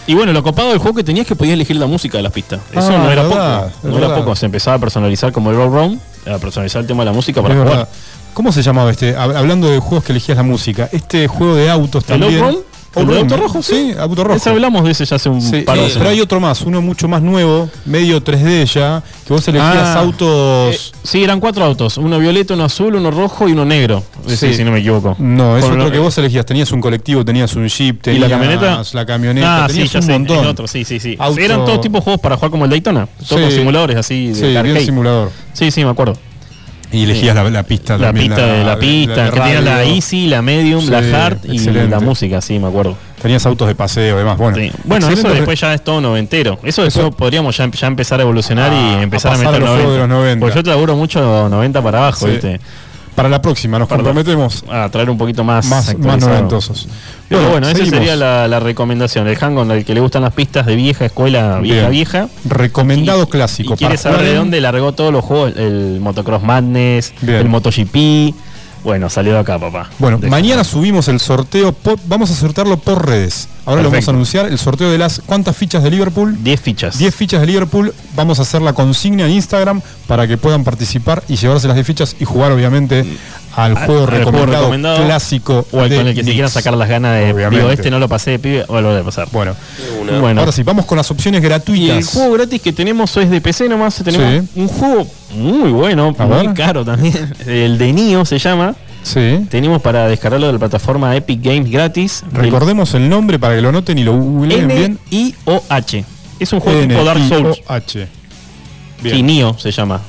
[0.07, 2.31] Y bueno, lo copado del juego que tenías que podías elegir la música de las
[2.31, 2.59] pistas.
[2.71, 5.51] Eso Ah, no era verdad, poco, es no era poco, se empezaba a personalizar como
[5.51, 5.99] el Road Round,
[6.33, 7.77] a personalizar el tema de la música para Es jugar.
[7.77, 7.89] verdad.
[8.33, 9.15] ¿Cómo se llamaba este?
[9.15, 10.89] Hab- Hablando de juegos que elegías la música.
[10.91, 12.57] Este juego de autos ¿El también.
[12.99, 13.61] ¿El de Outrun, auto rojo?
[13.63, 14.37] Sí, auto rojo.
[14.37, 16.61] Ese hablamos de ese ya hace un Sí, par de eh, pero hay otro más,
[16.61, 20.75] uno mucho más nuevo, medio 3D ya, que vos elegías Ah, autos.
[20.75, 24.03] eh, sí, eran cuatro autos, uno violeta, uno azul, uno rojo y uno negro.
[24.27, 24.53] Sí.
[24.53, 25.15] si no me equivoco.
[25.19, 26.45] no, es Con otro lo- que vos elegías.
[26.45, 28.81] Tenías un colectivo, tenías un jeep, ¿Y tenías la camioneta?
[28.93, 30.45] la camioneta, Ah, sí, tenías ya un sé, montón.
[30.47, 31.15] otro, sí, sí, sí.
[31.19, 33.07] Auto- Eran todos tipos de juegos para jugar como el Daytona.
[33.27, 33.59] Todos Sí.
[33.59, 35.31] simuladores así de Sí, bien simulador.
[35.53, 36.17] Sí, sí, me acuerdo.
[36.91, 39.83] Y elegías la, la pista La también, pista de la pista, que tenía la.
[39.83, 41.89] Easy, la Medium, Sí, la Hard y excelente.
[41.89, 42.95] la música, sí, me acuerdo.
[43.21, 44.37] Tenías autos de paseo y demás.
[44.37, 44.71] Bueno, Sí.
[44.85, 46.59] Bueno, eso después ya es todo noventero.
[46.63, 49.69] Eso Eso- podríamos ya, ya empezar a evolucionar Ah, y empezar a a, meter los
[49.71, 50.39] juegos de los 90.
[50.39, 52.31] Porque yo te laburo mucho 90 para abajo, Sí.
[52.33, 52.61] ¿viste?
[53.17, 56.87] Para la próxima, nos Para- comprometemos A traer un poquito más más, más noventosos.
[57.27, 57.97] Pero bueno, esa seguimos.
[57.97, 59.27] sería la, la recomendación.
[59.27, 61.91] El hang al que le gustan las pistas de vieja escuela, vieja, Bien.
[61.91, 62.29] vieja.
[62.45, 63.73] Recomendado Y- clásico.
[63.73, 67.39] Y quiere saber de dónde largó todos los juegos, el Motocross Madness, Bien.
[67.39, 68.35] el MotoGP.
[68.83, 69.89] Bueno, salió de acá, papá.
[69.99, 73.47] Bueno, mañana subimos el sorteo, por- vamos a sortearlo por redes.
[73.65, 76.41] Ahora lo vamos a anunciar, el sorteo de las ¿cuántas fichas de Liverpool?
[76.41, 76.97] 10 fichas.
[76.97, 81.21] 10 fichas de Liverpool, vamos a hacer la consigna en Instagram para que puedan participar
[81.27, 83.05] y llevarse las 10 fichas y jugar obviamente
[83.57, 86.33] al juego, al juego recomendado, clásico O al con el que se Nix.
[86.33, 87.33] quieran sacar las ganas de.
[87.33, 87.57] Obviamente.
[87.57, 89.27] Digo, este no lo pasé de pibe, o lo voy a pasar.
[89.31, 89.55] Bueno,
[90.01, 90.19] Una.
[90.19, 90.39] Bueno.
[90.41, 92.07] ahora sí, vamos con las opciones Y el gratuitas.
[92.13, 93.95] juego gratis que tenemos es de PC nomás.
[94.03, 94.49] Tenemos Sí.
[94.61, 96.53] un juego muy bueno, A muy ver.
[96.55, 97.33] caro también.
[97.45, 98.75] El de Nio se llama.
[99.03, 99.45] Sí.
[99.49, 102.23] Tenemos para descargarlo de la plataforma Epic Games gratis.
[102.31, 104.99] Recordemos el nombre para que lo noten y lo googleen bien.
[105.11, 106.03] N-I-O-H.
[106.39, 107.57] Es un juego tipo Dark Souls.
[107.57, 108.07] N-I-O-H.
[108.99, 109.25] Y Bien.
[109.25, 110.01] Nio se llama.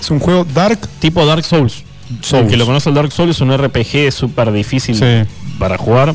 [0.00, 0.78] Es un juego dark.
[0.98, 1.84] Tipo Dark Souls.
[2.22, 2.44] Souls.
[2.44, 5.28] El que lo conoce el Dark Souls es un RPG súper difícil Sí.
[5.58, 6.14] para jugar.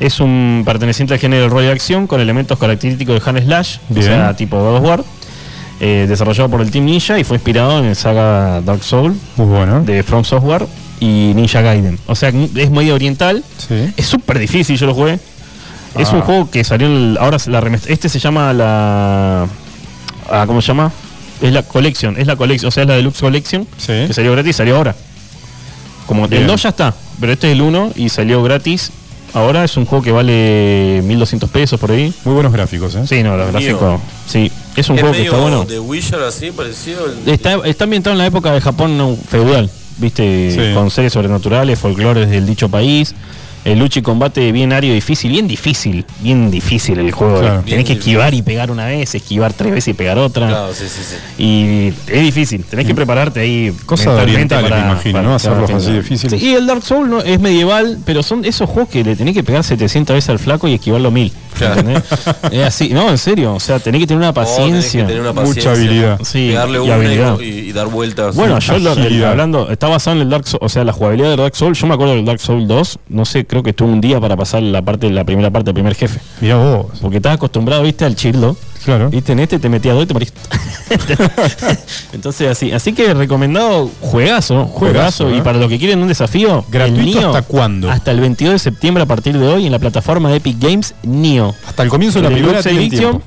[0.00, 4.00] Es un perteneciente al género rol de acción con elementos característicos de Han Slash, Bien.
[4.00, 5.04] o sea, tipo God of War.
[5.80, 9.46] eh, desarrollado por el Team Ninja y fue inspirado en el saga Dark Soul Muy
[9.46, 9.82] bueno.
[9.82, 10.66] de From Software
[11.00, 11.98] y Ninja Gaiden.
[12.06, 13.42] O sea, es medio oriental.
[13.58, 13.92] Sí.
[13.96, 15.18] Es súper difícil, yo lo jugué.
[15.98, 16.14] Es Ah.
[16.16, 19.46] un juego que salió el- ahora la este se llama la
[20.30, 20.92] ah, ¿cómo se llama?
[21.42, 23.92] Es la Collection, es la Collection, o sea, es la Deluxe Collection Sí.
[24.06, 24.94] que salió gratis, salió ahora.
[26.06, 26.42] Como Bien.
[26.42, 28.90] el 2 ya está, pero este es el 1 y salió gratis.
[29.32, 32.12] Ahora es un juego que vale 1200 pesos por ahí.
[32.24, 33.02] Muy buenos gráficos, ¿eh?
[33.06, 34.00] Sí, no, los gráficos.
[34.28, 35.64] Sí, es un Es juego que está bueno.
[35.64, 37.06] de Witcher así, parecido.
[37.06, 39.68] el- Está, está ambientado en la época de Japón no, feudal,
[39.98, 40.74] viste, Sí.
[40.74, 43.14] con seres sobrenaturales, folclores del dicho país.
[43.64, 47.38] El lucha y combate bien árido, difícil, bien difícil, bien difícil el juego.
[47.40, 47.54] Claro.
[47.60, 47.98] Tenés Bien que difícil.
[47.98, 50.48] esquivar y pegar una vez, esquivar tres veces y pegar otra.
[50.48, 51.42] Claro, sí, sí, sí.
[51.42, 53.72] Y es difícil, tenés que prepararte ahí.
[53.86, 55.34] Cosa de mentalmente orientales, me imagino, ¿no?
[55.34, 56.38] Hacerlos para- así difíciles.
[56.40, 59.32] Sí, y el Dark Souls no, es medieval, pero son esos juegos que le tenés
[59.34, 61.32] que pegar 700 veces al flaco y esquivarlo mil.
[62.50, 65.06] Es así, no, en serio, o sea, tenés que tener una No, tenés que paciencia.
[65.06, 66.18] tener una Mucha habilidad.
[66.24, 67.38] Sí, Pegarle y habilidad.
[67.40, 68.34] y- y dar vueltas.
[68.36, 71.28] Bueno, yo lo- el- hablando, está basado en el Dark Souls, o sea, la jugabilidad
[71.30, 71.78] del Dark Souls.
[71.78, 74.36] Yo me acuerdo del Dark Souls 2, no sé, creo que estuve un día para
[74.36, 76.20] pasar la parte la primera parte del primer jefe.
[76.40, 76.86] Mirá vos.
[77.00, 78.56] Porque estás acostumbrado, viste, al chirlo.
[78.84, 79.08] Claro.
[79.08, 80.32] Viste, en este te metías dos y te morís.
[82.12, 85.24] Entonces así, así que recomendado juegazo, juegazo.
[85.24, 85.42] Juegazo, y ¿eh?
[85.42, 87.90] para los que quieren un desafío, ¿Gratuito hasta cuándo?
[87.90, 90.94] Hasta el 22 de septiembre a partir de hoy en la plataforma de Epic Games
[91.02, 91.54] Nio.
[91.66, 93.26] Hasta el comienzo de la primera Deluxe tienen Edition, tiempo.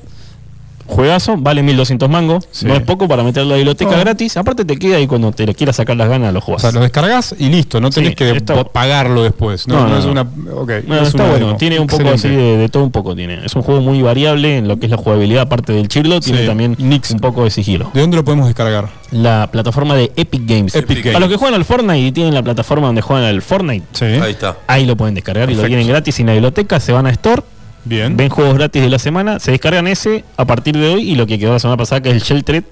[0.88, 2.48] Juegazo, vale 1200 mangos.
[2.50, 2.66] Sí.
[2.66, 3.98] No es poco para meter la biblioteca No.
[4.00, 4.36] gratis.
[4.36, 6.62] Aparte te queda ahí cuando te le quieras sacar las ganas, lo O juegas.
[6.62, 9.68] sea, lo descargas y listo, no tenés Sí, que está- pagarlo después.
[9.68, 10.22] No, No, no, no, es una.
[10.22, 11.58] ok, No, es está una bueno, demo.
[11.58, 13.44] tiene un poco así de, de todo un poco tiene.
[13.44, 16.40] Es un juego muy variable en lo que es la jugabilidad, aparte del chirlo, tiene
[16.40, 17.10] Sí, también Nix.
[17.10, 17.90] un poco de sigilo.
[17.94, 18.88] ¿De dónde lo podemos descargar?
[19.10, 20.74] La plataforma de Epic Games.
[20.74, 21.20] Epic Para Games.
[21.20, 24.04] los que juegan al Fortnite y tienen la plataforma donde juegan al Fortnite, Sí.
[24.04, 24.56] Ahí está.
[24.66, 27.42] ahí lo pueden descargar y lo tienen gratis sin la biblioteca, se van a Store,
[27.88, 28.16] Bien.
[28.16, 31.26] ven juegos gratis de la semana, se descargan ese a partir de hoy y lo
[31.26, 32.64] que quedó la semana pasada que es el Sheltered,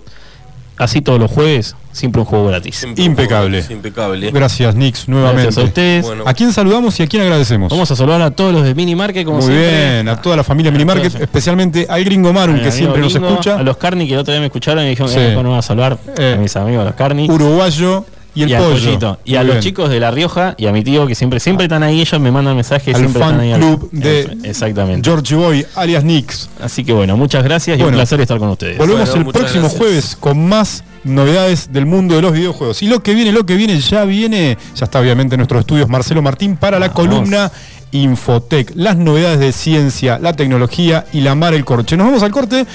[0.78, 2.76] así todos los jueves, siempre un juego gratis.
[2.76, 3.60] Siempre Impecable.
[3.62, 4.30] juego, Impecable.
[4.30, 5.42] Gracias, Nix, nuevamente.
[5.44, 6.04] Gracias a ustedes.
[6.04, 6.24] Bueno.
[6.26, 7.70] ¿A quién saludamos y a quién agradecemos?
[7.70, 9.92] Vamos a saludar a todos los de Mini Market como Muy siempre.
[9.94, 11.22] bien, a toda la familia A Minimarket, todos.
[11.22, 13.56] especialmente al gringo mi que siempre nos Gringo, escucha.
[13.58, 15.16] A los Carni que el otro día me escucharon y dijeron Sí.
[15.16, 16.34] que no va a saludar Eh.
[16.36, 17.26] a mis amigos, los Carni.
[17.30, 18.04] Uruguayo,
[18.36, 18.70] y el pollo.
[18.74, 19.18] pollito.
[19.24, 21.82] Y a los chicos de La Rioja y a mi tío que siempre siempre están
[21.82, 23.52] ahí, ellos me mandan mensajes, Al siempre fan están ahí.
[23.52, 25.08] al- club de Ex- Exactamente.
[25.10, 26.48] George Boy, alias Nix.
[26.60, 28.78] Así que bueno, muchas gracias y Bueno, un placer estar con ustedes.
[28.78, 29.78] Volvemos Bueno, el próximo gracias.
[29.78, 32.82] jueves con más novedades del mundo de los videojuegos.
[32.82, 35.88] Y lo que viene, lo que viene, ya viene, ya está obviamente en nuestros estudios
[35.88, 37.00] Marcelo Martín para la Vamos.
[37.08, 37.50] columna
[37.92, 41.96] Infotec, las novedades de ciencia, la tecnología y la mar el corche.
[41.96, 42.66] Nos vamos al corte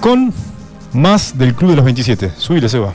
[0.00, 0.32] con
[0.92, 2.32] más del Club de los 27.
[2.36, 2.94] Subile, Seba.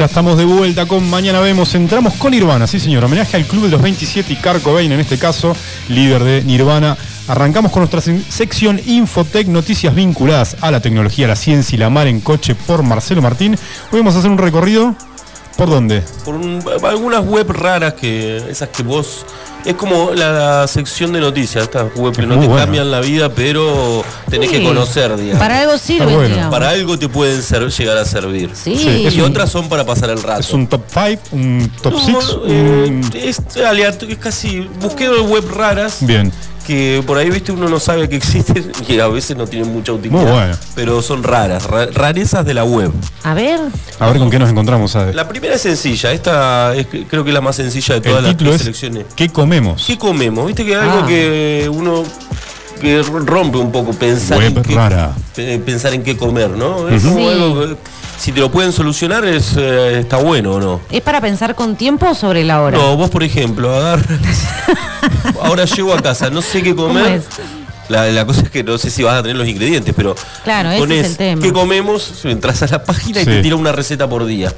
[0.00, 1.74] Ya estamos de vuelta con Mañana Vemos.
[1.74, 3.04] Entramos con Nirvana, sí señor.
[3.04, 5.54] Homenaje al Club de los 27 y Kurt Cobain, en este caso,
[5.88, 6.96] líder de Nirvana.
[7.28, 11.90] Arrancamos con nuestra se- sección Infotec, noticias vinculadas a la tecnología, la ciencia y la
[11.90, 13.56] mar en coche por Marcelo Martín.
[13.92, 14.94] Hoy vamos a hacer un recorrido.
[15.60, 16.02] ¿Por dónde?
[16.24, 19.26] Por un- algunas web raras que esas que vos
[19.66, 23.28] es como la sección de noticias, estas web que Es no te cambian la vida,
[23.28, 24.56] pero tenés Sí.
[24.56, 25.38] que conocer, digamos.
[25.38, 26.28] Para algo sirve, Está bueno.
[26.34, 26.50] digamos.
[26.54, 28.48] Para algo te pueden ser- llegar a servir.
[28.54, 28.72] Sí.
[28.72, 30.40] Y un- otras son para pasar el rato.
[30.40, 31.22] ¿Es un top 5?
[31.32, 32.36] ¿Un top No, 6?
[32.46, 34.60] eh, es aleatorio, es casi.
[34.80, 36.32] Busqué web raras Bien.
[36.70, 39.92] Que por ahí, viste, uno no sabe que existen y a veces no tienen mucha
[39.92, 40.22] utilidad.
[40.22, 40.56] Muy bueno.
[40.74, 42.92] Pero son raras, ra- rarezas de la web.
[43.24, 43.58] A ver,
[43.98, 45.14] A ver con qué nos encontramos, ¿sabes?
[45.14, 48.24] La primera es sencilla, esta es, creo que es la más sencilla de todas El
[48.24, 49.04] las título que es seleccioné.
[49.16, 49.84] ¿Qué comemos?
[49.86, 50.46] ¿Qué comemos?
[50.46, 51.06] Viste que algo Ah.
[51.06, 52.04] que uno
[52.80, 55.12] que rompe un poco pensar Web en qué, rara.
[55.34, 56.88] pe- pensar en qué comer, ¿no?
[56.88, 57.26] Es como Sí.
[57.28, 57.76] algo que,
[58.20, 60.80] si te lo pueden solucionar es eh, está bueno o no.
[60.90, 62.76] ¿es para pensar con tiempo o sobre la hora?
[62.76, 64.18] No, vos por ejemplo, agarras.
[65.42, 67.12] Ahora llego a casa, no sé qué ¿Cómo comer.
[67.16, 67.24] es?
[67.88, 70.14] La, la cosa es que no sé si vas a tener los ingredientes, pero
[70.44, 71.42] Claro, ese es el tema.
[71.42, 74.52] qué comemos, entras a la página y te tira una receta por día.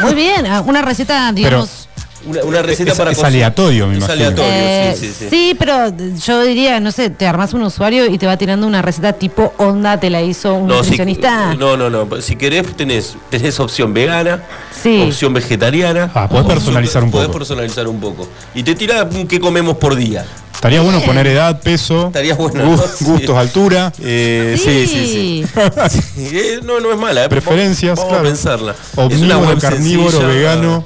[0.00, 1.85] Muy bien, ah, una receta, digamos,
[2.26, 3.32] Una, una receta Es- para es cocinar.
[3.34, 4.14] aleatorio, me Es imagino.
[4.26, 5.26] aleatorio, Eh, sí, sí, sí.
[5.30, 5.92] sí, pero
[6.24, 9.52] yo diría, no sé, te armas un usuario y te va tirando una receta tipo
[9.58, 11.54] onda, te la hizo un No, si, nutricionista.
[11.54, 12.08] no, no, no.
[12.20, 14.42] Si querés, tenés, tenés opción vegana,
[14.82, 15.02] Sí.
[15.06, 16.10] opción vegetariana.
[16.14, 17.38] Ah, podés opción- personalizar un podés poco.
[17.38, 18.28] personalizar un poco.
[18.54, 20.24] Y te tira un qué comemos por día.
[20.52, 22.82] Estaría bueno poner edad, peso, Estaría bueno, gu- ¿no?
[22.96, 23.04] Sí.
[23.04, 25.44] gustos, altura, Eh, sí, sí, sí.
[25.90, 27.26] Sí, eh, no, no es mala.
[27.26, 27.28] eh.
[27.28, 28.26] preferencias, Vamos, claro.
[28.26, 28.72] a pensarla.
[28.72, 30.84] es una Omnívoro, carnívoro, sencilla, vegano,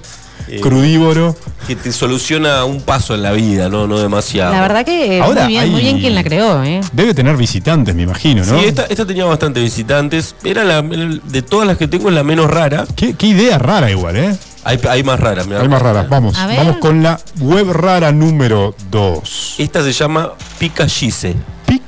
[0.57, 1.37] eh, crudívoro.
[1.67, 4.53] que te soluciona un paso en la vida, no, no demasiado.
[4.53, 6.81] La verdad que eh, Ahora muy bien, muy hay- bien quien la creó, ¿eh?
[6.93, 8.59] Debe tener visitantes, me imagino, ¿no?
[8.59, 10.35] Sí, esta, esta tenía bastantes visitantes.
[10.45, 12.85] Era la, de todas las que tengo es la menos rara.
[12.97, 14.37] ¿Qué, qué idea rara igual, ¿eh?
[14.63, 15.47] Hay, hay más raras.
[15.47, 15.63] mirá.
[15.63, 16.09] Hay más raras.
[16.09, 16.59] Vamos, A ver.
[16.59, 19.55] vamos con la web rara número 2.
[19.59, 21.35] Esta se llama Picachise.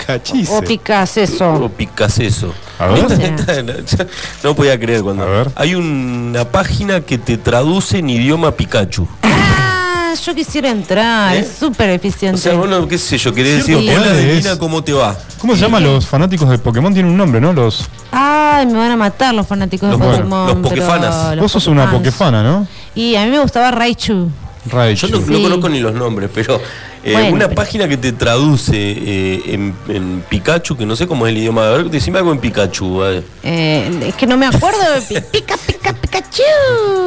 [0.06, 0.44] Pikachu.
[0.54, 1.70] O picas O eso.
[1.76, 2.52] Picaseso.
[2.78, 3.04] A ver.
[3.38, 4.06] Esta- esta-
[4.42, 5.22] no podía creer cuando.
[5.24, 5.50] A ver.
[5.56, 9.06] Hay una página que te traduce en idioma Pikachu.
[9.22, 11.40] Ah, yo quisiera entrar, ¿Eh?
[11.40, 12.40] es súper O eficiente.
[12.40, 15.16] sea, bueno, qué sé yo, querés decir, hola ¿cómo te va?
[15.38, 16.92] ¿Cómo se llaman los fanáticos de Pokémon?
[16.92, 17.52] Tienen un nombre, ¿no?
[17.52, 17.88] Los.
[18.10, 20.46] Ay, me van a matar los fanáticos Los- de bueno, Pokémon.
[20.62, 21.30] los Pokéfanas.
[21.36, 21.98] los Vos sos una Pokéfans.
[22.04, 22.66] Pokefana, ¿no?
[22.94, 24.28] Y a mí me gustaba Raichu.
[24.66, 25.08] Raichu.
[25.08, 26.60] Yo no, no conozco ni los nombres, pero
[27.04, 31.06] eh, Bueno, una pero- página que te traduce eh, en, en Pikachu, que no sé
[31.06, 31.66] cómo es el idioma.
[31.66, 32.98] A ver, decime algo en Pikachu.
[32.98, 33.22] ¿vale?
[33.42, 34.78] Eh, es que no me acuerdo.
[35.08, 36.42] Pi- Pica, pica, Pikachu.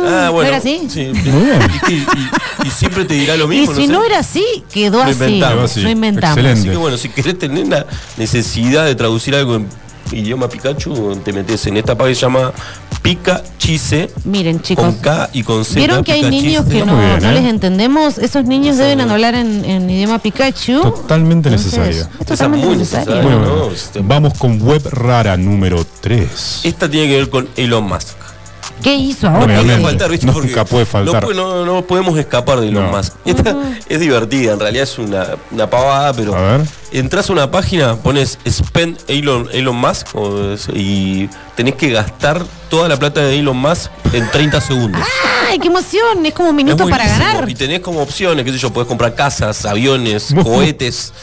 [0.07, 0.48] Ah, ¿No bueno.
[0.49, 0.82] era así?
[0.90, 1.11] Sí.
[1.90, 2.06] Y, y-
[2.68, 3.76] y siempre te dirá lo Y mismo.
[3.76, 3.91] si sé.
[3.94, 5.02] no era así, Lo.
[5.19, 5.82] Quedó así.
[5.82, 6.38] Lo inventamos.
[6.38, 6.60] Excelente.
[6.60, 7.86] Así que bueno, si querés tener la
[8.18, 9.68] necesidad de traducir algo en
[10.11, 12.52] idioma Pikachu, te metes en esta página que se llama
[13.02, 14.10] Pikachise.
[14.23, 14.84] Miren, chicos.
[14.86, 15.80] Con K y con Z.
[15.80, 17.34] Vieron que hay niños que no, bien, no ¿eh?
[17.34, 18.18] les entendemos.
[18.18, 20.82] Esos niños deben hablar en, en idioma Pikachu.
[20.82, 22.02] Totalmente Entonces, necesario.
[22.02, 23.15] Es Esa totalmente muy necesario.
[23.15, 23.72] no, bueno.
[23.72, 26.61] este- Vamos con web rara número 3.
[26.64, 28.24] Esta tiene que ver con Elon Musk.
[28.84, 29.56] ¿Qué hizo ahora?
[29.58, 30.26] No puede faltar, ¿viste?
[30.28, 31.24] Nunca puede faltar.
[31.24, 32.98] No, pu- no- no podemos escapar de Elon No.
[32.98, 33.14] Musk.
[33.26, 33.56] Esta
[33.90, 36.62] es divertida, en realidad es una, una pavada, pero A ver.
[36.92, 40.08] entras a una página, pones Spend Elon, Elon Musk
[40.74, 45.02] y tenés que gastar toda la plata de Elon Musk en 30 segundos.
[45.50, 46.26] ¡Ay, qué emoción!
[46.26, 47.50] Es como un minuto para ganar.
[47.50, 51.14] Y tenés como opciones, qué sé yo, podés comprar casas, aviones, cohetes,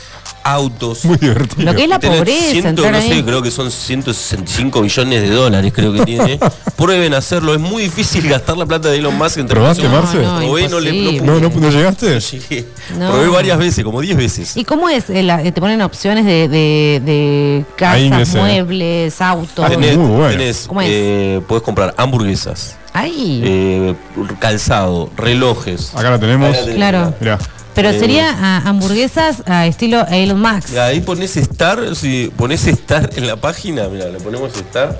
[0.44, 1.04] autos.
[1.04, 1.64] Muy divertido.
[1.70, 3.08] Lo que es la tenés pobreza, ciento, entrar no ahí.
[3.08, 6.38] sé, creo que son 165 billones de dólares, creo que tiene.
[6.76, 9.88] Prueben hacerlo, es muy difícil gastar la plata de Elon Musk en ¿Probaste.
[9.88, 10.18] Marce?
[10.18, 11.38] No, Probé, no le- no.
[11.38, 12.18] ¿No, no, no llegaste?
[12.32, 12.66] Llegué.
[12.98, 13.10] No.
[13.10, 14.56] Probé varias veces, como 10 veces.
[14.56, 15.08] ¿Y cómo es?
[15.10, 19.64] Eh, la- eh, te ponen opciones de, de, de casas, muebles, autos.
[19.64, 20.30] Ah, tenés, muy bueno.
[20.30, 20.88] tenés, ¿Cómo es?
[20.90, 23.94] eh, podés comprar hamburguesas, Ay, eh,
[24.38, 25.94] calzado, relojes.
[25.94, 26.54] Acá la tenemos.
[26.66, 27.14] La Claro.
[27.20, 27.38] Mirá.
[27.74, 30.70] Pero eh, sería ah, hamburguesas a estilo Elon Musk.
[30.70, 34.98] Mirá, ahí pones Star, si pones Star en la página, mira, le ponemos Star.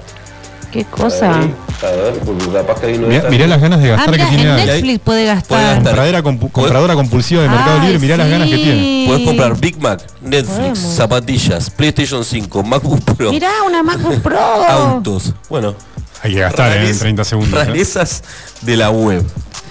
[0.73, 1.39] ¿Qué cosa?
[1.39, 4.25] Ahí, a ver, porque capaz que ahí no Mirá, las ganas de Ah, gastar que
[4.25, 4.55] tiene.
[4.65, 5.75] Netflix puede gastar.
[5.75, 9.05] Compradora, compu- compradora compulsiva de Mercado Ay, Libre, mirá las ganas que tiene.
[9.07, 10.79] Podés comprar Big Mac, Netflix, Podemos.
[10.79, 14.39] zapatillas, PlayStation 5, MacBook Pro, Mirá, una MacBook Pro.
[14.69, 15.35] autos.
[15.51, 15.75] Bueno,
[16.23, 17.53] Hay que gastar en rarez- 30 segundos.
[17.61, 17.65] ¿eh?
[17.67, 18.23] Rarezas
[18.63, 19.23] de la web.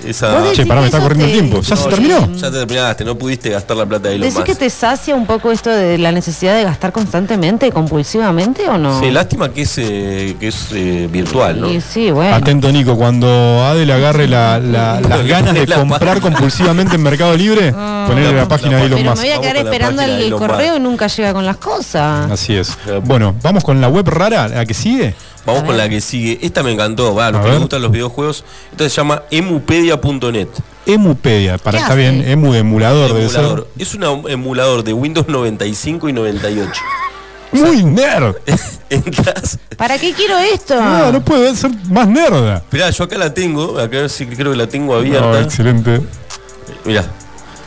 [0.06, 1.62] Esa, Che, pará, me está corriendo el tiempo.
[1.62, 2.28] ¿Ya se terminó?
[2.36, 4.46] Ya te terminaste, no pudiste gastar la plata de Elon ¿Decís Musk.
[4.48, 9.00] que te sacia un poco esto de la necesidad de gastar constantemente, compulsivamente o no?
[9.00, 11.68] Sí, lástima que es, eh, que es eh, virtual, ¿no?
[11.82, 12.36] Sí, bueno.
[12.36, 13.28] Atento, Nico, cuando
[13.66, 16.22] Adel agarre la- la- las ganas de La comprar página.
[16.22, 19.22] compulsivamente en Mercado Libre, ponerle la la- página la de Elon Pero me Musk.
[19.24, 20.78] voy a quedar esperando el correo Musk.
[20.78, 22.32] y nunca llega con las cosas.
[22.32, 22.78] Así es.
[23.04, 25.14] Bueno, vamos con la web rara, la que sigue.
[25.46, 26.40] Vamos con la que sigue.
[26.42, 28.44] Esta me encantó, va, a los A que les gustan los videojuegos.
[28.72, 30.48] Esta se llama emupedia.net.
[30.86, 32.02] Emupedia, para, ¿Qué está hace?
[32.02, 33.68] bien, emu de emulador, debe Emulador.
[33.78, 36.72] Es un emulador de Windows 95 y 98.
[36.74, 37.60] ser.
[37.60, 38.36] Muy nerd.
[38.90, 39.60] Entras.
[39.78, 40.76] ¿Para qué quiero esto?
[40.82, 42.58] No, no puede ser más nerda.
[42.58, 43.78] Esperá, yo acá la tengo.
[43.80, 45.42] Acá sí creo que la tengo No, abierta.
[45.42, 46.02] excelente.
[46.86, 47.06] Mirá.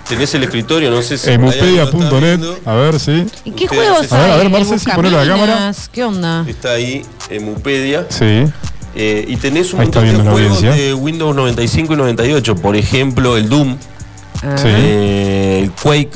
[0.09, 1.31] Tenés el escritorio, no sé si.
[1.31, 2.59] Emupedia.net, viendo.
[2.67, 3.25] a ver, sí.
[3.45, 4.21] ¿Y qué Ustedes juegos si- hay?
[4.21, 5.73] A ver, a ver, ¿El Marce, sí, ponelo a la cámara.
[5.93, 6.45] ¿Qué onda?
[6.47, 8.07] Está ahí, Emupedia.
[8.11, 8.45] Sí.
[8.97, 10.73] Eh, y tenés un Ahí montón de juegos audiencia.
[10.73, 12.55] de Windows 95 y 98.
[12.57, 13.77] Por ejemplo, el Doom,
[14.43, 14.57] Ah.
[14.59, 14.69] Sí.
[14.69, 16.11] eh, el Quake.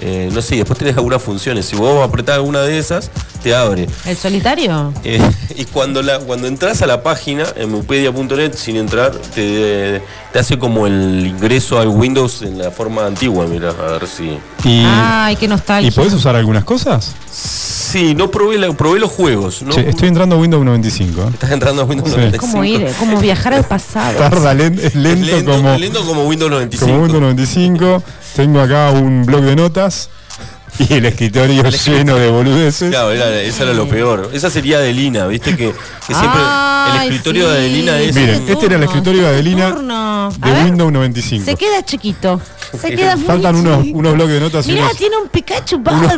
[0.00, 1.66] Eh, no sé, después tenés algunas funciones.
[1.66, 3.10] Si vos apretás alguna de esas,
[3.42, 3.86] te abre.
[4.06, 4.92] ¿El solitario?
[5.04, 5.20] Eh,
[5.56, 10.02] y cuando la cuando entras a la página, emupedia.net, sin entrar, te,
[10.32, 13.46] te hace como el ingreso al Windows en la forma antigua.
[13.46, 14.38] Mira, a ver si.
[14.68, 15.88] Y, Ay, qué nostalgia.
[15.88, 17.12] ¿Y podés usar algunas cosas?
[17.30, 19.62] Sí, no probé, la- probé los juegos.
[19.62, 19.72] ¿no?
[19.72, 21.20] Che, estoy entrando a Windows 95.
[21.22, 21.24] ¿eh?
[21.34, 22.16] Estás entrando a Windows Sí.
[22.16, 22.50] 95.
[22.52, 22.92] ¿Cómo ir?
[22.98, 24.18] ¿Cómo viajar al pasado?
[24.18, 26.86] Tarda, es lento, lento, como, lento como Windows 95.
[26.90, 28.02] como Windows 95.
[28.34, 30.10] Tengo acá un blog de notas.
[30.78, 32.90] y el escritorio lleno de boludeces.
[32.90, 34.30] Claro, era, eso era lo peor.
[34.32, 35.72] Esa sería Adelina, viste que,
[36.06, 36.40] que siempre
[36.96, 37.50] el escritorio sí.
[37.52, 38.14] de Adelina es.
[38.16, 41.44] Miren, este era el escritorio de Adelina de ver, Windows 95.
[41.44, 42.40] Se queda chiquito.
[42.76, 43.98] Se queda muy Faltan unos, chiquito.
[43.98, 46.12] unos bloques de notas Mirá, unos- tiene un Pikachu unos-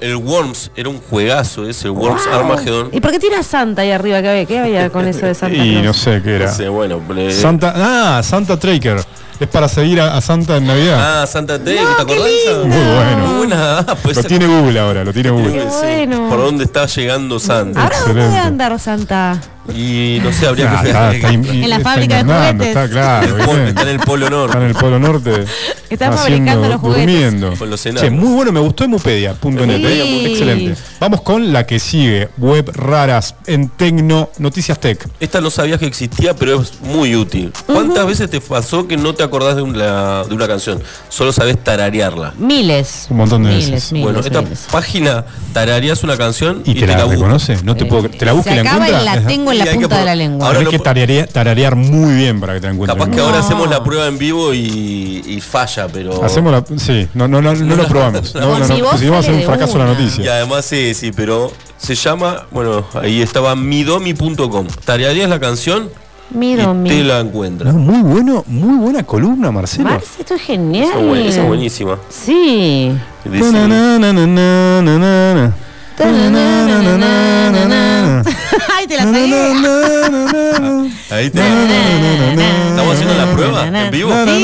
[0.00, 2.34] El, el Worms era un juegazo ese, Worms Wow.
[2.34, 2.88] Armageddon.
[2.90, 4.20] ¿Y por qué tiene a Santa ahí arriba?
[4.20, 6.46] ¿Qué había, qué había con eso de Santa Y no sé qué era.
[6.46, 7.00] No sé, bueno,
[7.30, 9.00] Santa, ah, Santa Tracker.
[9.40, 11.22] Es para seguir a, a Santa en Navidad.
[11.22, 12.66] Ah, Santa T, No, ¿te qué acordás?
[12.66, 13.26] Muy bueno.
[13.26, 13.78] Muy buena.
[13.78, 15.52] Ah, pues Lo tiene Google ahora, lo tiene Google.
[15.52, 16.28] Qué bueno.
[16.28, 17.82] ¿Por dónde está llegando Santa?
[17.82, 18.36] ¿Ahora dónde Excelente.
[18.36, 19.40] debe andar Santa?
[19.74, 22.66] Y no sé, habría Ah, que está, está in- En la está fábrica de juguetes.
[22.68, 23.36] Está claro.
[23.66, 24.66] Está en el Polo Está en Norte.
[24.66, 25.44] el Polo Norte.
[25.90, 27.06] Está haciendo- fabricando los juguetes.
[27.06, 27.54] durmiendo.
[27.56, 27.82] Con los.
[27.82, 29.76] Che, muy bueno, me gustó emupedia.net.
[29.76, 30.26] Sí.
[30.26, 30.80] Excelente.
[31.00, 32.28] Vamos con la que sigue.
[32.38, 35.06] Web raras en Tecno Noticias Tech.
[35.18, 37.52] Esta no sabías que existía, pero es muy útil.
[37.66, 40.82] ¿Cuántas veces te pasó que no te acordás de una, de una canción?
[41.08, 42.34] Solo sabes tararearla.
[42.38, 43.06] Miles.
[43.10, 43.92] Un montón de miles, veces.
[43.92, 44.66] Miles, bueno, esta miles.
[44.70, 47.10] página tarareas una canción y, ¿Y te la busca.
[47.16, 47.58] reconoce?
[47.64, 49.02] No te puedo, ¿Te la busca y la encuentra?
[49.02, 50.46] la tengo en la hay que punta de la lengua.
[50.46, 52.98] ahora Hay que tararear, tararear muy bien para que te encuentres.
[52.98, 53.26] Capaz que No.
[53.26, 56.22] ahora hacemos la prueba en vivo y, y falla, pero.
[56.24, 58.34] Hacemos la, sí, no, no, no, no lo probamos.
[58.40, 59.92] No, no, no, Si vos porque si no va a un de fracaso la una.
[59.92, 60.32] Y noticia.
[60.34, 64.66] además sí, sí, pero se llama, bueno, ahí estaba midomi.com.
[64.84, 65.88] Tarareas la canción
[66.32, 67.74] Miro, y te la No, encuentras.
[67.74, 69.88] muy bueno, muy buena columna, Marcelo.
[69.88, 70.84] Marce, esto es genial.
[70.88, 71.98] Esa, es buen- esa es buenísima.
[72.08, 72.92] Sí.
[73.24, 75.54] Dice- Na, na, na,
[78.74, 79.18] Ay, te la saqué.
[81.10, 81.40] Ahí te
[82.70, 84.10] ¿Estamos haciendo la prueba en vivo?
[84.24, 84.42] Sí,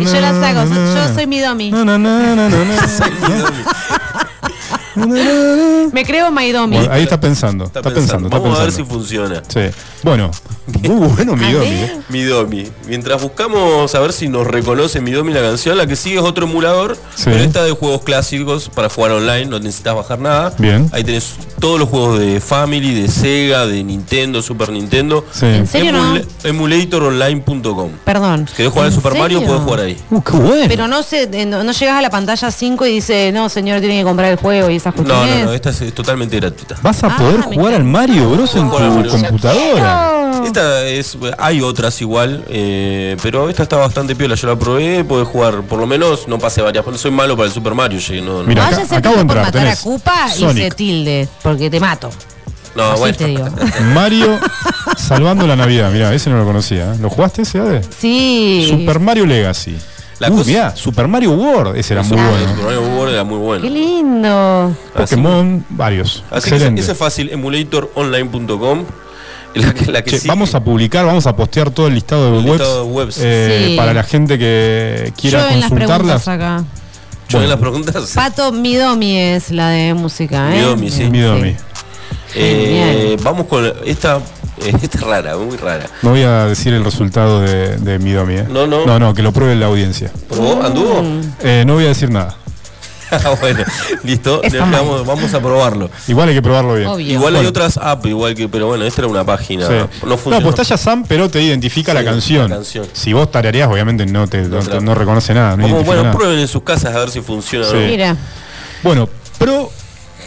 [0.00, 0.64] y yo la saco.
[0.64, 1.70] Yo soy mi domi.
[4.96, 6.76] Me creo Maidomi.
[6.76, 9.42] Bueno, ahí está pensando, está, Está pensando, está Vamos a ver si funciona.
[9.48, 9.60] Sí.
[10.02, 10.30] Bueno,
[10.82, 11.90] muy bueno mi A Domi, ver.
[11.90, 12.00] eh.
[12.08, 12.68] Midomi.
[12.88, 16.46] Mientras buscamos a ver si nos reconoce Midomi la canción, la que sigue es otro
[16.46, 17.24] emulador, Sí.
[17.26, 20.52] pero esta de juegos clásicos para jugar online, no necesitas bajar nada.
[20.58, 20.88] Bien.
[20.92, 25.24] Ahí tenés todos los juegos de Family, de Sega, de Nintendo, Super Nintendo.
[25.32, 25.46] Sí.
[25.46, 26.16] ¿En serio no?
[26.44, 27.90] Emulatoroonline.com.
[28.04, 28.46] Perdón.
[28.48, 29.96] Si querés jugar al ¿En Super Mario, puedes jugar ahí.
[30.10, 30.64] Uh, qué bueno.
[30.68, 33.80] Pero no sé, eh, no, no llegas a la pantalla 5 y dice, no, señor,
[33.80, 35.38] tiene que comprar el juego y esas No, cuestiones.
[35.40, 36.76] no, no, esta es, es totalmente gratuita.
[36.82, 39.10] Vas a Ah, poder jugar al Mario Bros en tu Mario.
[39.10, 40.12] computadora.
[40.44, 44.34] Esta es, hay otras igual, eh, pero esta está bastante piola.
[44.34, 46.84] Yo la probé, podés jugar, por lo menos no pasé varias.
[46.96, 48.44] Soy malo para el Super Mario, llegué, no, no.
[48.44, 50.54] Mira, acá- vaya a ser acabo de esté por entrar, matar tenés a Koopa y
[50.54, 52.10] se tilde, porque te mato.
[52.74, 53.16] No, Así bueno.
[53.16, 53.46] te digo.
[53.94, 54.38] Mario
[54.98, 55.90] salvando la Navidad.
[55.90, 56.92] Mira, ese no lo conocía.
[56.92, 56.96] ¿eh?
[57.00, 57.80] ¿Lo jugaste ese, Ade?
[57.98, 58.66] Sí.
[58.68, 59.76] Super Mario Legacy.
[60.18, 61.76] La uh, cosa- mirá, Super Mario World.
[61.76, 62.62] Ese era muy Super bueno.
[62.64, 63.62] Mario World era muy bueno.
[63.62, 64.76] Qué lindo.
[64.96, 66.24] Pokémon, varios.
[66.30, 66.80] Así que Excelente.
[66.82, 68.84] ese es fácil, emulatoroonline.com.
[69.54, 72.38] La que, la que Che, vamos a publicar, vamos a postear todo el listado de
[72.40, 73.18] El webs, listado de webs.
[73.22, 73.76] eh, Sí.
[73.76, 76.22] para la gente que quiera Yo en las consultarlas.
[76.24, 76.64] preguntas acá.
[77.28, 78.12] Yo en las preguntas.
[78.14, 80.58] Pato Midomi es la de música, ¿eh?
[80.60, 81.04] Midomi, sí.
[81.04, 81.56] Midomi.
[82.34, 84.20] Eh, vamos con esta.
[84.64, 85.86] Eh, esta es rara, muy rara.
[86.02, 88.34] No voy a decir el resultado de, de Midomi.
[88.36, 88.44] ¿eh?
[88.48, 88.86] No, no.
[88.86, 90.10] No, no, que lo pruebe la audiencia.
[90.28, 90.62] ¿Probó?
[90.62, 91.02] ¿Anduvo?
[91.42, 92.36] Eh, no voy a decir nada.
[93.08, 93.62] Ah, bueno,
[94.02, 94.42] listo.
[94.42, 95.88] Está damos- vamos a probarlo.
[96.08, 96.88] Igual hay que probarlo bien.
[96.88, 97.12] Obvio.
[97.12, 99.64] Igual hay otras apps, igual que, pero bueno, esta era una página.
[99.68, 99.74] Sí.
[100.02, 100.40] No No, funciona.
[100.44, 102.50] pues está Shazam, pero te identifica Sí, la, canción.
[102.50, 102.84] la canción.
[102.92, 105.56] Si vos tarareás, obviamente no te, no, no reconoce nada.
[105.56, 106.14] No Como, bueno, nada.
[106.16, 107.76] prueben en sus casas a ver si funciona o Sí.
[107.76, 107.86] no.
[107.86, 108.16] Mira.
[108.82, 109.08] Bueno,
[109.38, 109.70] Pro,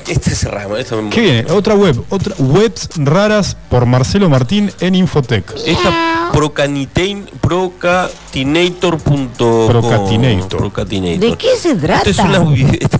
[0.09, 1.51] Este es raro, esto me- ¿qué viene?
[1.51, 5.53] Otra web, otra webs raras por Marcelo Martín en Infotech.
[5.65, 9.67] Esta Procanitain, procatinator.com.
[9.67, 10.57] Procatinator.
[10.59, 11.29] Procatinator.
[11.31, 12.09] ¿De qué se trata?
[12.09, 12.43] Es una
[12.79, 12.99] esta-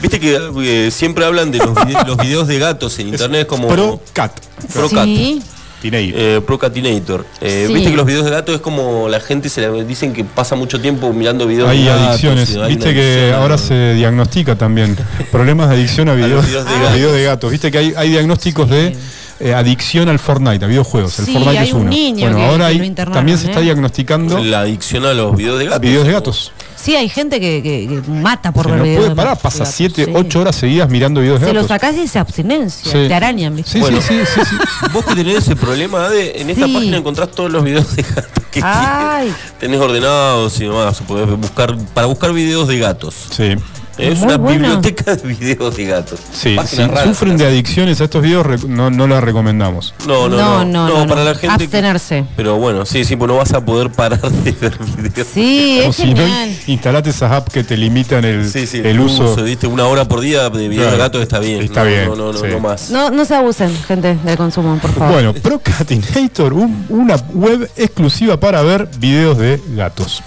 [0.00, 3.68] Viste que eh, siempre hablan de los, vide- los videos de gatos en internet como
[3.68, 4.32] Procat.
[4.72, 5.04] Procat.
[5.04, 5.42] Sí.
[5.82, 6.14] Tinator.
[6.20, 7.26] Eh, Procatinator.
[7.40, 7.74] Eh, Sí.
[7.74, 10.54] Viste que los videos de gatos es como la gente se la- dicen que pasa
[10.54, 12.06] mucho tiempo mirando videos Hay de gatos.
[12.08, 12.50] adicciones.
[12.50, 14.96] y hay Viste una que adicción a- ahora se diagnostica también
[15.32, 16.94] problemas de adicción a videos, videos de a gatos.
[16.94, 17.50] videos de gatos.
[17.50, 18.96] Viste que hay, hay diagnósticos de
[19.40, 21.18] eh, adicción al Fortnite, a videojuegos.
[21.18, 21.90] El Sí, Fortnite hay es un uno.
[21.90, 23.50] niño bueno, que- ahora que hay- también se ¿eh?
[23.50, 25.80] está diagnosticando La adicción a los videos de gatos.
[25.80, 26.52] videos de gatos.
[26.82, 29.38] Sí, hay gente que, que- que mata por Que ver no videos puede de parar,
[29.38, 30.10] pasa gatos, 7, sí.
[30.14, 31.68] 8 horas seguidas mirando videos de Se lo gatos.
[31.68, 33.06] sacás y es abstinencia, Sí.
[33.08, 33.72] te arañan, ¿viste?
[33.72, 34.00] Sí, Bueno.
[34.00, 34.56] sí, sí, sí, sí.
[34.92, 36.72] Vos que tenés ese problema de en esta Sí.
[36.74, 39.26] página encontrás todos los videos de gatos que Ay.
[39.28, 39.58] quieres.
[39.60, 41.00] tenés ordenados y demás.
[41.06, 43.14] Podés buscar para buscar videos de gatos.
[43.30, 43.54] Sí.
[43.98, 46.20] Es Muy una biblioteca de videos de gatos.
[46.32, 47.04] Sí, si raras.
[47.04, 49.94] sufren de adicciones a estos videos, no, no las recomendamos.
[50.06, 50.64] No, no, no.
[50.64, 51.26] No, no, no, para no.
[51.30, 51.56] la gente.
[51.58, 52.24] que- Abstenerse.
[52.34, 55.28] pero bueno, sí, sí, pues no vas a poder parar de ver videos.
[55.32, 56.56] Sí, es si no, genial.
[56.66, 59.36] instalate esas apps que te limitan el, Sí, sí, el uso.
[59.36, 59.66] ¿viste?
[59.66, 60.92] Una hora por día de videos Claro.
[60.92, 61.62] de gatos está bien.
[61.62, 62.46] Está no, bien, No, no, no, sí.
[62.50, 62.90] no más.
[62.90, 65.12] No, no se abusen, gente, del consumo, por favor.
[65.12, 70.22] Bueno, Procatinator, un- una web exclusiva para ver videos de gatos.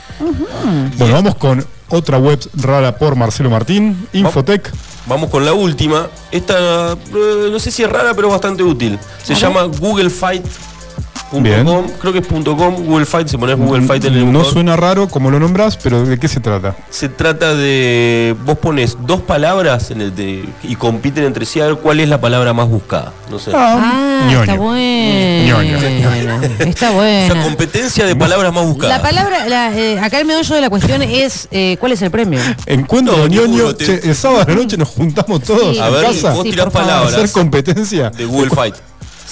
[0.98, 4.72] Bueno, vamos con otra web rara por Marcelo Martín, Infotec.
[5.08, 6.08] Vamos con la última.
[6.32, 8.98] Esta, eh, no sé si es rara, pero es bastante útil.
[9.24, 10.75] Se llama googlefight.com.
[11.32, 11.66] Bien.
[12.00, 12.76] Creo que es .com.
[12.86, 16.06] Google Fight, si pones Google Fight en el No suena raro como lo nombras, pero
[16.06, 16.76] ¿de qué se trata?
[16.90, 18.36] Se trata de.
[18.46, 22.08] Vos pones dos palabras en el de- y compiten entre sí a ver cuál es
[22.10, 23.12] la palabra más buscada.
[23.30, 23.52] No sé.
[23.54, 24.42] Ah, ñoño.
[24.42, 26.42] está bueno.
[26.60, 27.44] Está Esa buena.
[27.44, 28.98] competencia de palabras más buscadas.
[28.98, 32.12] La palabra, la, eh, acá el meollo de la cuestión es eh, ¿cuál es el
[32.12, 32.40] premio?
[32.66, 35.80] Encuentro No, ñoño, ninguno, te- che, el sábado a la noche nos juntamos todos Sí,
[35.82, 37.14] a ver, casa vos Sí, tirás palabras.
[37.14, 38.10] hacer competencia.
[38.10, 38.76] de Google Fight.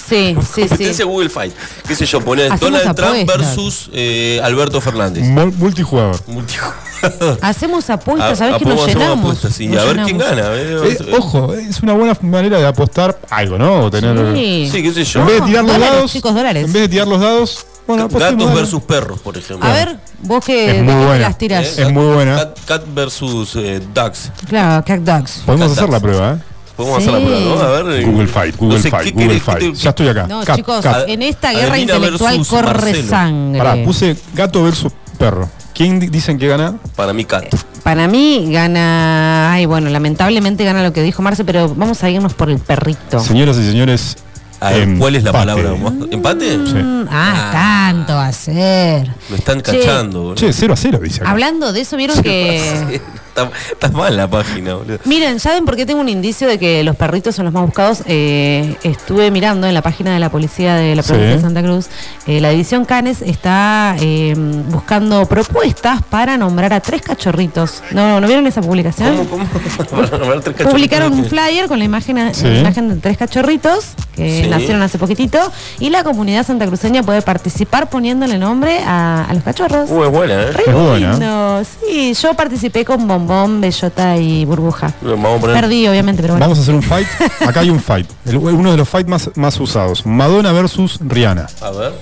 [0.08, 1.02] Sí, sí, Competencia sí.
[1.04, 1.54] Google Fight.
[1.88, 2.18] ¿Qué sé yo?
[2.18, 5.24] Hacemos Donald Trump versus eh, Alberto Fernández.
[5.24, 6.16] Mul- Multijugador.
[6.26, 7.38] Multijugador.
[7.42, 9.18] Hacemos apuestas, Ah, ¿sabes ah, que nos llenamos?
[9.18, 10.36] apuestas, sí, Nos a ver quién llenamos.
[10.36, 10.54] gana.
[10.54, 10.96] eh.
[11.00, 13.84] Eh, ojo, es una buena manera de apostar algo, ¿no?
[13.84, 14.68] O tener, Sí.
[14.72, 15.20] Sí, qué sé yo.
[15.20, 16.64] En vez de tirar los Dólares, dados, chicos, dólares.
[16.64, 19.68] en vez de tirar los dados, bueno, apostemos, Gatos versus perros, por ejemplo.
[19.68, 21.18] A ver, vos que Es muy buena.
[21.18, 21.66] las tirás.
[21.78, 22.36] Eh, Es muy buena.
[22.36, 24.30] Cat, cat versus eh, ducks.
[24.48, 25.42] Claro, Cat Dogs.
[25.44, 26.53] Podemos Cat hacer la prueba, ¿eh?
[26.76, 27.08] Podemos Sí.
[27.08, 27.60] hacer la prueba, ¿no?
[27.62, 28.00] A ver.
[28.00, 29.58] eh, Google Fight, Google no sé, Fight, ¿qué Google Fight.
[29.60, 30.26] te- Ya estoy acá.
[30.26, 31.08] No, Cat, chicos, cat.
[31.08, 33.08] en esta guerra Adelina intelectual corre Marcelo.
[33.08, 33.58] sangre.
[33.58, 35.48] Pará, puse gato versus perro.
[35.72, 36.76] ¿Quién di- dicen que gana?
[36.96, 37.44] Para mí, cat.
[37.82, 39.52] Para mí gana.
[39.52, 43.20] Ay, bueno, lamentablemente gana lo que dijo Marce, pero vamos a irnos por el perrito.
[43.20, 44.16] Señoras y señores,
[44.60, 44.98] A ver, empate.
[45.00, 45.74] ¿cuál es la palabra?
[46.10, 46.50] ¿Empate?
[46.66, 46.74] Sí.
[46.74, 47.50] Mm, ah,
[47.92, 49.12] tanto va a ser.
[49.28, 50.34] Me están cachando, boludo.
[50.36, 51.30] Che, 0 a 0, dice acá.
[51.30, 53.00] Hablando de eso, vieron que.
[53.34, 54.98] Está, está mal la página, boludo.
[55.04, 58.02] Miren, ¿saben por qué tengo un indicio de que los perritos son los más buscados?
[58.06, 61.08] Eh, estuve mirando en la página de la policía de la Sí.
[61.08, 61.86] provincia de Santa Cruz.
[62.26, 64.34] eh, la división Canes está eh,
[64.70, 67.82] buscando propuestas para nombrar a tres cachorritos.
[67.90, 69.26] ¿No, ¿no vieron esa publicación?
[69.26, 69.44] ¿Cómo, cómo?
[69.90, 72.44] Para tres Publicaron un flyer con la imagen, Sí.
[72.44, 74.48] la imagen de tres cachorritos que Sí.
[74.48, 75.38] nacieron hace poquito
[75.80, 79.90] y la comunidad santacruceña puede participar poniéndole nombre a, a los cachorros.
[79.90, 80.52] Uh, es buena, ¿eh?
[80.52, 81.62] Re Es buena.
[81.64, 84.92] Sí, yo participé con Bombón, Bellota y Burbuja.
[85.02, 85.60] Vamos a poner.
[85.60, 86.44] Perdí, obviamente, pero bueno.
[86.44, 87.06] Vamos a hacer un fight.
[87.46, 88.08] Acá hay un fight.
[88.26, 90.04] El- uno de los fights más, más usados.
[90.06, 91.46] Madonna versus Rihanna.
[91.60, 91.92] A ver.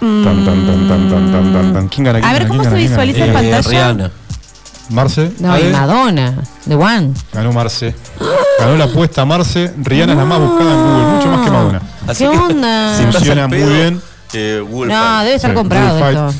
[0.00, 1.88] Tan, tan, tan, tan, tan, tan, tan, tan.
[1.88, 2.20] ¿Quién gana?
[2.20, 3.40] quién A ver, gana, ¿cómo quién se gana, quién visualiza gana?
[3.40, 3.70] en Eh, pantalla?
[3.70, 4.10] Rihanna.
[4.90, 5.32] Marce.
[5.38, 5.70] No, y Ale.
[5.72, 6.34] Madonna,
[6.66, 7.10] The One.
[7.32, 7.94] Ganó Marce.
[8.58, 9.72] Ganó la apuesta Marce.
[9.80, 11.82] Rihanna es la más buscada en Google, mucho más que Madonna.
[12.08, 12.96] Así ¿Qué que, onda?
[12.96, 14.00] si estás Funciona muy bien.
[14.32, 15.22] Eh, Google No, Fight.
[15.24, 16.34] debe estar Sí, comprado Google esto.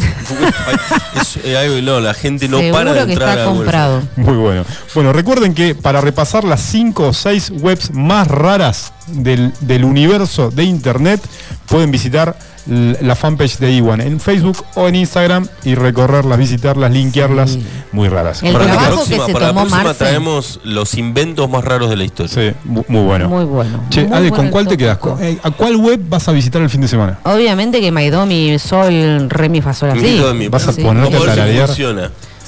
[1.20, 3.62] Es, eh, algo- no, la gente no Seguro para de que entrar está a Google
[3.64, 4.02] comprado.
[4.16, 4.64] Muy bueno.
[4.94, 10.50] Bueno, recuerden que para repasar las 5 o 6 webs más raras del, del universo
[10.50, 11.20] de Internet,
[11.66, 17.58] pueden visitar la fanpage de Iwan en Facebook o en Instagram y recorrerlas, visitarlas, linkearlas.
[17.92, 18.42] Muy raras.
[18.42, 19.98] El Para la trabajo próxima, que se para la tomó próxima Marce.
[20.04, 22.32] traemos los inventos más raros de la historia.
[22.32, 23.28] Sí, mu- muy bueno.
[23.28, 23.80] Muy bueno.
[23.90, 24.98] Che, Muy Ale, bueno ¿con cuál te quedas?
[25.20, 27.18] Eh, ¿A cuál web vas a visitar el fin de semana?
[27.24, 30.20] Obviamente que Maidó, mi sol, re, mi, fa, sol, así.
[30.50, 30.82] Vas a Sí.
[30.82, 31.70] ponerte a tararear.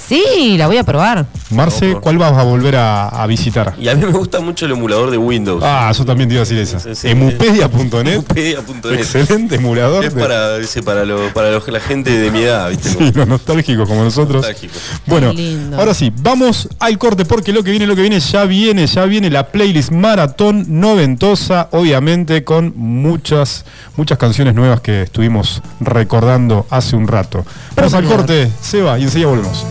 [0.08, 1.26] Sí, la voy a probar.
[1.50, 1.94] Marce.
[2.00, 3.74] ¿cuál vas a volver a, a visitar?
[3.78, 5.62] Y a mí me gusta mucho el emulador de Windows.
[5.64, 6.80] Ah, yo también te iba a decir esa.
[6.80, 7.08] Sí, sí.
[7.08, 8.18] Emupedia.net.
[8.18, 8.92] Wikipedia.net.
[8.98, 10.04] Excelente emulador.
[10.04, 12.88] Es de- para, ese, para, lo- para lo- la gente de mi edad, ¿viste?
[12.90, 14.44] Sí, los nostálgicos como nosotros.
[14.46, 14.74] Nostálgico.
[15.06, 15.32] Bueno,
[15.78, 19.04] ahora sí, vamos al corte porque lo que viene, lo que viene, ya viene, ya
[19.04, 23.64] viene la playlist maratón noventosa, obviamente con muchas,
[23.96, 27.44] muchas canciones nuevas que estuvimos recordando hace un rato.
[27.76, 28.16] Vamos al señor.
[28.18, 29.64] corte, Seba, y enseguida volvemos.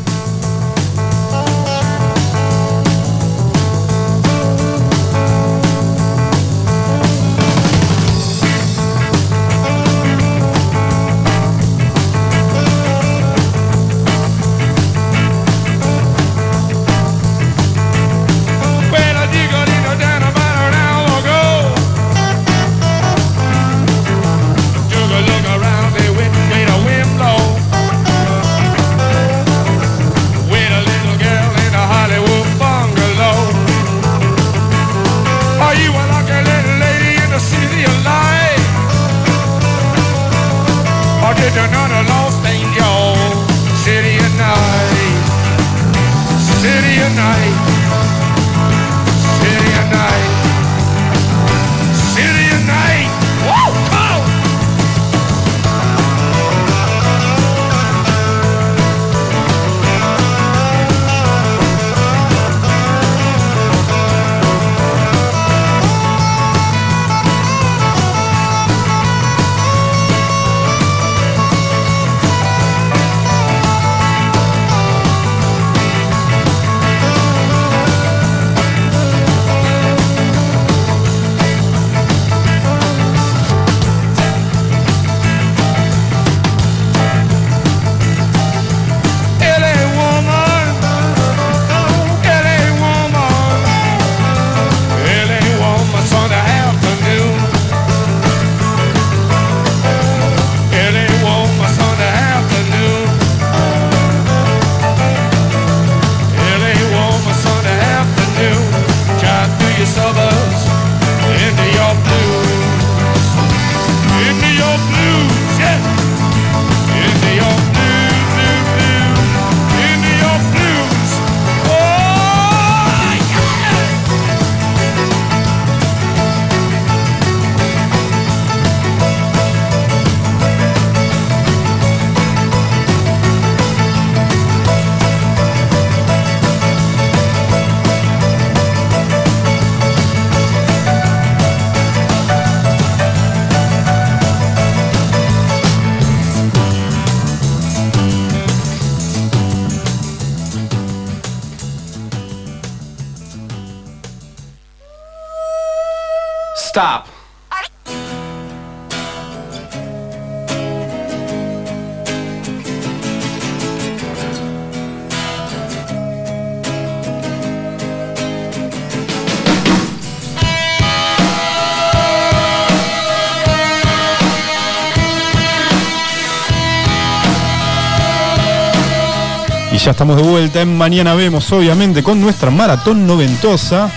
[180.02, 183.88] Estamos de vuelta en Mañana Vemos, obviamente, con nuestra maratón noventosa.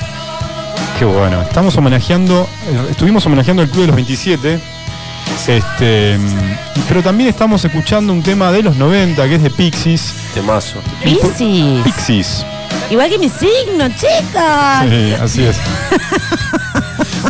[0.98, 4.60] Qué bueno, estamos homenajeando, eh, estuvimos homenajeando el Club de los 27.
[5.48, 6.18] Este,
[6.86, 10.12] pero también estamos escuchando un tema de los 90 que es de Pixies.
[10.35, 10.78] Temazo.
[11.02, 11.82] Piscis.
[11.82, 12.44] Pixies.
[12.90, 14.90] Igual que mi signo, chicos.
[14.90, 15.56] Sí, así es.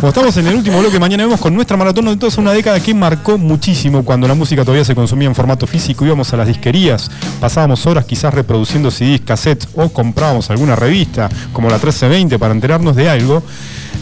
[0.05, 2.79] Como estamos en el último bloque, mañana vemos con nuestra maratón de toda una década
[2.79, 6.47] que marcó muchísimo cuando la música todavía se consumía en formato físico, íbamos a las
[6.47, 7.09] disquerías,
[7.39, 12.95] pasábamos horas quizás reproduciendo CDs, cassettes o comprábamos alguna revista como la 1320 para enterarnos
[12.95, 13.41] de algo.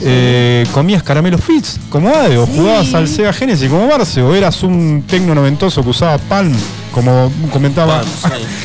[0.01, 4.61] Eh, comías caramelos Fitz como Ade, o jugabas al Sega Genesis como Marce, o eras
[4.61, 6.53] un tecno noventoso que usaba Palm,
[6.93, 8.03] como comentaba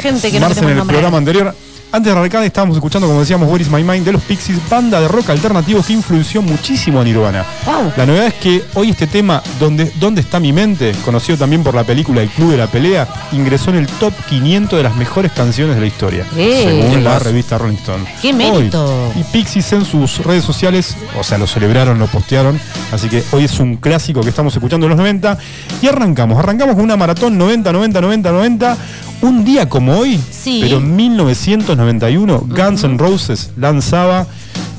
[0.02, 0.96] Gente que no Marce en el nombrar.
[0.96, 1.54] programa anterior.
[1.90, 5.00] Antes de arrancar estábamos escuchando, como decíamos, Where is My Mind de los Pixies, banda
[5.00, 7.46] de rock alternativo que influenció muchísimo a Nirvana.
[7.64, 7.92] Wow.
[7.96, 11.74] La novedad es que hoy este tema, donde, ¿Dónde está mi mente?, conocido también por
[11.74, 15.32] la película El Club de la Pelea, ingresó en el top 500 de las mejores
[15.32, 16.82] canciones de la historia, ¡Eh!
[16.82, 18.04] según la revista Rolling Stone.
[18.20, 18.84] ¡Qué mérito!
[18.84, 19.20] Hoy.
[19.20, 22.60] Y Pixies en sus redes sociales, o sea, lo celebraron, lo postearon,
[22.92, 25.38] así que hoy es un clásico que estamos escuchando en los 90.
[25.80, 28.76] Y arrancamos, arrancamos con una maratón 90, 90, 90, 90.
[29.20, 30.60] Un día como hoy, Sí.
[30.62, 34.26] pero en 1991, Guns N' Roses lanzaba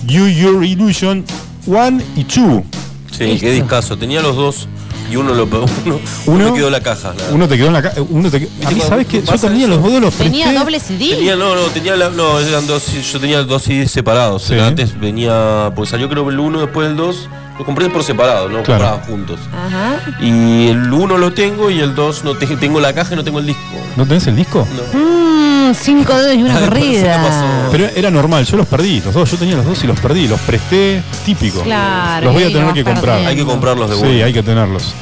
[0.05, 1.25] You Your Illusion
[1.65, 2.63] 1 y 2.
[3.11, 3.41] Sí, Listo.
[3.45, 3.97] qué discazo.
[3.97, 4.67] Tenía los dos
[5.11, 7.13] y uno lo uno, Uno- uno quedó en la caja.
[7.17, 9.21] la- Uno te quedó en la ca- uno te quedó- A mí, ¿sabes qué?
[9.21, 9.75] Yo tenía eso?
[9.75, 10.59] los dos, los Tenía presté.
[10.63, 11.15] doble CD.
[11.15, 14.43] Tenía, no, no, tenía la, no, eran dos, yo tenía dos CDs separados.
[14.43, 14.53] Sí.
[14.57, 17.27] Antes venía, pues salió creo el uno después del dos.
[17.59, 18.85] Lo compré por separado, no Claro.
[18.85, 19.39] compraba juntos.
[19.53, 19.99] Ajá.
[20.21, 23.23] Y el uno lo tengo y el dos no te- tengo la caja y no
[23.25, 23.61] tengo el disco.
[23.97, 24.65] ¿No tenés el disco?
[24.93, 24.99] No.
[24.99, 27.67] Mm, cinco dedos y una corrida.
[27.69, 30.25] Pero era normal, yo los perdí, los dos, yo tenía los dos y los perdí,
[30.29, 31.59] los presté típico.
[31.61, 33.03] Claro, Los voy a tener que comprar.
[33.03, 33.29] perdiendo.
[33.29, 34.25] Hay que comprarlos de Sí, vuelta.
[34.25, 34.93] hay que tenerlos.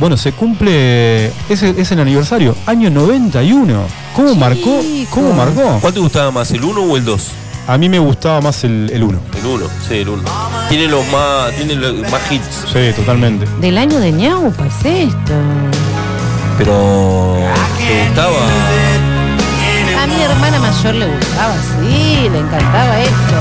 [0.00, 3.82] Bueno, se cumple, es, el- es el aniversario, año 91.
[4.14, 4.80] ¿Cómo marcó?
[5.10, 5.78] ¿Cómo marcó?
[5.82, 7.28] ¿Cuál te gustaba más, el uno o el dos?
[7.68, 9.18] A mí me gustaba más el, el uno.
[9.38, 10.22] El uno, sí, el uno.
[10.68, 13.46] Tiene los más, tiene los más hits, Sí, totalmente.
[13.60, 15.34] Del año de ñaupa es esto.
[16.58, 17.36] pero
[17.78, 18.36] ¿te gustaba?
[20.02, 23.36] A mi hermana mayor le gustaba, sí, le encantaba esto.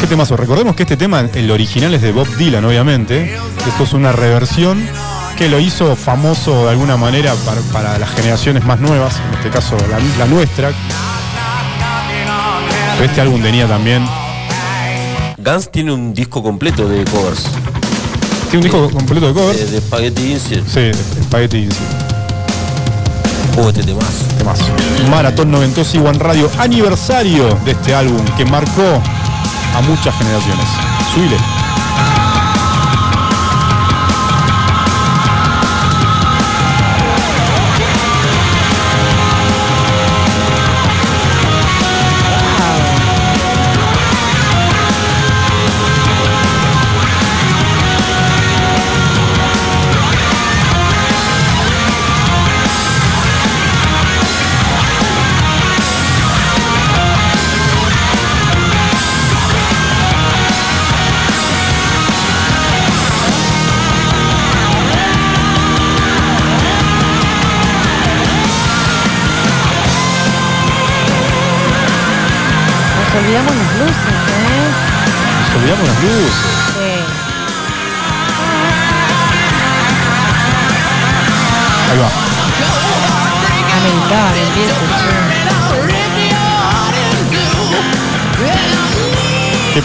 [0.00, 0.36] ¿Qué temazo?
[0.36, 3.36] Recordemos que este tema, el original es de Bob Dylan, obviamente.
[3.66, 4.86] Esto es una reversión
[5.38, 9.50] que lo hizo famoso de alguna manera para, para las generaciones más nuevas, en este
[9.50, 10.72] caso la, la nuestra.
[12.96, 14.04] Pero este álbum tenía también.
[15.38, 17.44] Guns tiene un disco completo de covers.
[18.50, 19.70] Tiene un disco completo de De, covers.
[19.70, 20.66] de Spaghetti Incident.
[20.68, 20.90] Sí,
[21.22, 22.02] Spaghetti Incident.
[23.58, 24.24] Oh, este temazo.
[24.38, 24.64] Temazo.
[25.08, 29.00] Maratón 92 y One Radio, aniversario de este álbum que marcó
[29.76, 30.66] a muchas generaciones.
[31.14, 31.36] Subile.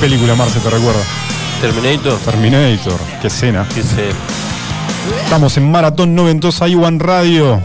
[0.03, 0.99] Película, Marce, te recuerda?
[1.61, 2.19] Terminator.
[2.25, 2.99] Terminator.
[3.21, 3.65] Qué escena.
[5.23, 7.61] Estamos en Maratón 92 One Radio.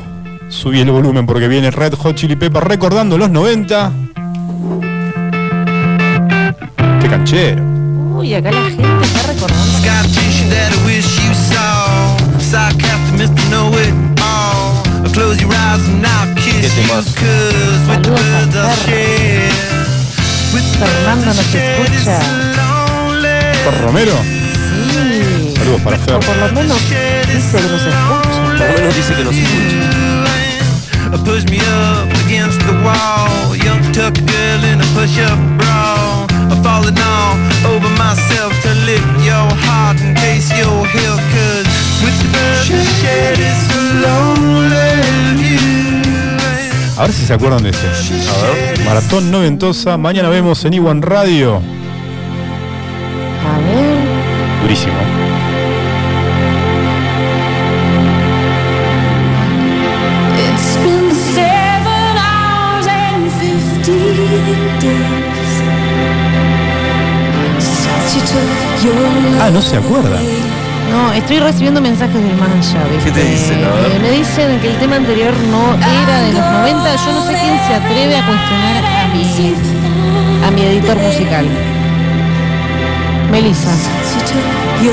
[0.48, 3.92] Subí el volumen porque viene Red Hot Chili Pepper recordando los 90.
[7.00, 7.56] Qué canchero.
[7.56, 7.60] che.
[8.14, 9.78] Uy, acá la gente está recordando.
[18.86, 19.67] Qué.
[20.50, 22.18] Fernando nos escucha.
[22.18, 23.28] it's lonely.
[23.64, 24.12] ¿Fer Romero?
[24.12, 25.54] Sí.
[25.56, 28.56] Saludos para O por lo menos dice que nos escucha.
[28.56, 30.08] por lo menos dice que nos escucha.
[31.24, 33.54] Push me up against the wall.
[33.54, 36.26] Young tuck girl in a push-up bra.
[36.62, 41.18] falling all over myself to lift your heart in case you're here.
[41.34, 41.68] Cause
[42.02, 45.47] with the birds to shed, it's so lonely.
[46.98, 47.86] A ver si se acuerdan de ese.
[47.86, 48.84] A ver.
[48.84, 49.96] Maratón Noventosa.
[49.96, 51.56] Mañana vemos en Iwan Radio.
[53.46, 54.62] A ver.
[54.62, 54.94] Durísimo.
[69.40, 70.18] Ah, no se acuerda.
[70.90, 73.04] No, estoy recibiendo mensajes del más allá, ¿viste?
[73.04, 73.64] ¿Qué te dicen?
[73.64, 73.92] A ver.
[73.92, 76.96] Eh, me dicen que el tema anterior no era de los 90.
[76.96, 79.22] Yo no sé quién se atreve a cuestionar a mi,
[80.46, 81.46] a mi editor musical.
[83.30, 83.68] Melissa.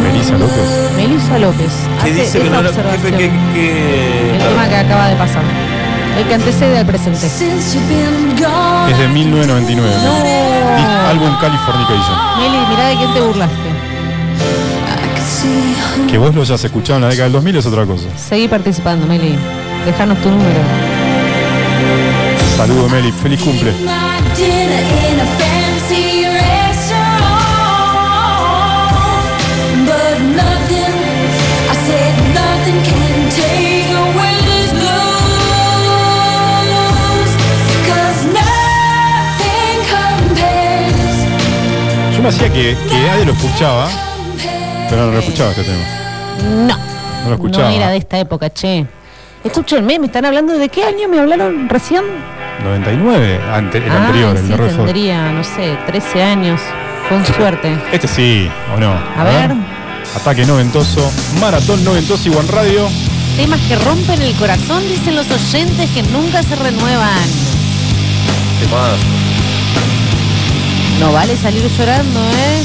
[0.02, 0.92] Melissa López.
[0.98, 1.72] Melissa López.
[2.04, 5.44] ¿Qué hace dice que no era- qué- El tema que acaba de pasar.
[6.18, 7.26] El que antecede al presente.
[7.28, 9.96] Es de 1999.
[10.78, 12.18] Dis- Álbum Californication.
[12.40, 13.75] Meli, mirá de quién te burlaste.
[16.10, 18.06] Que vos lo hayas escuchado en la década del 2000 es otra cosa.
[18.18, 19.36] Seguí participando, Meli.
[19.86, 20.60] Dejanos tu número.
[22.58, 23.74] Saludo Meli, feliz cumple.
[42.16, 43.88] Yo me hacía que, que nadie lo escuchaba,
[44.90, 45.84] pero no lo escuchaba este tema.
[46.68, 46.78] No.
[47.24, 47.70] No lo escuchaba.
[47.70, 48.86] No era de esta época, che.
[49.44, 52.04] Escúchenme, ¿me están hablando de qué año me hablaron recién?
[52.64, 54.86] 99, ante- el Ah, anterior, el sí, de Red Hot.
[54.86, 56.60] tendría, no sé, 13 años.
[57.10, 57.78] Con suerte.
[57.92, 58.92] Este sí, ¿o no?
[58.92, 59.52] A ver.
[60.16, 62.88] Ataque noventoso, maratón noventoso y One Radio.
[63.38, 67.20] Temas que rompen el corazón, dicen los oyentes que nunca se renuevan.
[68.60, 68.98] ¿Qué más?
[71.00, 72.64] No vale salir llorando, ¿eh?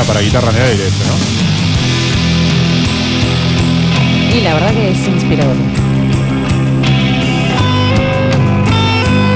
[0.00, 0.84] Era para guitarra en el aire
[4.30, 4.34] ¿no?
[4.34, 5.56] Y la verdad que es inspirador.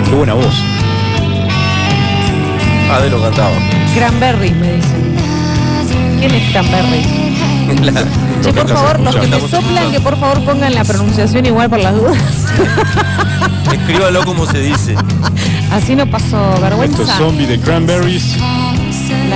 [0.09, 0.55] Qué buena voz.
[2.91, 3.51] Ah, de lo cantaba.
[3.95, 5.17] Cranberry, me dicen.
[6.21, 7.05] ¿Quién es Cranberry?
[7.93, 8.05] La-
[8.43, 11.81] Che, por favor, los que me soplan, que por favor pongan la pronunciación igual por
[11.81, 12.17] las dudas.
[13.71, 14.95] Escríbalo como se dice.
[15.71, 17.05] Así no pasó vergüenza.
[17.19, 18.37] Zombie de Cranberries.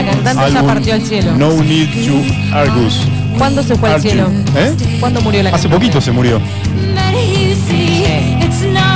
[0.03, 1.33] La cantante ya partió al cielo.
[1.37, 3.01] No Need to Argus.
[3.37, 4.11] ¿Cuándo se fue al Argue.
[4.11, 4.31] cielo?
[4.57, 4.73] ¿Eh?
[5.01, 5.77] ¿Cuándo murió la Hace cantante?
[5.87, 6.41] poquito se murió.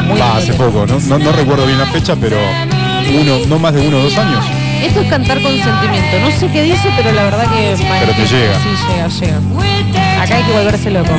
[0.06, 2.36] Muy Va, hace poco, no, no, no recuerdo bien la fecha, pero
[3.20, 4.44] uno, no más de uno o dos años.
[4.82, 6.18] Esto es cantar con sentimiento.
[6.20, 7.76] No sé qué dice, pero la verdad que...
[7.78, 8.54] Pero te llega.
[8.58, 10.22] Sí, llega, llega.
[10.22, 11.12] Acá hay que volverse loco.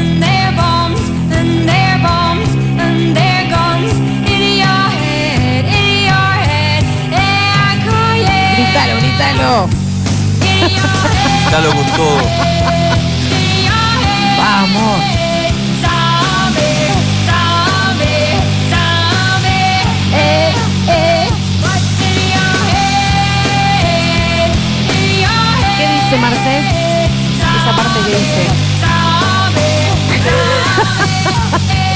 [9.34, 9.68] Grítalo.
[11.52, 12.18] Dalo con todo.
[14.38, 15.02] Vamos.
[20.16, 20.54] Eh,
[20.88, 21.28] eh.
[25.78, 26.60] ¿Qué dice Marce?
[27.58, 28.73] Esa parte que dice.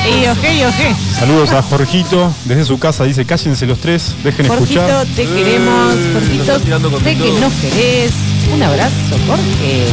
[0.07, 0.95] Y ojé, y ojé.
[1.19, 5.05] Saludos a Jorgito, desde su casa dice, cállense los tres, dejen Jorgito, escuchar.
[5.15, 5.95] te queremos.
[6.13, 6.59] Jorgito,
[7.03, 8.11] sé que nos querés.
[8.53, 8.93] Un abrazo,
[9.27, 9.83] Jorge.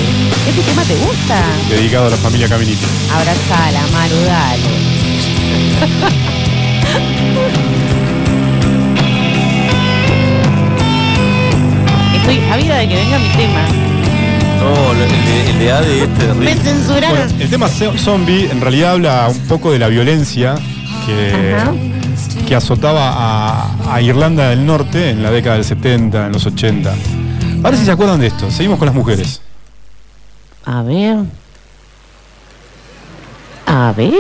[0.49, 1.43] ¿Este tema te gusta?
[1.69, 2.87] Dedicado a la familia Caminito.
[3.13, 4.63] Abrazala, Maru, dale.
[12.17, 13.84] Estoy ávida de que venga mi tema.
[14.65, 17.11] No, el de, el de Me censuraron.
[17.19, 20.55] Bueno, el tema zo- zombie en realidad habla un poco de la violencia
[21.07, 21.73] que, Ajá.
[22.49, 26.91] que azotaba a, a Irlanda del Norte en la década del 70, en los 80.
[26.91, 28.51] A ver si se acuerdan de esto.
[28.51, 29.41] Seguimos con las mujeres.
[30.65, 31.17] A ver.
[33.67, 34.13] A ver.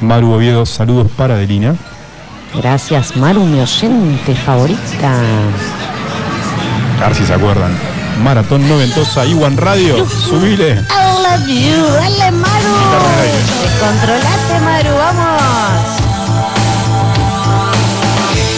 [0.00, 1.74] Maru Oviedo, saludos para Adelina.
[2.54, 5.12] Gracias, Maru, mi oyente favorita.
[7.02, 7.72] A ver si se acuerdan.
[8.22, 10.72] Maratón Noventosa, Iwan Radio, subile.
[10.72, 10.84] I
[11.22, 11.82] love you.
[11.94, 12.76] Dale, Maru.
[13.62, 16.00] Descontrolate, Maru, vamos.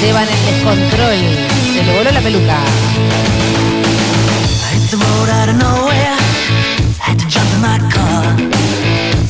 [0.01, 1.19] Llevan el descontrol.
[1.73, 2.59] Se le voló la peluca.
[4.73, 6.17] Hit the road out of nowhere.
[6.99, 8.37] Had to jump in my car.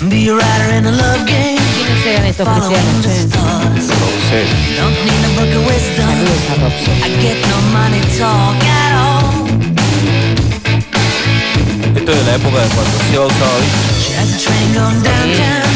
[0.09, 1.61] Be a rider in a love game.
[1.77, 3.07] ¿Quiénes eran estos cristianos?
[3.07, 3.13] che?
[3.23, 3.89] stars.
[4.77, 5.23] Don't
[11.94, 13.78] Esto es de la época de cuando se usaba, ¿viste?
[14.01, 15.69] She has a train going downtown.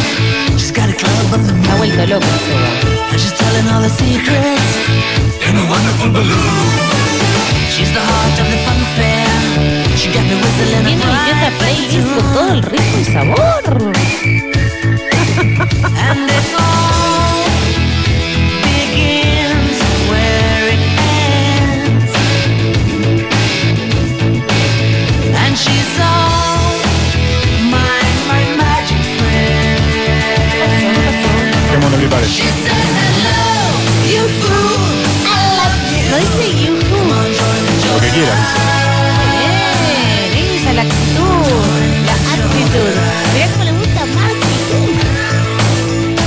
[0.57, 2.27] She's got a club on the Está vuelto loco.
[2.47, 2.69] Seba.
[3.13, 4.71] And she's telling all the secrets
[5.49, 6.69] in a wonderful balloon.
[7.71, 9.29] She's the heart of the fun fair.
[9.97, 13.93] She got me whistling Tiene a distinta quiet playlist con todo el ritmo y sabor.
[36.11, 38.39] No dice the Lo que quieras.
[39.31, 39.55] Bien,
[40.57, 41.47] esa es la actitud,
[42.05, 42.95] la actitud.
[43.33, 44.33] Mirá cómo le gusta más.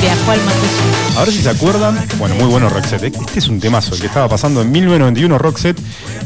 [0.01, 1.19] Viajó al más allá.
[1.19, 2.07] A ver si se acuerdan.
[2.17, 3.03] Bueno, muy bueno Roxette.
[3.03, 5.81] Este es un temazo, el que estaba pasando en 1991 Roxette.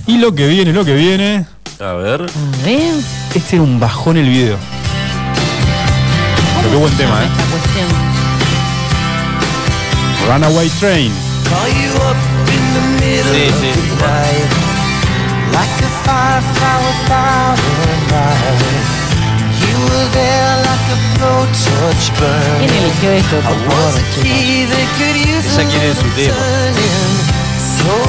[0.05, 1.47] Y lo que viene, lo que viene.
[1.79, 2.21] A ver.
[2.21, 2.93] A ver.
[3.33, 4.57] Este era un bajón el video.
[6.57, 7.27] Pero qué buen tema, ¿eh?
[20.13, 22.05] There like a blowtorch
[22.59, 23.35] ¿Quién eligió esto?
[23.37, 26.35] I was a key that could use Esa a quién es su little tema.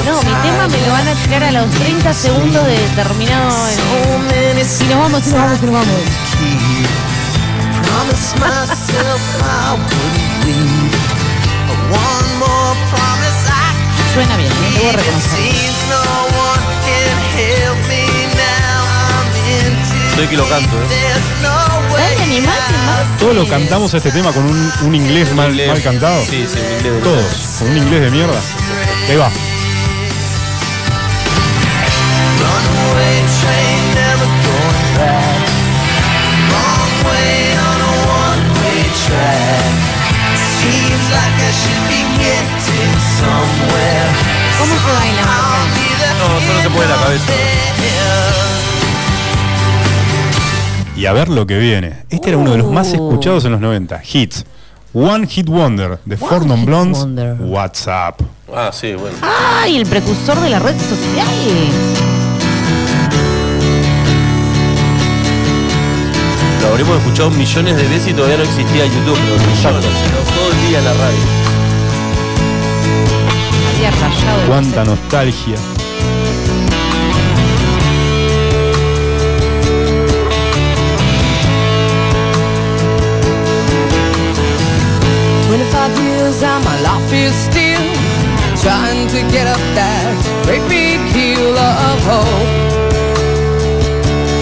[0.07, 3.51] No, mi tema me lo van a tirar a los 30 segundos de terminado.
[4.28, 5.89] many Y nos vamos, y nos vamos, y nos vamos.
[14.12, 14.70] Suena bien, ¿eh?
[14.78, 15.30] debo It reconocer.
[15.30, 16.02] seems no
[16.38, 18.06] one can help me
[18.36, 18.84] now.
[19.10, 20.86] I'm into Estoy que lo canto, ¿eh?
[21.96, 22.74] Dale, animate.
[23.18, 25.68] Todos lo cantamos a este tema con un, un inglés mal, Inglés.
[25.68, 26.22] mal cantado.
[26.24, 27.24] Sí, sí, un inglés de Todos,
[27.59, 28.40] con un inglés de mierda.
[29.09, 29.30] Ahí va.
[44.59, 45.23] ¿Cómo se baila
[46.19, 47.33] No, solo se mueve la cabeza.
[50.97, 52.05] Y a ver lo que viene.
[52.09, 52.95] Este era uno de los más Uh.
[52.95, 54.01] escuchados en los 90.
[54.11, 54.45] Hits.
[54.93, 56.99] One Hit Wonder de One Four Non Blondes.
[57.01, 57.37] Wonder.
[57.41, 58.21] WhatsApp.
[58.55, 59.16] Ah, sí, bueno.
[59.23, 59.77] ¡Ay!
[59.77, 61.27] El precursor de la red social.
[66.74, 70.34] Habremos escuchado millones de veces y todavía no existía YouTube, pero millones, ¿no?
[70.34, 71.18] todo el día en la radio.
[73.76, 75.56] Había rayado el Cuánta nostalgia.
[85.46, 87.84] Twenty-five years and my life is still
[88.60, 92.73] trying to get up that great big hill of hope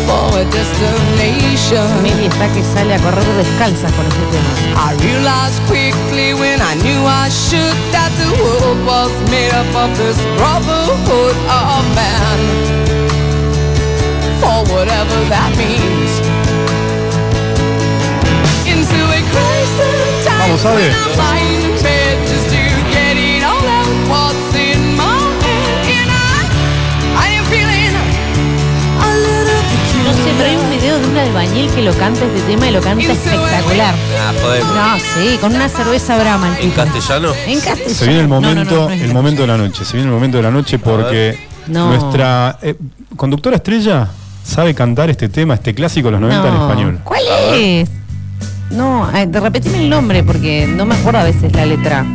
[0.07, 1.87] for a destination.
[2.03, 4.53] Meli está que sale a correr descalza con este tema.
[4.77, 9.91] I realized quickly when I knew I should that the world was made up of
[9.97, 12.41] this brotherhood of man.
[14.41, 16.11] For whatever that means.
[18.67, 20.91] Into a crisis time Vamos, Abe.
[21.15, 22.62] when
[31.13, 33.95] un albañil que lo canta este tema y lo canta espectacular.
[34.19, 34.95] Ah.
[34.97, 36.49] No, sí, con una cerveza brama.
[36.61, 36.83] ¿En tipo.
[36.83, 37.33] castellano?
[37.47, 37.95] En castellano.
[37.95, 39.85] Se viene el No, no, momento, no, no es el en momento de la noche.
[39.85, 41.89] Se viene el momento de la noche porque No.
[41.89, 42.75] nuestra eh,
[43.17, 44.09] conductora estrella
[44.45, 47.01] sabe cantar este tema, este clásico de los 90 en español.
[47.05, 47.23] ¿Cuál
[47.55, 47.89] es?
[48.71, 52.07] No, de repetime el nombre porque no me acuerdo a veces la letra.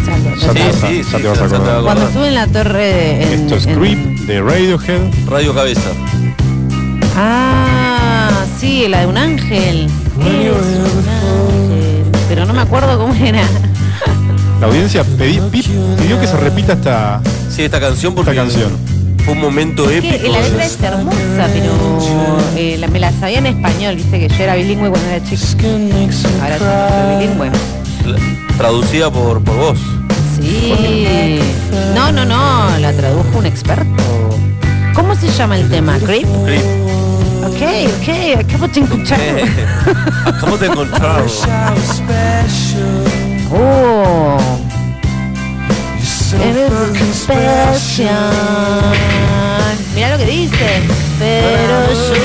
[0.00, 1.42] O sea, lo- Ya lo- te Sí, vas a- sí, ya sí, te vas a
[1.42, 1.74] ya te acordar.
[1.74, 5.00] vas Cuando estuve en la torre de- en- Esto es en- Creep de Radiohead.
[5.28, 5.90] Radio Cabeza.
[7.16, 9.86] Ah, sí, la de un ángel.
[9.86, 12.04] Es un ángel.
[12.28, 13.42] Pero no me acuerdo cómo era.
[14.60, 15.62] La audiencia pedí- pi-
[16.00, 17.20] pidió que se repita esta,
[17.50, 18.70] Sí, esta canción porque esta canción.
[19.24, 20.32] fue un momento Que épico.
[20.32, 24.44] la letra es hermosa, pero eh, la- me la sabía en español, viste que yo
[24.44, 25.68] era bilingüe cuando era chica.
[26.42, 27.50] Ahora no soy bilingüe.
[28.06, 29.78] La- Traducida por, por vos.
[30.40, 31.38] Sí.
[31.94, 34.02] No, no, no, la tradujo un experto.
[34.94, 35.98] ¿Cómo se llama el tema?
[35.98, 36.26] ¿Creep?
[36.46, 36.62] Creep.
[37.46, 38.08] Ok, ok,
[38.40, 38.80] acabo de.
[38.80, 39.44] Eh,
[40.26, 41.30] Acabo de encontrarlo.
[43.52, 44.36] Oh.
[46.42, 46.72] Eres
[47.14, 48.10] special.
[49.94, 50.82] Mira lo que dice.
[51.18, 52.18] Pero yo soy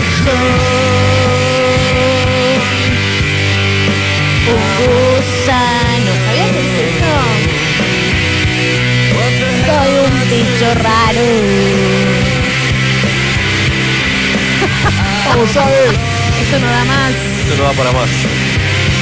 [4.49, 6.11] un gusano.
[6.25, 7.13] ¿Sabías que dice eso?
[9.65, 11.25] Soy un bicho raro.
[15.27, 15.95] Vamos a ver.
[16.43, 17.11] Esto no da más.
[17.11, 18.09] Esto no va para más.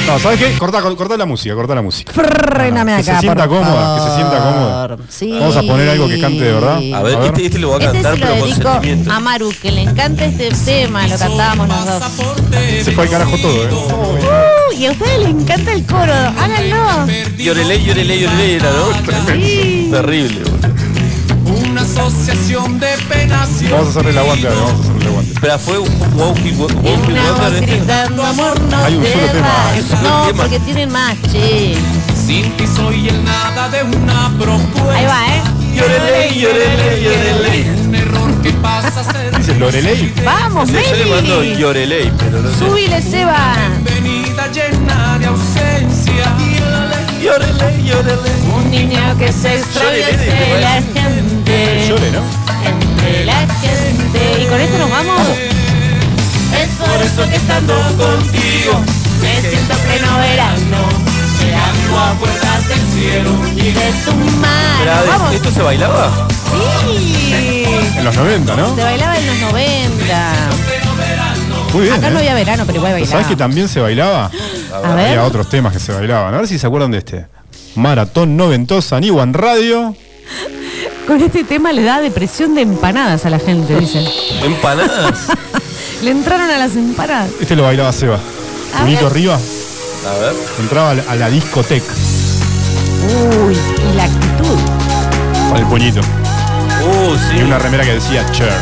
[0.06, 0.58] No, ¿sabes qué?
[0.58, 2.12] Corta, corta la música, corta la música.
[2.12, 4.96] Fréname que se acá, sienta por cómoda, que se sienta cómoda.
[5.08, 5.36] Sí.
[5.38, 6.80] Vamos a poner algo que cante de verdad.
[6.94, 9.12] A ver, este, este lo va a Este cantar, pero con sentimiento.
[9.12, 12.02] a Maru, que le encanta este tema, lo cantábamos los dos.
[12.82, 13.68] Se fue al carajo todo, ¿eh?
[13.72, 17.06] Uh, y a ustedes les encanta el coro, háganlo.
[17.38, 19.32] Llorelé, llorelé, llorelé era, ¿no?
[19.34, 19.88] Sí.
[19.92, 20.79] Terrible, boludo.
[21.96, 25.34] Asociación de penas y Vamos a hacerle el aguante, vamos a hacerle el aguante.
[25.40, 26.50] Pero fue un Walkie
[28.24, 29.48] amor no Hay un te solo tema.
[29.48, 29.76] vas.
[29.78, 30.42] Es un No, tema.
[30.44, 31.74] porque tienen más, che.
[32.14, 34.94] sin ti soy el nada de una propuesta.
[34.94, 35.42] Ahí va, ¿eh?
[35.74, 37.70] Llorelé, llorelé, llorelé.
[37.88, 40.12] Un error que pasa a ser Dice Lorelei.
[40.24, 41.56] Vamos, yo le mando Meli.
[41.56, 42.58] llorelé, pero no sé.
[42.58, 43.54] Subile, Seba.
[43.84, 46.34] venida llena de ausencia.
[48.54, 51.19] Un niño que se extraña Llorelé, entre la dice,
[51.64, 51.88] gente.
[51.88, 52.22] Llore, ¿no?
[52.66, 54.42] Entre la gente.
[54.42, 55.20] Y con esto nos vamos.
[55.28, 58.80] Es por eso que estando contigo
[59.20, 60.78] me siento pleno verano.
[61.40, 65.06] Me abro a puertas del cielo y de tu mano.
[65.06, 65.34] Vamos.
[65.34, 66.28] ¿Esto se bailaba?
[66.84, 67.64] Sí.
[67.96, 68.74] En los 90, ¿no?
[68.74, 70.34] Se bailaba en los 90.
[71.72, 71.94] Muy bien.
[71.94, 72.10] Acá ¿eh?
[72.10, 73.28] no había verano, pero igual ¿Sabes bailaba.
[73.28, 74.30] que también se bailaba?
[74.84, 75.06] A ver.
[75.08, 76.34] Había otros temas que se bailaban.
[76.34, 77.26] A ver si se acuerdan de este.
[77.76, 79.94] Maratón noventosa, en Iwan Radio.
[81.06, 84.04] Con este tema le da depresión de empanadas a la gente, dicen.
[84.42, 85.26] ¿Empanadas?
[86.02, 87.28] Le entraron a las empanadas.
[87.40, 88.18] Este lo bailaba Seba.
[88.74, 89.04] A ver.
[89.04, 90.34] arriba, A ver.
[90.60, 91.92] entraba a la- discoteca
[93.46, 93.54] Uy,
[93.90, 94.58] y la actitud.
[95.50, 96.00] con el puñito.
[96.00, 97.36] Uh, sí.
[97.38, 98.56] Y una remera que decía Cher.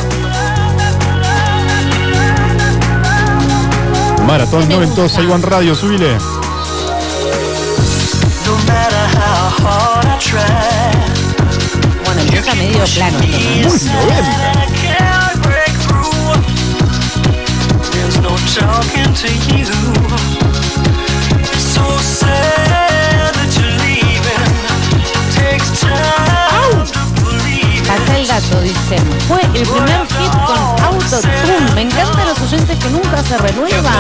[4.27, 5.23] Maratón me noventosa, gusta.
[5.23, 6.16] Iwan Radio, subile.
[12.59, 13.18] Medio plano.
[13.18, 14.59] Muy 90.
[27.86, 29.02] Pasa el dato, dicen.
[29.26, 31.72] Fue el primer hit con Autotune.
[31.74, 33.94] Me encantan los oyentes que nunca se renuevan.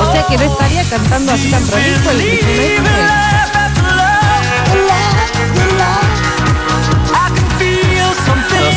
[0.00, 3.53] O sea que no estaría cantando así tan prolijo el primer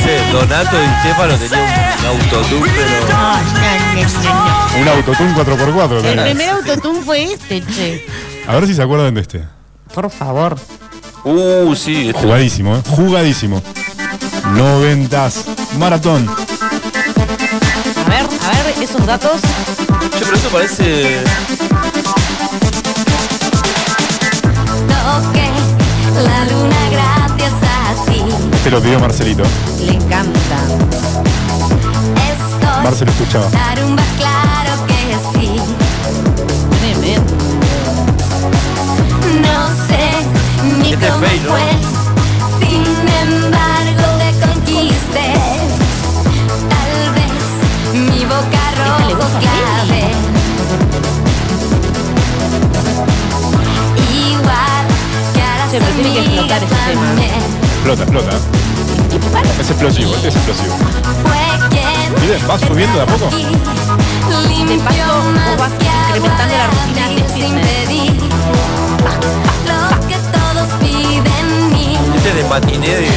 [0.07, 3.07] sé, Donato y Stefano tenían un autotune, pero.
[3.09, 4.81] No, no, no, no.
[4.81, 6.23] Un autotune 4x4 El también.
[6.37, 8.05] primer Autotune fue este, che.
[8.47, 9.43] A ver si se acuerdan de este.
[9.93, 10.57] Por favor.
[11.23, 12.09] Uh, sí.
[12.09, 12.81] este- Jugadísimo, ¿eh?
[12.89, 13.61] Jugadísimo.
[14.53, 15.45] Noventas.
[15.77, 16.27] Maratón.
[16.29, 19.41] A ver, a ver, esos datos.
[19.41, 21.21] Che, pero eso parece.
[26.23, 26.66] La luna.
[28.67, 29.43] Este lo pidió Marcelito.
[29.79, 30.57] Le encanta.
[32.27, 33.47] Estoy Marcelo escuchaba.
[33.47, 35.55] tarumba, claro que sí.
[36.81, 37.33] Tremendo.
[39.41, 40.09] No sé
[40.81, 41.49] ni Este es cómo fake, ¿no?
[41.51, 42.67] fue.
[42.67, 42.83] Sin
[43.21, 45.31] embargo te conquisté.
[46.67, 47.39] Tal vez
[47.93, 50.03] mi boca le rojo gusta a clave.
[54.29, 54.83] Igual
[55.33, 57.66] que harás Che, pero tiene que explotar este tema.
[57.77, 58.31] Explota, explota.
[59.61, 60.75] Es explosivo, este es explosivo.
[61.23, 63.29] Fue quien Miren, va subiendo de a poco.
[64.47, 65.71] Limpio paso, vas
[66.07, 67.65] incrementando la rutina de fitness.
[67.65, 68.13] pedir.
[69.67, 71.97] Lo que todos piden mí.
[72.15, 73.07] Este de matiné de.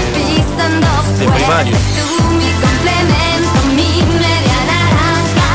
[1.18, 1.76] De primario.
[1.76, 5.50] Tú mi complemento, mi media naranja.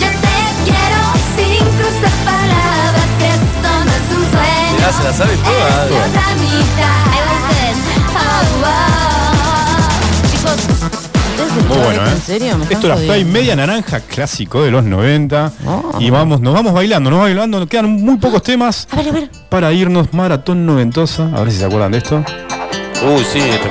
[0.00, 1.00] Yo te quiero
[1.36, 3.10] sin cruzar palabras.
[3.20, 4.76] Esto no es un sueño.
[4.76, 7.15] Mirá, se la sabe toda.
[11.68, 12.10] Muy bueno, ¿eh?
[12.12, 12.56] ¿En serio?
[12.58, 12.96] ¿Me están Esto era?
[12.96, 15.52] Fly Media Naranja, clásico de los 90.
[15.66, 15.96] Oh.
[15.98, 17.58] Y vamos, nos vamos bailando, nos vamos bailando.
[17.60, 19.30] Nos quedan muy pocos temas A ver, a ver.
[19.48, 20.12] para irnos.
[20.12, 21.24] Maratón noventosa.
[21.34, 22.16] A ver si se acuerdan de esto.
[23.02, 23.38] Uh, sí.
[23.40, 23.70] este-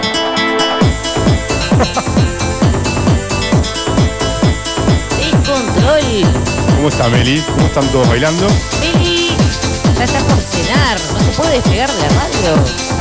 [5.45, 6.25] control.
[6.75, 7.39] ¿Cómo está Meli?
[7.53, 8.47] ¿Cómo están todos bailando?
[8.79, 9.29] Meli,
[9.97, 10.97] ya está por cenar.
[11.13, 12.94] No se puede despegar de la radio.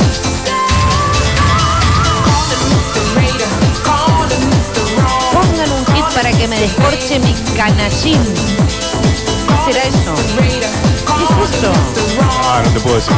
[6.15, 8.23] Para que me descorche mi canallín.
[8.23, 10.15] ¿Qué será eso?
[10.39, 10.47] ¿Qué
[11.43, 11.71] es eso?
[12.21, 13.13] Ah, no te puedo decir.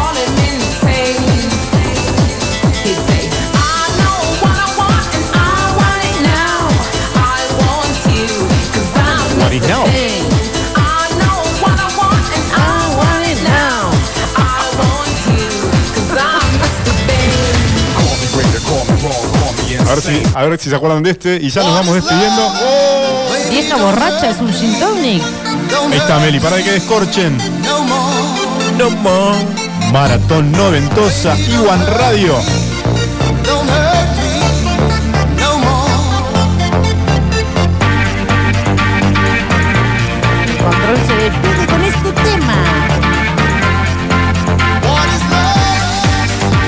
[9.40, 9.86] What is now?
[9.86, 10.24] Hey.
[12.54, 13.92] I want it now.
[19.88, 21.38] A ver si, a ver si se acuerdan de este.
[21.38, 22.87] Y ya nos vamos despidiendo.
[23.50, 25.24] Vieja borracha es un gin tonic.
[25.92, 27.38] Ahí está Meli, para que descorchen.
[28.78, 29.38] No more.
[29.92, 32.36] Maratón noventosa, Iwan Radio.
[40.60, 42.54] Control se despide con este tema.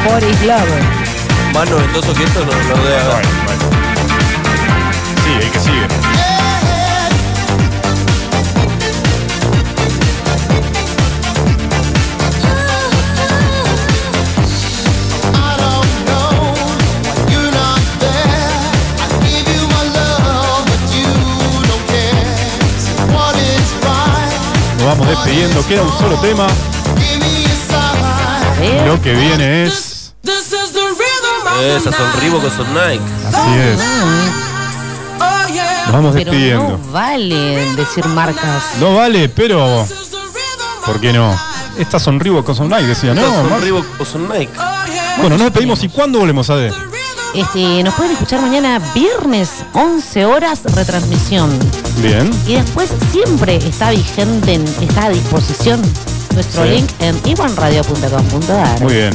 [0.06, 1.53] Boris Love.
[1.53, 3.22] Más noventoso que esto no lo de haga.
[5.23, 6.09] Sí, hay que sigue.
[24.90, 26.48] Vamos despidiendo, queda un solo tema.
[28.88, 30.14] Lo que viene es.
[31.61, 33.03] Esas son Reebok o son Nike.
[33.28, 33.80] Así es.
[35.86, 36.78] Nos vamos Pero despidiendo.
[36.84, 38.64] no vale decir marcas.
[38.80, 39.86] No vale, pero.
[40.86, 41.38] ¿Por qué no?
[41.78, 43.22] Estas son Reebok o son Nike, decía, ¿no?
[43.22, 44.52] Estas son Reebok o son Nike.
[45.18, 45.84] Bueno, nos despedimos.
[45.84, 46.74] ¿Y cuándo volvemos a ver?
[47.36, 51.49] Este, nos pueden escuchar mañana viernes, 11 horas, retransmisión.
[52.01, 52.30] Bien.
[52.47, 55.81] Y después siempre está vigente, en- está a disposición
[56.34, 56.69] nuestro Sí.
[56.69, 58.81] link en iwanradio.com.ar.
[58.81, 59.11] Muy bien.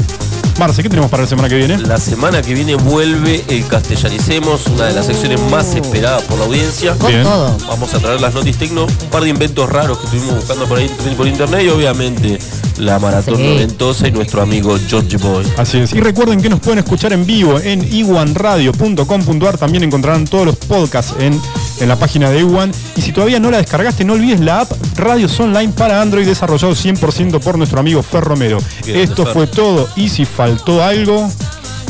[0.59, 1.79] Marce, ¿qué tenemos para la semana que viene?
[1.79, 6.45] La semana que viene vuelve el Castellanicemos, una de las secciones más esperadas por la
[6.45, 6.93] audiencia.
[6.95, 7.25] Con Bien.
[7.25, 7.57] todo.
[7.67, 10.79] Vamos a traer las noticias tecno, un par de inventos raros que estuvimos buscando por
[10.79, 12.39] ahí por internet y obviamente
[12.79, 13.43] la maratón Sí.
[13.43, 15.45] noventosa y nuestro amigo George Boy.
[15.57, 15.93] Así es.
[15.93, 19.59] Y recuerden que nos pueden escuchar en vivo en iwanradio.com.ar.
[19.59, 21.41] También encontrarán todos los podcasts en,
[21.81, 22.73] en la página de Iwan.
[22.97, 26.75] Y si todavía no la descargaste, no olvides la app Radios Online para Android desarrollado
[26.75, 28.59] 100% por nuestro amigo Fer Romero.
[28.85, 29.89] Bien, Esto fue todo.
[29.97, 31.29] Y si faltó algo,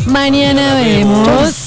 [0.06, 1.63] Mañana vemos.